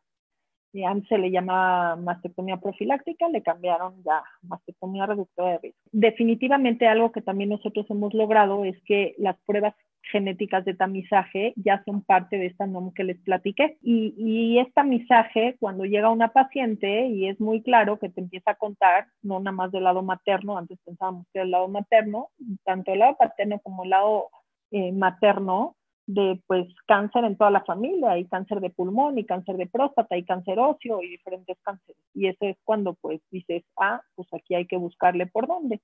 Y 0.78 0.84
antes 0.84 1.10
se 1.10 1.18
le 1.18 1.32
llama 1.32 1.96
mastectomía 1.96 2.58
profiláctica, 2.58 3.28
le 3.30 3.42
cambiaron 3.42 3.96
ya 4.04 4.22
mastectomía 4.44 5.08
reductora 5.08 5.54
de 5.54 5.58
riesgo. 5.58 5.80
Definitivamente 5.92 6.88
algo 6.88 7.12
que 7.12 7.24
también 7.24 7.50
nosotros 7.50 7.88
hemos 7.90 8.14
logrado 8.14 8.64
es 8.64 8.80
que 8.84 9.16
las 9.18 9.36
pruebas 9.48 9.74
genéticas 10.04 10.66
de 10.66 10.76
tamizaje 10.76 11.54
ya 11.56 11.84
son 11.84 12.04
parte 12.04 12.38
de 12.38 12.46
esta 12.46 12.68
NOM 12.68 12.94
que 12.94 13.06
les 13.06 13.18
platiqué. 13.22 13.80
Y, 13.82 14.14
y 14.20 14.60
este 14.60 14.74
tamizaje, 14.74 15.56
cuando 15.60 15.84
llega 15.86 16.12
una 16.12 16.28
paciente, 16.28 17.08
y 17.08 17.28
es 17.28 17.40
muy 17.40 17.64
claro 17.64 17.98
que 17.98 18.10
te 18.10 18.22
empieza 18.22 18.52
a 18.52 18.56
contar, 18.56 19.08
no 19.24 19.40
nada 19.40 19.58
más 19.58 19.72
del 19.72 19.84
lado 19.84 20.04
materno, 20.04 20.60
antes 20.60 20.78
pensábamos 20.86 21.26
que 21.34 21.42
el 21.42 21.50
lado 21.50 21.68
materno, 21.70 22.30
tanto 22.64 22.94
el 22.94 23.00
lado 23.00 23.18
paterno 23.18 23.58
como 23.64 23.84
el 23.84 23.90
lado 23.90 24.30
eh, 24.70 24.92
materno, 24.92 25.76
de 26.08 26.42
pues 26.48 26.66
cáncer 26.88 27.26
en 27.26 27.38
toda 27.38 27.52
la 27.52 27.64
familia, 27.66 28.12
hay 28.12 28.26
cáncer 28.26 28.62
de 28.62 28.70
pulmón 28.70 29.20
y 29.20 29.26
cáncer 29.26 29.58
de 29.58 29.68
próstata 29.68 30.18
y 30.18 30.24
cáncer 30.24 30.58
óseo 30.58 31.04
y 31.04 31.10
diferentes 31.10 31.58
cánceres. 31.62 32.02
Y 32.14 32.28
eso 32.28 32.46
es 32.46 32.58
cuando 32.64 32.96
pues 32.96 33.22
dices, 33.30 33.64
ah, 33.78 34.02
pues 34.16 34.28
aquí 34.34 34.56
hay 34.56 34.66
que 34.66 34.78
buscarle 34.78 35.28
por 35.28 35.48
dónde. 35.48 35.82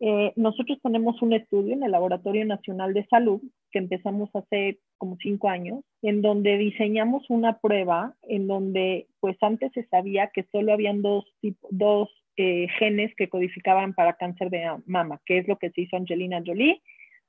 Eh, 0.00 0.32
nosotros 0.36 0.78
tenemos 0.80 1.20
un 1.22 1.32
estudio 1.32 1.74
en 1.74 1.82
el 1.82 1.90
Laboratorio 1.90 2.44
Nacional 2.46 2.94
de 2.94 3.04
Salud 3.06 3.42
que 3.72 3.80
empezamos 3.80 4.30
hace 4.32 4.78
como 4.96 5.16
cinco 5.20 5.48
años, 5.48 5.84
en 6.02 6.22
donde 6.22 6.56
diseñamos 6.56 7.28
una 7.28 7.58
prueba 7.58 8.14
en 8.22 8.46
donde 8.46 9.08
pues 9.20 9.36
antes 9.40 9.72
se 9.72 9.84
sabía 9.88 10.30
que 10.32 10.44
solo 10.52 10.72
habían 10.72 11.02
dos, 11.02 11.24
dos 11.70 12.08
eh, 12.36 12.68
genes 12.78 13.12
que 13.16 13.28
codificaban 13.28 13.92
para 13.92 14.14
cáncer 14.14 14.50
de 14.50 14.70
mama, 14.86 15.20
que 15.26 15.38
es 15.38 15.48
lo 15.48 15.56
que 15.58 15.70
se 15.70 15.82
hizo 15.82 15.96
Angelina 15.96 16.42
Jolie. 16.46 16.80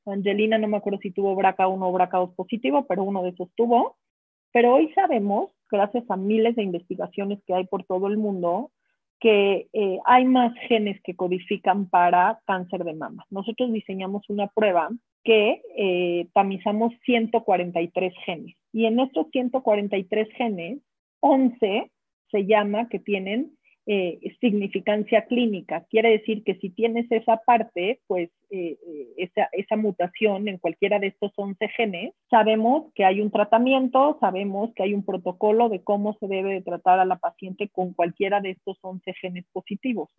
Angelina 0.06 0.58
no 0.58 0.68
me 0.68 0.78
acuerdo 0.78 1.00
si 1.00 1.12
tuvo 1.12 1.36
BRCA1 1.36 1.80
o 1.82 1.94
BRCA2 1.94 2.36
positivo, 2.36 2.86
pero 2.88 3.04
uno 3.04 3.24
de 3.24 3.30
esos 3.30 3.50
tuvo. 3.56 3.98
Pero 4.52 4.74
hoy 4.74 4.92
sabemos, 4.94 5.52
gracias 5.70 6.04
a 6.10 6.16
miles 6.16 6.56
de 6.56 6.64
investigaciones 6.64 7.40
que 7.46 7.54
hay 7.54 7.66
por 7.68 7.84
todo 7.84 8.08
el 8.08 8.18
mundo, 8.18 8.72
que 9.20 9.68
eh, 9.74 10.00
hay 10.06 10.26
más 10.26 10.54
genes 10.68 11.00
que 11.04 11.16
codifican 11.16 11.90
para 11.90 12.40
cáncer 12.46 12.84
de 12.84 12.94
mama. 12.94 13.26
Nosotros 13.30 13.72
diseñamos 13.72 14.30
una 14.30 14.48
prueba 14.48 14.90
que 15.24 15.62
eh, 15.78 16.28
tamizamos 16.34 16.94
143 17.06 18.14
genes 18.26 18.56
y 18.72 18.86
en 18.86 19.00
estos 19.00 19.28
143 19.32 20.30
genes, 20.36 20.80
11 21.20 21.92
se 22.32 22.46
llama 22.46 22.88
que 22.88 23.00
tienen 23.00 23.58
eh, 23.92 24.20
significancia 24.40 25.26
clínica. 25.26 25.84
Quiere 25.90 26.12
decir 26.12 26.44
que 26.44 26.54
si 26.60 26.70
tienes 26.70 27.12
esa 27.12 27.38
parte, 27.38 28.00
pues 28.06 28.30
eh, 28.52 28.78
eh, 28.86 29.08
esa, 29.18 29.50
esa, 29.52 29.78
mutación 29.78 30.48
en 30.48 30.60
cualquiera 30.60 31.00
de 31.00 31.08
estos 31.08 31.32
11 31.36 31.68
genes, 31.70 32.14
sabemos 32.30 32.94
que 32.94 33.04
hay 33.04 33.20
un 33.20 33.32
tratamiento, 33.32 34.16
sabemos 34.20 34.72
que 34.76 34.84
hay 34.84 34.94
un 34.94 35.04
protocolo 35.04 35.70
de 35.70 35.84
cómo 35.84 36.16
se 36.20 36.28
debe 36.28 36.62
tratar 36.62 37.00
a 37.00 37.06
la 37.06 37.16
paciente 37.16 37.68
con 37.70 37.94
cualquiera 37.94 38.42
de 38.42 38.52
estos 38.52 38.78
11 38.82 39.12
genes 39.14 39.46
positivos. 39.52 40.10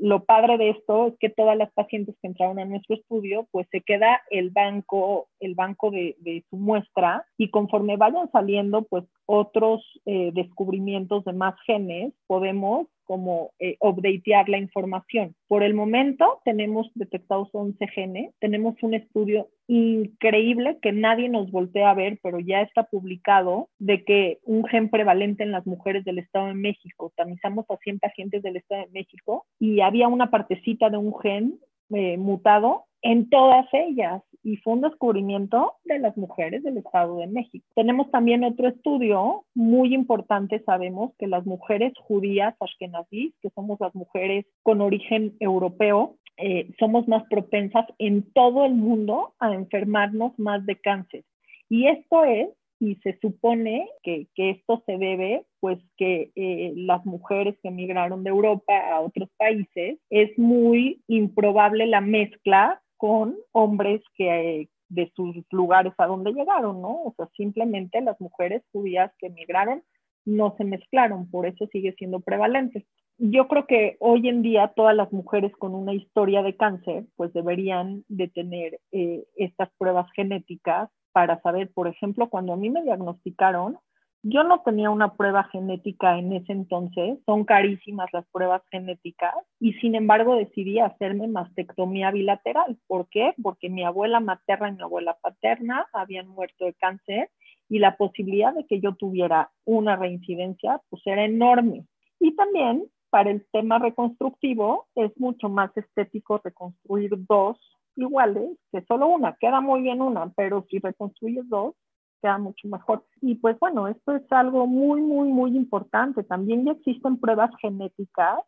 lo 0.00 0.24
padre 0.24 0.58
de 0.58 0.70
esto 0.70 1.06
es 1.06 1.14
que 1.20 1.28
todas 1.28 1.56
las 1.56 1.70
pacientes 1.72 2.16
que 2.20 2.26
entraron 2.26 2.58
a 2.58 2.64
nuestro 2.64 2.96
estudio, 2.96 3.46
pues 3.52 3.68
se 3.70 3.80
queda 3.80 4.22
el 4.30 4.50
banco, 4.50 5.28
el 5.38 5.54
banco 5.54 5.92
de, 5.92 6.16
de 6.18 6.42
su 6.50 6.56
muestra 6.56 7.24
y 7.38 7.50
conforme 7.50 7.96
vayan 7.96 8.28
saliendo, 8.32 8.82
pues 8.82 9.04
otros 9.26 9.84
descubrimientos 10.04 11.24
de 11.24 11.32
más 11.32 11.54
genes, 11.64 12.12
podemos 12.26 12.88
como 13.10 13.50
eh, 13.58 13.76
updatear 13.80 14.48
la 14.48 14.58
información. 14.58 15.34
Por 15.48 15.64
el 15.64 15.74
momento 15.74 16.40
tenemos 16.44 16.92
detectados 16.94 17.48
11 17.52 17.88
genes, 17.88 18.32
tenemos 18.38 18.76
un 18.82 18.94
estudio 18.94 19.48
increíble 19.66 20.78
que 20.80 20.92
nadie 20.92 21.28
nos 21.28 21.50
voltea 21.50 21.90
a 21.90 21.94
ver, 21.94 22.20
pero 22.22 22.38
ya 22.38 22.60
está 22.60 22.84
publicado, 22.84 23.68
de 23.80 24.04
que 24.04 24.38
un 24.44 24.64
gen 24.64 24.90
prevalente 24.90 25.42
en 25.42 25.50
las 25.50 25.66
mujeres 25.66 26.04
del 26.04 26.20
Estado 26.20 26.46
de 26.46 26.54
México, 26.54 27.12
tamizamos 27.16 27.66
a 27.68 27.78
100 27.78 27.98
pacientes 27.98 28.44
del 28.44 28.58
Estado 28.58 28.82
de 28.82 28.92
México 28.92 29.44
y 29.58 29.80
había 29.80 30.06
una 30.06 30.30
partecita 30.30 30.88
de 30.88 30.98
un 30.98 31.12
gen 31.18 31.58
eh, 31.92 32.16
mutado 32.16 32.84
en 33.02 33.28
todas 33.30 33.66
ellas 33.72 34.22
y 34.42 34.56
fue 34.58 34.74
un 34.74 34.80
descubrimiento 34.80 35.74
de 35.84 35.98
las 35.98 36.16
mujeres 36.16 36.62
del 36.62 36.78
Estado 36.78 37.18
de 37.18 37.26
México. 37.26 37.66
Tenemos 37.74 38.10
también 38.10 38.44
otro 38.44 38.68
estudio 38.68 39.44
muy 39.54 39.94
importante, 39.94 40.62
sabemos 40.64 41.12
que 41.18 41.26
las 41.26 41.44
mujeres 41.44 41.92
judías 41.98 42.54
ashkenazis, 42.60 43.34
que 43.42 43.50
somos 43.50 43.78
las 43.80 43.94
mujeres 43.94 44.46
con 44.62 44.80
origen 44.80 45.36
europeo, 45.40 46.16
eh, 46.36 46.70
somos 46.78 47.06
más 47.06 47.24
propensas 47.28 47.86
en 47.98 48.22
todo 48.32 48.64
el 48.64 48.74
mundo 48.74 49.34
a 49.38 49.52
enfermarnos 49.52 50.38
más 50.38 50.64
de 50.64 50.76
cáncer. 50.76 51.24
Y 51.68 51.86
esto 51.86 52.24
es 52.24 52.48
y 52.82 52.94
se 53.02 53.18
supone 53.20 53.90
que, 54.02 54.26
que, 54.34 54.50
esto 54.50 54.82
se 54.86 54.96
debe, 54.96 55.44
pues 55.60 55.78
que 55.98 56.32
eh, 56.34 56.72
las 56.76 57.04
mujeres 57.04 57.54
que 57.62 57.68
emigraron 57.68 58.24
de 58.24 58.30
Europa 58.30 58.72
a 58.90 59.00
otros 59.00 59.28
países, 59.36 59.98
es 60.08 60.38
muy 60.38 61.02
improbable 61.06 61.86
la 61.86 62.00
mezcla 62.00 62.80
con 63.00 63.34
hombres 63.52 64.02
que 64.14 64.68
de 64.90 65.10
sus 65.16 65.34
lugares 65.50 65.94
a 65.96 66.06
donde 66.06 66.32
llegaron, 66.32 66.82
¿no? 66.82 67.02
O 67.04 67.14
sea, 67.16 67.26
simplemente 67.34 68.02
las 68.02 68.20
mujeres 68.20 68.62
judías 68.72 69.10
que 69.18 69.28
emigraron 69.28 69.82
no 70.26 70.54
se 70.58 70.64
mezclaron, 70.64 71.30
por 71.30 71.46
eso 71.46 71.66
sigue 71.72 71.94
siendo 71.94 72.20
prevalente. 72.20 72.84
Yo 73.16 73.48
creo 73.48 73.66
que 73.66 73.96
hoy 74.00 74.28
en 74.28 74.42
día 74.42 74.72
todas 74.76 74.94
las 74.94 75.10
mujeres 75.14 75.50
con 75.56 75.74
una 75.74 75.94
historia 75.94 76.42
de 76.42 76.56
cáncer, 76.56 77.06
pues 77.16 77.32
deberían 77.32 78.04
de 78.08 78.28
tener 78.28 78.80
eh, 78.92 79.24
estas 79.34 79.70
pruebas 79.78 80.06
genéticas 80.14 80.90
para 81.12 81.40
saber, 81.40 81.70
por 81.72 81.88
ejemplo, 81.88 82.28
cuando 82.28 82.52
a 82.52 82.56
mí 82.56 82.68
me 82.68 82.82
diagnosticaron, 82.82 83.78
yo 84.22 84.44
no 84.44 84.60
tenía 84.62 84.90
una 84.90 85.14
prueba 85.14 85.44
genética 85.44 86.18
en 86.18 86.32
ese 86.32 86.52
entonces, 86.52 87.18
son 87.24 87.44
carísimas 87.44 88.08
las 88.12 88.26
pruebas 88.30 88.62
genéticas 88.70 89.34
y 89.58 89.72
sin 89.74 89.94
embargo 89.94 90.36
decidí 90.36 90.78
hacerme 90.78 91.26
mastectomía 91.26 92.10
bilateral. 92.10 92.76
¿Por 92.86 93.08
qué? 93.08 93.34
Porque 93.42 93.70
mi 93.70 93.84
abuela 93.84 94.20
materna 94.20 94.68
y 94.68 94.72
mi 94.72 94.82
abuela 94.82 95.16
paterna 95.22 95.86
habían 95.92 96.28
muerto 96.28 96.66
de 96.66 96.74
cáncer 96.74 97.30
y 97.68 97.78
la 97.78 97.96
posibilidad 97.96 98.52
de 98.52 98.66
que 98.66 98.80
yo 98.80 98.94
tuviera 98.94 99.50
una 99.64 99.96
reincidencia 99.96 100.80
pues 100.90 101.02
era 101.06 101.24
enorme. 101.24 101.86
Y 102.18 102.36
también 102.36 102.84
para 103.08 103.30
el 103.30 103.46
tema 103.52 103.78
reconstructivo 103.78 104.86
es 104.94 105.10
mucho 105.18 105.48
más 105.48 105.74
estético 105.76 106.40
reconstruir 106.44 107.12
dos 107.26 107.58
iguales 107.96 108.50
que 108.70 108.82
solo 108.82 109.08
una. 109.08 109.36
Queda 109.40 109.60
muy 109.60 109.82
bien 109.82 110.02
una, 110.02 110.30
pero 110.36 110.64
si 110.68 110.78
reconstruyes 110.78 111.48
dos, 111.48 111.74
queda 112.20 112.38
mucho 112.38 112.68
mejor. 112.68 113.04
Y 113.20 113.36
pues 113.36 113.58
bueno, 113.58 113.88
esto 113.88 114.14
es 114.14 114.30
algo 114.30 114.66
muy, 114.66 115.00
muy, 115.00 115.28
muy 115.28 115.56
importante. 115.56 116.22
También 116.24 116.64
ya 116.64 116.72
existen 116.72 117.18
pruebas 117.18 117.50
genéticas 117.60 118.40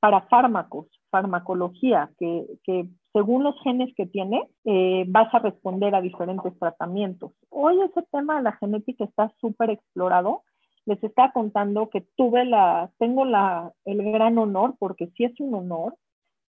para 0.00 0.22
fármacos, 0.22 0.86
farmacología, 1.10 2.10
que, 2.18 2.46
que 2.64 2.88
según 3.12 3.44
los 3.44 3.54
genes 3.62 3.94
que 3.94 4.06
tiene, 4.06 4.42
eh, 4.64 5.04
vas 5.08 5.32
a 5.34 5.40
responder 5.40 5.94
a 5.94 6.00
diferentes 6.00 6.58
tratamientos. 6.58 7.32
Hoy 7.50 7.80
ese 7.82 8.02
tema 8.10 8.36
de 8.36 8.42
la 8.42 8.52
genética 8.52 9.04
está 9.04 9.32
súper 9.40 9.70
explorado. 9.70 10.42
Les 10.86 11.02
estaba 11.04 11.32
contando 11.32 11.90
que 11.90 12.06
tuve 12.16 12.44
la, 12.46 12.90
tengo 12.98 13.24
la, 13.24 13.72
el 13.84 14.02
gran 14.12 14.38
honor, 14.38 14.74
porque 14.78 15.08
sí 15.16 15.24
es 15.24 15.38
un 15.38 15.54
honor, 15.54 15.96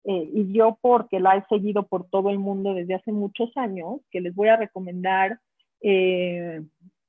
eh, 0.04 0.30
y 0.34 0.54
yo 0.54 0.78
porque 0.82 1.20
la 1.20 1.36
he 1.36 1.46
seguido 1.48 1.84
por 1.84 2.06
todo 2.10 2.30
el 2.30 2.40
mundo 2.40 2.74
desde 2.74 2.96
hace 2.96 3.12
muchos 3.12 3.56
años, 3.58 4.02
que 4.12 4.22
les 4.22 4.36
voy 4.36 4.50
a 4.50 4.58
recomendar 4.58 5.40
eh, 5.82 6.62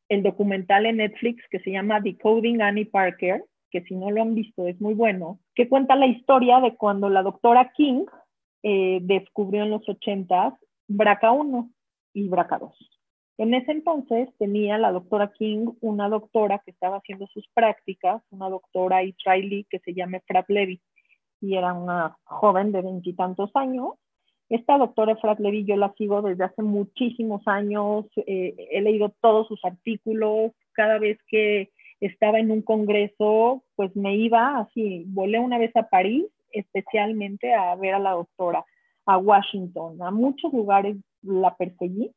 el 0.09 0.23
documental 0.23 0.87
en 0.87 0.99
Netflix 0.99 1.43
que 1.51 1.61
se 1.61 1.71
llama 1.71 2.01
Decoding 2.01 2.63
Annie 2.63 2.87
Parker, 2.87 3.45
que 3.71 3.83
si 3.83 3.95
no 3.95 4.11
lo 4.11 4.23
han 4.23 4.35
visto 4.35 4.67
es 4.67 4.81
muy 4.81 4.95
bueno, 4.95 5.39
que 5.55 5.69
cuenta 5.69 5.95
la 5.97 6.07
historia 6.07 6.61
de 6.61 6.77
cuando 6.77 7.09
la 7.09 7.23
doctora 7.23 7.73
King 7.77 8.07
eh, 8.63 8.99
descubrió 9.03 9.63
en 9.63 9.71
los 9.71 9.89
80 9.89 10.59
BRCA1 10.89 11.73
y 12.15 12.29
BRCA2. 12.29 12.73
En 13.39 13.55
ese 13.55 13.73
entonces 13.73 14.29
tenía 14.39 14.77
la 14.77 14.93
doctora 14.93 15.33
King 15.33 15.73
una 15.81 16.09
doctora 16.09 16.61
que 16.65 16.73
estaba 16.73 16.99
haciendo 16.99 17.27
sus 17.29 17.49
prácticas, 17.55 18.23
una 18.31 18.51
doctora 18.51 19.03
israelí 19.03 19.65
que 19.71 19.79
se 19.79 19.95
llama 19.95 20.21
Frat 20.27 20.49
Levy, 20.51 20.83
y 21.41 21.57
era 21.57 21.73
una 21.73 22.19
joven 22.25 22.71
de 22.71 22.83
veintitantos 22.83 23.51
años, 23.55 23.95
esta 24.51 24.77
doctora 24.77 25.13
Efrat 25.13 25.39
Levy 25.39 25.65
yo 25.65 25.77
la 25.77 25.95
sigo 25.97 26.23
desde 26.23 26.45
hace 26.45 26.63
muchísimos 26.63 27.43
años, 27.47 28.07
eh, 28.17 28.55
he 28.73 28.81
leído 28.83 29.15
todos 29.21 29.47
sus 29.47 29.65
artículos, 29.65 30.53
cada 30.73 30.99
vez 30.99 31.19
que 31.29 31.71
estaba 32.01 32.41
en 32.41 32.51
un 32.51 32.63
congreso, 32.63 33.63
pues 33.77 33.95
me 33.95 34.17
iba 34.17 34.59
así, 34.59 35.05
volé 35.07 35.39
una 35.39 35.59
vez 35.59 35.75
a 35.77 35.89
París, 35.89 36.25
especialmente 36.51 37.55
a 37.55 37.77
ver 37.77 37.95
a 37.95 38.01
la 38.01 38.13
doctora, 38.13 38.65
a 39.07 39.19
Washington, 39.19 40.03
a 40.03 40.11
muchos 40.11 40.53
lugares 40.53 40.97
la 41.23 41.57
perseguí 41.57 42.11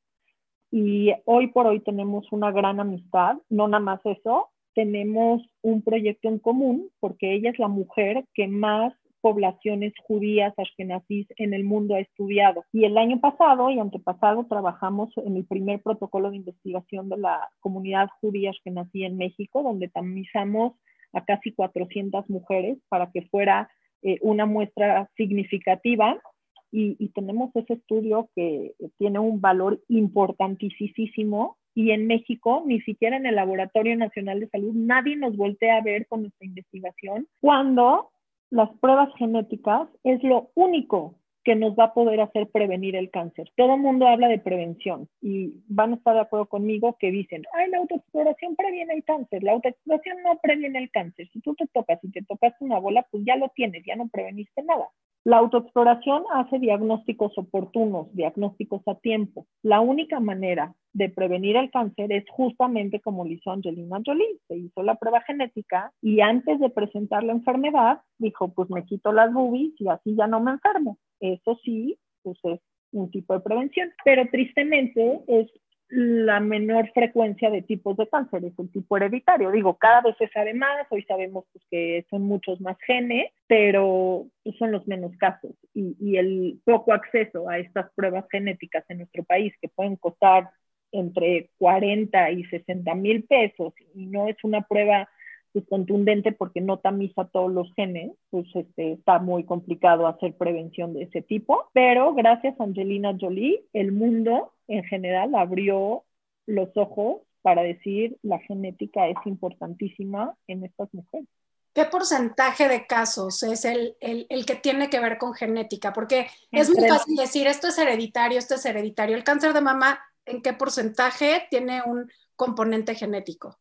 y 0.72 1.14
hoy 1.26 1.48
por 1.48 1.68
hoy 1.68 1.82
tenemos 1.82 2.32
una 2.32 2.52
gran 2.52 2.80
amistad, 2.80 3.38
no 3.50 3.68
nada 3.68 3.84
más 3.84 4.02
eso, 4.06 4.50
tenemos 4.74 5.44
un 5.62 5.84
proyecto 5.84 6.30
en 6.30 6.40
común 6.40 6.90
porque 7.00 7.36
ella 7.36 7.52
es 7.52 7.60
la 7.60 7.68
mujer 7.68 8.26
que 8.34 8.48
más 8.48 8.92
poblaciones 9.24 9.94
judías 10.06 10.54
ashkenazis 10.58 11.28
en 11.38 11.54
el 11.54 11.64
mundo 11.64 11.96
ha 11.96 12.02
estudiado. 12.02 12.66
Y 12.74 12.84
el 12.84 12.98
año 12.98 13.22
pasado 13.22 13.72
y 13.72 13.80
antepasado 13.80 14.46
trabajamos 14.50 15.10
en 15.16 15.38
el 15.38 15.46
primer 15.46 15.82
protocolo 15.82 16.30
de 16.30 16.36
investigación 16.36 17.08
de 17.08 17.18
la 17.18 17.50
comunidad 17.62 18.10
judía 18.20 18.50
ashkenazí 18.50 19.06
en 19.06 19.16
México, 19.16 19.64
donde 19.64 19.88
tamizamos 19.88 20.74
a 21.14 21.24
casi 21.24 21.54
400 21.54 22.30
mujeres 22.30 22.80
para 22.90 23.12
que 23.12 23.22
fuera 23.22 23.70
eh, 24.02 24.18
una 24.22 24.46
muestra 24.46 25.10
significativa. 25.16 26.22
Y, 26.70 26.98
y 27.00 27.10
tenemos 27.10 27.56
ese 27.56 27.76
estudio 27.76 28.30
que 28.36 28.74
tiene 28.98 29.20
un 29.20 29.40
valor 29.40 29.80
importantísimo 29.88 31.56
y 31.76 31.92
en 31.92 32.08
México, 32.08 32.64
ni 32.66 32.82
siquiera 32.82 33.16
en 33.18 33.26
el 33.26 33.36
Laboratorio 33.36 33.96
Nacional 33.96 34.40
de 34.40 34.50
Salud, 34.50 34.74
nadie 34.74 35.16
nos 35.16 35.36
voltea 35.38 35.78
a 35.78 35.82
ver 35.82 36.08
con 36.08 36.22
nuestra 36.22 36.46
investigación 36.46 37.28
cuando 37.40 38.10
las 38.54 38.70
pruebas 38.78 39.10
genéticas 39.18 39.90
es 40.04 40.22
lo 40.24 40.52
único 40.54 41.16
que 41.44 41.56
nos 41.56 41.74
va 41.74 41.86
a 41.86 41.94
poder 41.94 42.22
hacer 42.22 42.48
prevenir 42.52 42.96
el 42.96 43.10
cáncer. 43.10 43.52
Todo 43.58 43.74
el 43.74 43.82
mundo 43.82 44.08
habla 44.08 44.28
de 44.28 44.38
prevención 44.38 45.10
y 45.22 45.56
van 45.68 45.92
a 45.92 45.96
estar 45.96 46.14
de 46.14 46.22
acuerdo 46.22 46.46
conmigo 46.46 46.96
que 47.00 47.10
dicen, 47.10 47.44
ay, 47.54 47.72
la 47.72 47.80
autoexploración 47.80 48.56
previene 48.56 48.94
el 48.94 49.04
cáncer. 49.04 49.42
La 49.44 49.54
autoexploración 49.54 50.22
no 50.22 50.40
previene 50.42 50.78
el 50.80 50.92
cáncer. 50.92 51.28
Si 51.34 51.42
tú 51.42 51.56
te 51.56 51.66
tocas 51.74 52.00
y 52.04 52.12
te 52.12 52.22
tocas 52.22 52.54
una 52.60 52.78
bola, 52.78 53.06
pues 53.10 53.24
ya 53.26 53.36
lo 53.38 53.50
tienes, 53.50 53.84
ya 53.86 53.96
no 53.96 54.08
preveniste 54.08 54.62
nada. 54.62 54.88
La 55.26 55.38
autoexploración 55.38 56.24
hace 56.34 56.60
diagnósticos 56.60 57.38
oportunos, 57.38 58.14
diagnósticos 58.14 58.82
a 58.88 58.96
tiempo. 58.96 59.48
La 59.62 59.80
única 59.80 60.20
manera 60.20 60.76
de 60.92 61.08
prevenir 61.08 61.56
el 61.56 61.72
cáncer 61.72 62.12
es 62.12 62.26
justamente 62.30 63.00
como 63.00 63.24
lo 63.24 63.32
hizo 63.32 63.50
Angelina 63.50 64.02
Jolie. 64.06 64.40
Se 64.50 64.58
hizo 64.58 64.84
la 64.84 64.96
prueba 64.96 65.22
genética 65.22 65.94
y 66.02 66.20
antes 66.20 66.60
de 66.60 66.70
presentar 66.70 67.24
la 67.24 67.32
enfermedad 67.32 68.02
dijo, 68.18 68.54
pues 68.54 68.70
me 68.70 68.84
quito 68.84 69.14
las 69.14 69.34
boobies 69.34 69.80
y 69.80 69.88
así 69.88 70.14
ya 70.14 70.28
no 70.28 70.42
me 70.42 70.52
enfermo. 70.52 70.98
Eso 71.22 71.58
sí, 71.64 71.98
pues 72.22 72.38
es 72.44 72.60
un 72.92 73.10
tipo 73.10 73.34
de 73.34 73.40
prevención. 73.40 73.92
Pero 74.04 74.28
tristemente 74.30 75.22
es 75.28 75.50
la 75.96 76.40
menor 76.40 76.90
frecuencia 76.92 77.52
de 77.52 77.62
tipos 77.62 77.96
de 77.98 78.08
cáncer, 78.08 78.44
es 78.46 78.58
el 78.58 78.72
tipo 78.72 78.98
hereditario. 78.98 79.52
Digo, 79.52 79.78
cada 79.78 80.02
vez 80.02 80.16
se 80.18 80.28
sabe 80.30 80.56
más, 80.56 80.88
hoy 80.90 81.04
sabemos 81.04 81.46
pues, 81.54 81.64
que 81.70 82.04
son 82.10 82.24
muchos 82.24 82.60
más 82.62 82.78
genes, 82.80 83.32
pero 83.46 84.26
pues, 84.44 84.56
son 84.58 84.72
los 84.72 84.88
menos 84.88 85.16
casos. 85.18 85.52
Y, 85.76 85.96
y, 86.00 86.18
el 86.18 86.60
poco 86.66 86.94
acceso 86.94 87.48
a 87.48 87.60
estas 87.60 87.92
pruebas 87.94 88.26
genéticas 88.32 88.84
en 88.90 89.00
nuestro 89.00 89.24
país, 89.24 89.54
que 89.62 89.68
pueden 89.68 89.96
costar 89.98 90.50
entre 90.92 91.52
40 91.60 92.32
y 92.32 92.44
60 92.46 92.96
mil 92.96 93.26
pesos, 93.26 93.74
y 93.94 94.08
no 94.08 94.28
es 94.28 94.38
una 94.44 94.62
prueba 94.62 95.08
pues, 95.54 95.66
contundente 95.70 96.32
porque 96.32 96.62
no 96.62 96.80
tamiza 96.80 97.26
todos 97.26 97.52
los 97.52 97.72
genes, 97.76 98.12
pues 98.30 98.48
este, 98.56 98.94
está 98.94 99.20
muy 99.20 99.46
complicado 99.46 100.08
hacer 100.08 100.36
prevención 100.36 100.94
de 100.94 101.04
ese 101.04 101.22
tipo. 101.22 101.70
Pero 101.74 102.14
gracias 102.14 102.60
a 102.60 102.64
Angelina 102.64 103.16
Jolie, 103.20 103.64
el 103.72 103.92
mundo 103.92 104.54
en 104.68 104.84
general 104.84 105.36
abrió 105.36 106.04
los 106.48 106.76
ojos 106.76 107.22
para 107.44 107.62
decir 107.62 108.18
la 108.24 108.40
genética 108.40 109.08
es 109.08 109.18
importantísima 109.26 110.36
en 110.48 110.64
estas 110.64 110.92
mujeres. 110.94 111.28
¿Qué 111.74 111.86
porcentaje 111.86 112.68
de 112.68 112.86
casos 112.86 113.42
es 113.44 113.66
el, 113.66 113.98
el, 114.00 114.46
que 114.46 114.56
tiene 114.56 114.90
que 114.90 115.00
ver 115.00 115.18
con 115.18 115.34
genética? 115.34 115.92
Porque 115.92 116.28
es 116.52 116.70
muy 116.70 116.88
fácil 116.88 117.16
decir, 117.16 117.48
esto 117.48 117.68
es 117.68 117.78
hereditario, 117.80 118.38
esto 118.38 118.56
es 118.56 118.66
hereditario. 118.66 119.16
El 119.16 119.24
cáncer 119.24 119.54
de 119.54 119.62
mama, 119.62 120.00
¿en 120.26 120.44
qué 120.44 120.54
porcentaje 120.54 121.48
tiene 121.50 121.82
un 121.84 122.12
componente 122.36 122.94
genético? 122.94 123.58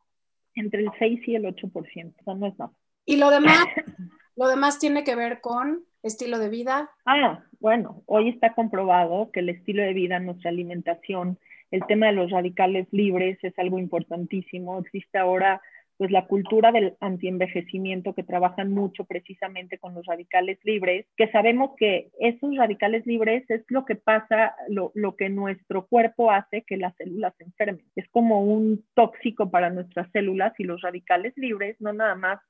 Entre 0.55 0.83
el 0.83 0.91
6 0.99 1.21
y 1.27 1.35
el 1.35 1.45
8%, 1.45 1.73
o 1.73 2.25
sea, 2.25 2.35
no 2.35 2.47
es 2.47 2.59
nada. 2.59 2.73
¿Y 3.05 3.17
lo 3.17 3.31
demás? 3.31 3.67
¿Lo 4.37 4.49
demás 4.49 4.79
tiene 4.79 5.05
que 5.05 5.15
ver 5.15 5.41
con 5.41 5.85
estilo 6.03 6.39
de 6.39 6.49
vida? 6.49 6.91
Ah, 7.05 7.45
bueno, 7.61 8.03
hoy 8.07 8.29
está 8.29 8.55
comprobado 8.55 9.31
que 9.31 9.41
el 9.41 9.51
estilo 9.51 9.83
de 9.83 9.93
vida, 9.93 10.19
nuestra 10.19 10.51
alimentación, 10.51 11.39
el 11.71 11.85
tema 11.87 12.07
de 12.07 12.13
los 12.13 12.31
radicales 12.31 12.87
libres 12.91 13.39
es 13.43 13.59
algo 13.59 13.79
importantísimo. 13.79 14.79
Existe 14.79 15.19
ahora 15.19 15.61
pues 15.97 16.11
la 16.11 16.27
cultura 16.27 16.73
del 16.73 16.97
antienvejecimiento 17.01 18.15
que 18.15 18.23
trabajan 18.23 18.73
mucho 18.73 19.05
precisamente 19.05 19.79
con 19.79 19.95
los 19.95 20.07
radicales 20.07 20.59
libres, 20.65 21.07
que 21.17 21.31
sabemos 21.31 21.73
que 21.77 22.11
esos 22.19 22.57
radicales 22.57 23.07
libres 23.07 23.49
es 23.49 23.65
lo 23.69 23.85
que 23.85 23.97
pasa, 23.97 24.55
lo, 24.69 24.93
lo 24.95 25.17
que 25.17 25.29
nuestro 25.29 25.87
cuerpo 25.87 26.31
hace 26.31 26.63
que 26.63 26.77
las 26.77 26.95
células 26.97 27.35
se 27.39 27.45
enfermen. 27.45 27.85
Es 27.97 28.09
como 28.11 28.43
un 28.43 28.85
tóxico 28.95 29.51
para 29.51 29.71
nuestras 29.71 30.11
células 30.13 30.53
y 30.59 30.65
los 30.65 30.81
radicales 30.81 31.33
libres 31.37 31.77
no 31.81 31.93
nada 31.93 32.15
más 32.15 32.41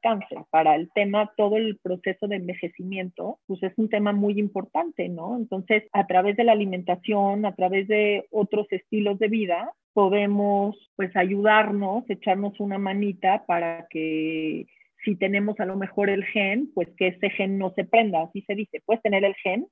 cáncer, 0.00 0.38
para 0.50 0.74
el 0.74 0.90
tema, 0.92 1.32
todo 1.36 1.56
el 1.56 1.78
proceso 1.78 2.26
de 2.26 2.36
envejecimiento, 2.36 3.38
pues 3.46 3.62
es 3.62 3.72
un 3.76 3.88
tema 3.88 4.12
muy 4.12 4.38
importante, 4.38 5.08
¿no? 5.08 5.36
Entonces, 5.36 5.84
a 5.92 6.06
través 6.06 6.36
de 6.36 6.44
la 6.44 6.52
alimentación, 6.52 7.46
a 7.46 7.54
través 7.54 7.88
de 7.88 8.26
otros 8.30 8.66
estilos 8.70 9.18
de 9.18 9.28
vida, 9.28 9.72
podemos 9.92 10.76
pues 10.96 11.14
ayudarnos, 11.16 12.08
echarnos 12.10 12.58
una 12.60 12.78
manita 12.78 13.44
para 13.46 13.86
que 13.88 14.66
si 15.04 15.16
tenemos 15.16 15.58
a 15.60 15.64
lo 15.64 15.76
mejor 15.76 16.10
el 16.10 16.24
gen, 16.24 16.70
pues 16.74 16.88
que 16.96 17.08
ese 17.08 17.30
gen 17.30 17.58
no 17.58 17.72
se 17.74 17.84
prenda, 17.84 18.22
así 18.22 18.42
se 18.42 18.54
dice, 18.54 18.82
puedes 18.84 19.02
tener 19.02 19.24
el 19.24 19.34
gen 19.36 19.66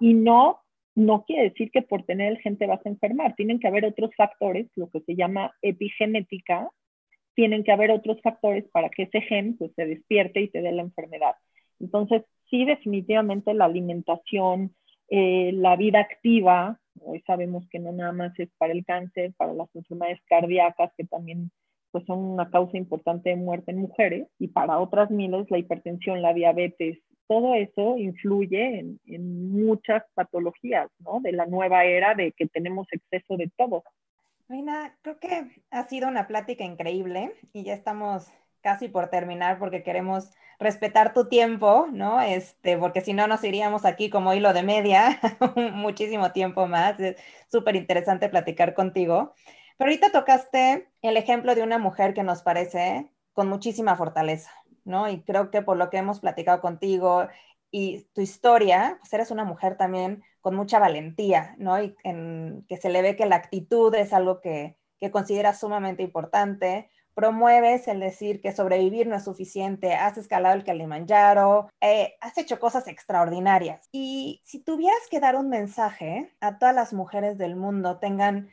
y 0.00 0.14
no 0.14 0.60
no 0.96 1.24
quiere 1.24 1.44
decir 1.44 1.70
que 1.70 1.82
por 1.82 2.02
tener 2.02 2.32
el 2.32 2.38
gen 2.40 2.58
te 2.58 2.66
vas 2.66 2.84
a 2.84 2.88
enfermar, 2.88 3.34
tienen 3.36 3.60
que 3.60 3.68
haber 3.68 3.84
otros 3.84 4.10
factores, 4.16 4.66
lo 4.74 4.90
que 4.90 5.00
se 5.00 5.14
llama 5.14 5.54
epigenética, 5.62 6.68
tienen 7.40 7.64
que 7.64 7.72
haber 7.72 7.90
otros 7.90 8.20
factores 8.20 8.68
para 8.70 8.90
que 8.90 9.04
ese 9.04 9.22
gen 9.22 9.56
pues, 9.56 9.72
se 9.74 9.86
despierte 9.86 10.42
y 10.42 10.48
te 10.48 10.60
dé 10.60 10.72
la 10.72 10.82
enfermedad. 10.82 11.36
Entonces, 11.78 12.22
sí, 12.50 12.66
definitivamente 12.66 13.54
la 13.54 13.64
alimentación, 13.64 14.74
eh, 15.08 15.50
la 15.54 15.74
vida 15.76 16.00
activa, 16.00 16.78
hoy 17.00 17.22
sabemos 17.26 17.66
que 17.70 17.78
no 17.78 17.92
nada 17.92 18.12
más 18.12 18.38
es 18.38 18.50
para 18.58 18.74
el 18.74 18.84
cáncer, 18.84 19.32
para 19.38 19.54
las 19.54 19.74
enfermedades 19.74 20.20
cardíacas, 20.28 20.92
que 20.98 21.06
también 21.06 21.50
pues, 21.92 22.04
son 22.04 22.18
una 22.18 22.50
causa 22.50 22.76
importante 22.76 23.30
de 23.30 23.36
muerte 23.36 23.70
en 23.70 23.78
mujeres, 23.78 24.28
y 24.38 24.48
para 24.48 24.78
otras 24.78 25.10
miles, 25.10 25.50
la 25.50 25.56
hipertensión, 25.56 26.20
la 26.20 26.34
diabetes, 26.34 26.98
todo 27.26 27.54
eso 27.54 27.96
influye 27.96 28.80
en, 28.80 29.00
en 29.06 29.50
muchas 29.50 30.02
patologías, 30.12 30.90
¿no? 30.98 31.20
De 31.22 31.32
la 31.32 31.46
nueva 31.46 31.86
era 31.86 32.14
de 32.14 32.32
que 32.32 32.48
tenemos 32.48 32.86
exceso 32.92 33.38
de 33.38 33.50
todo. 33.56 33.82
Reina, 34.50 34.96
creo 35.02 35.20
que 35.20 35.62
ha 35.70 35.86
sido 35.86 36.08
una 36.08 36.26
plática 36.26 36.64
increíble 36.64 37.32
y 37.52 37.62
ya 37.62 37.72
estamos 37.72 38.26
casi 38.62 38.88
por 38.88 39.08
terminar 39.08 39.60
porque 39.60 39.84
queremos 39.84 40.32
respetar 40.58 41.14
tu 41.14 41.28
tiempo, 41.28 41.86
¿no? 41.92 42.20
Este, 42.20 42.76
porque 42.76 43.00
si 43.00 43.12
no 43.12 43.28
nos 43.28 43.44
iríamos 43.44 43.84
aquí 43.84 44.10
como 44.10 44.34
hilo 44.34 44.52
de 44.52 44.64
media 44.64 45.20
muchísimo 45.74 46.32
tiempo 46.32 46.66
más. 46.66 46.98
Es 46.98 47.16
súper 47.46 47.76
interesante 47.76 48.28
platicar 48.28 48.74
contigo. 48.74 49.34
Pero 49.78 49.88
ahorita 49.88 50.10
tocaste 50.10 50.88
el 51.00 51.16
ejemplo 51.16 51.54
de 51.54 51.62
una 51.62 51.78
mujer 51.78 52.12
que 52.12 52.24
nos 52.24 52.42
parece 52.42 53.08
con 53.32 53.48
muchísima 53.48 53.94
fortaleza, 53.94 54.50
¿no? 54.84 55.08
Y 55.08 55.22
creo 55.22 55.52
que 55.52 55.62
por 55.62 55.76
lo 55.76 55.90
que 55.90 55.98
hemos 55.98 56.18
platicado 56.18 56.60
contigo 56.60 57.28
y 57.70 58.06
tu 58.12 58.20
historia, 58.20 58.96
pues 59.00 59.12
eres 59.12 59.30
una 59.30 59.44
mujer 59.44 59.76
también 59.76 60.22
con 60.40 60.54
mucha 60.54 60.78
valentía, 60.78 61.54
¿no? 61.58 61.82
Y 61.82 61.94
en, 62.02 62.64
que 62.68 62.76
se 62.76 62.90
le 62.90 63.02
ve 63.02 63.16
que 63.16 63.26
la 63.26 63.36
actitud 63.36 63.94
es 63.94 64.12
algo 64.12 64.40
que, 64.40 64.76
que 64.98 65.10
consideras 65.10 65.60
sumamente 65.60 66.02
importante. 66.02 66.88
Promueves 67.14 67.88
el 67.88 68.00
decir 68.00 68.40
que 68.40 68.52
sobrevivir 68.52 69.06
no 69.06 69.16
es 69.16 69.24
suficiente, 69.24 69.94
has 69.94 70.16
escalado 70.16 70.54
el 70.54 70.64
Kilimanjaro, 70.64 71.68
eh, 71.80 72.14
has 72.20 72.38
hecho 72.38 72.58
cosas 72.58 72.88
extraordinarias. 72.88 73.88
Y 73.92 74.40
si 74.44 74.60
tuvieras 74.60 75.06
que 75.10 75.20
dar 75.20 75.36
un 75.36 75.48
mensaje 75.48 76.32
a 76.40 76.58
todas 76.58 76.74
las 76.74 76.92
mujeres 76.92 77.36
del 77.36 77.56
mundo, 77.56 77.98
tengan 77.98 78.50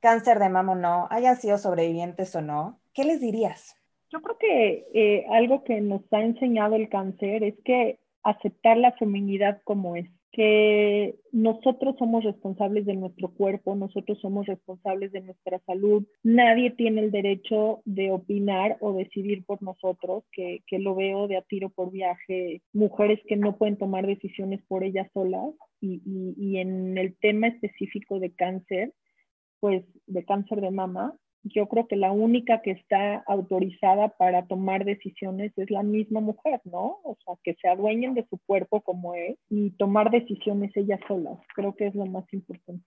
cáncer 0.00 0.38
de 0.38 0.48
mama 0.48 0.72
o 0.72 0.76
no, 0.76 1.06
hayan 1.10 1.36
sido 1.36 1.58
sobrevivientes 1.58 2.34
o 2.34 2.42
no, 2.42 2.80
¿qué 2.92 3.04
les 3.04 3.20
dirías? 3.20 3.76
Yo 4.10 4.20
creo 4.22 4.38
que 4.38 4.86
eh, 4.92 5.26
algo 5.30 5.62
que 5.62 5.80
nos 5.80 6.02
ha 6.12 6.20
enseñado 6.20 6.74
el 6.74 6.88
cáncer 6.88 7.44
es 7.44 7.54
que 7.64 8.00
aceptar 8.22 8.76
la 8.76 8.92
feminidad 8.92 9.60
como 9.64 9.96
es, 9.96 10.08
que 10.32 11.16
nosotros 11.32 11.96
somos 11.98 12.22
responsables 12.22 12.86
de 12.86 12.94
nuestro 12.94 13.32
cuerpo, 13.34 13.74
nosotros 13.74 14.18
somos 14.20 14.46
responsables 14.46 15.10
de 15.10 15.22
nuestra 15.22 15.58
salud, 15.66 16.06
nadie 16.22 16.70
tiene 16.70 17.00
el 17.00 17.10
derecho 17.10 17.82
de 17.84 18.12
opinar 18.12 18.76
o 18.80 18.92
decidir 18.92 19.44
por 19.44 19.60
nosotros, 19.62 20.24
que, 20.32 20.62
lo 20.70 20.94
veo 20.94 21.26
de 21.26 21.36
a 21.36 21.42
tiro 21.42 21.68
por 21.70 21.90
viaje, 21.90 22.62
mujeres 22.72 23.20
que 23.26 23.36
no 23.36 23.56
pueden 23.58 23.76
tomar 23.76 24.06
decisiones 24.06 24.60
por 24.68 24.84
ellas 24.84 25.10
solas 25.12 25.50
y, 25.80 26.00
y 26.36 26.58
en 26.58 26.96
el 26.96 27.16
tema 27.16 27.48
específico 27.48 28.20
de 28.20 28.32
cáncer, 28.32 28.92
pues 29.58 29.84
de 30.06 30.24
cáncer 30.24 30.60
de 30.60 30.70
mama, 30.70 31.14
yo 31.42 31.66
creo 31.68 31.86
que 31.86 31.96
la 31.96 32.12
única 32.12 32.60
que 32.62 32.72
está 32.72 33.22
autorizada 33.26 34.08
para 34.08 34.46
tomar 34.46 34.84
decisiones 34.84 35.52
es 35.56 35.70
la 35.70 35.82
misma 35.82 36.20
mujer, 36.20 36.60
¿no? 36.64 36.98
O 37.02 37.16
sea, 37.24 37.34
que 37.42 37.54
se 37.60 37.68
adueñen 37.68 38.14
de 38.14 38.26
su 38.28 38.38
cuerpo 38.38 38.80
como 38.82 39.14
es 39.14 39.36
y 39.48 39.70
tomar 39.70 40.10
decisiones 40.10 40.76
ellas 40.76 41.00
solas. 41.08 41.38
Creo 41.54 41.74
que 41.74 41.86
es 41.86 41.94
lo 41.94 42.06
más 42.06 42.24
importante. 42.32 42.86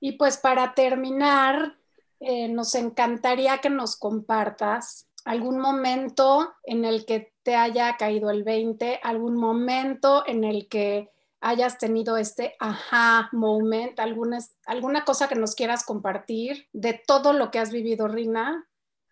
Y 0.00 0.12
pues 0.12 0.38
para 0.38 0.74
terminar, 0.74 1.74
eh, 2.20 2.48
nos 2.48 2.74
encantaría 2.74 3.58
que 3.58 3.70
nos 3.70 3.96
compartas 3.96 5.10
algún 5.24 5.58
momento 5.58 6.52
en 6.64 6.84
el 6.84 7.06
que 7.06 7.32
te 7.42 7.56
haya 7.56 7.96
caído 7.96 8.30
el 8.30 8.44
20, 8.44 9.00
algún 9.02 9.36
momento 9.36 10.24
en 10.26 10.44
el 10.44 10.68
que 10.68 11.10
hayas 11.44 11.76
tenido 11.78 12.16
este 12.16 12.54
aha 12.58 13.28
moment, 13.32 14.00
alguna, 14.00 14.38
alguna 14.66 15.04
cosa 15.04 15.28
que 15.28 15.34
nos 15.34 15.54
quieras 15.54 15.84
compartir 15.84 16.66
de 16.72 16.98
todo 17.06 17.34
lo 17.34 17.50
que 17.50 17.58
has 17.58 17.70
vivido, 17.70 18.08
Rina, 18.08 18.66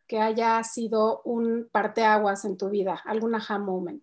que 0.08 0.18
haya 0.18 0.62
sido 0.64 1.20
un 1.24 1.68
parteaguas 1.70 2.46
en 2.46 2.56
tu 2.56 2.70
vida, 2.70 3.00
algún 3.04 3.34
aha 3.34 3.58
moment. 3.58 4.02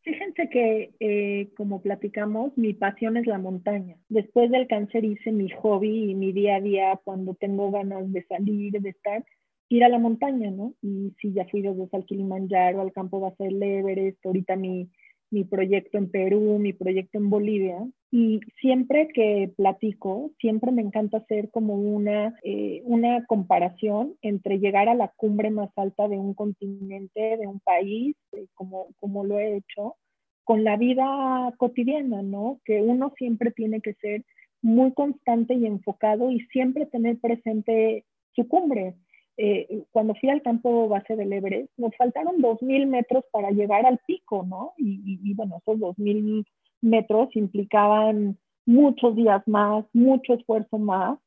Fíjense 0.00 0.48
que, 0.48 0.94
eh, 0.98 1.52
como 1.54 1.82
platicamos, 1.82 2.56
mi 2.56 2.72
pasión 2.72 3.16
es 3.18 3.26
la 3.26 3.38
montaña. 3.38 3.96
Después 4.08 4.50
del 4.50 4.66
cáncer 4.66 5.04
hice 5.04 5.30
mi 5.30 5.48
hobby 5.50 6.10
y 6.10 6.14
mi 6.14 6.32
día 6.32 6.56
a 6.56 6.60
día 6.60 7.00
cuando 7.04 7.34
tengo 7.34 7.70
ganas 7.70 8.10
de 8.10 8.24
salir, 8.24 8.80
de 8.80 8.88
estar, 8.88 9.22
ir 9.68 9.84
a 9.84 9.88
la 9.88 9.98
montaña, 9.98 10.50
¿no? 10.50 10.74
Y 10.82 11.14
sí, 11.20 11.32
ya 11.34 11.46
fui 11.46 11.60
desde 11.60 11.88
al 11.92 12.06
Kilimanjaro, 12.06 12.80
al 12.80 12.92
campo 12.92 13.20
base 13.20 13.44
del 13.44 13.62
Everest, 13.62 14.24
ahorita 14.26 14.56
mi, 14.56 14.90
mi 15.32 15.44
proyecto 15.44 15.98
en 15.98 16.10
Perú, 16.10 16.58
mi 16.58 16.72
proyecto 16.72 17.18
en 17.18 17.30
Bolivia. 17.30 17.78
Y 18.10 18.40
siempre 18.60 19.08
que 19.08 19.50
platico, 19.56 20.30
siempre 20.38 20.70
me 20.70 20.82
encanta 20.82 21.18
hacer 21.18 21.50
como 21.50 21.74
una, 21.74 22.38
eh, 22.44 22.82
una 22.84 23.24
comparación 23.26 24.14
entre 24.20 24.58
llegar 24.58 24.88
a 24.88 24.94
la 24.94 25.08
cumbre 25.16 25.50
más 25.50 25.70
alta 25.76 26.06
de 26.06 26.18
un 26.18 26.34
continente, 26.34 27.38
de 27.38 27.46
un 27.46 27.60
país, 27.60 28.14
eh, 28.32 28.46
como, 28.54 28.88
como 29.00 29.24
lo 29.24 29.38
he 29.38 29.56
hecho, 29.56 29.96
con 30.44 30.64
la 30.64 30.76
vida 30.76 31.52
cotidiana, 31.56 32.22
¿no? 32.22 32.60
Que 32.64 32.82
uno 32.82 33.12
siempre 33.16 33.50
tiene 33.52 33.80
que 33.80 33.94
ser 33.94 34.24
muy 34.60 34.92
constante 34.92 35.54
y 35.54 35.66
enfocado 35.66 36.30
y 36.30 36.40
siempre 36.52 36.86
tener 36.86 37.18
presente 37.18 38.04
su 38.34 38.46
cumbre. 38.46 38.94
Eh, 39.36 39.84
cuando 39.90 40.14
fui 40.14 40.28
al 40.28 40.42
campo 40.42 40.88
base 40.88 41.16
del 41.16 41.32
Everest, 41.32 41.70
nos 41.78 41.96
faltaron 41.96 42.42
2.000 42.42 42.86
metros 42.86 43.24
para 43.32 43.50
llegar 43.50 43.86
al 43.86 43.98
pico, 44.06 44.44
¿no? 44.46 44.74
Y, 44.76 45.32
bueno, 45.34 45.58
esos 45.58 45.78
2.000 45.78 46.44
metros 46.82 47.34
implicaban 47.34 48.38
muchos 48.66 49.16
días 49.16 49.42
más, 49.46 49.84
mucho 49.92 50.34
esfuerzo 50.34 50.78
más, 50.78 51.18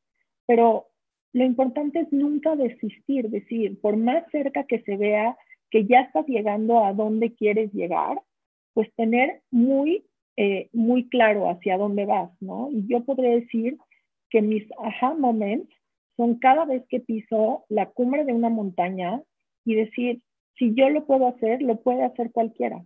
pero 0.45 0.88
lo 1.34 1.43
importante 1.43 1.99
es 1.99 2.12
nunca 2.12 2.56
desistir, 2.56 3.30
decir, 3.30 3.80
por 3.82 3.97
más 3.97 4.24
cerca 4.32 4.64
que 4.66 4.82
se 4.84 4.95
vea 4.95 5.36
que 5.72 5.86
ya 5.86 6.01
estás 6.01 6.26
llegando 6.28 6.86
a 6.86 6.93
donde 6.93 7.34
quieres 7.34 7.74
llegar, 7.74 8.22
pues 8.74 8.93
tener 8.95 9.41
muy, 9.51 10.06
eh, 10.38 10.70
muy 10.72 11.10
claro 11.10 11.49
hacia 11.49 11.78
dónde 11.78 12.06
vas, 12.06 12.32
¿no? 12.39 12.70
Y 12.72 12.88
yo 12.88 13.03
podría 13.03 13.32
decir 13.32 13.78
que 14.30 14.41
mis 14.41 14.64
aha 14.78 15.16
moments 15.16 15.70
son 16.18 16.36
cada 16.39 16.66
vez 16.66 16.84
que 16.89 16.99
piso 16.99 17.66
la 17.70 17.89
cumbre 17.91 18.26
de 18.26 18.34
una 18.34 18.49
montaña 18.49 19.22
y 19.66 19.76
decir, 19.76 20.22
Si 20.57 20.74
yo 20.74 20.89
lo 20.89 21.05
puedo 21.05 21.28
hacer, 21.28 21.61
lo 21.61 21.82
puede 21.82 22.03
hacer 22.03 22.32
cualquiera. 22.32 22.86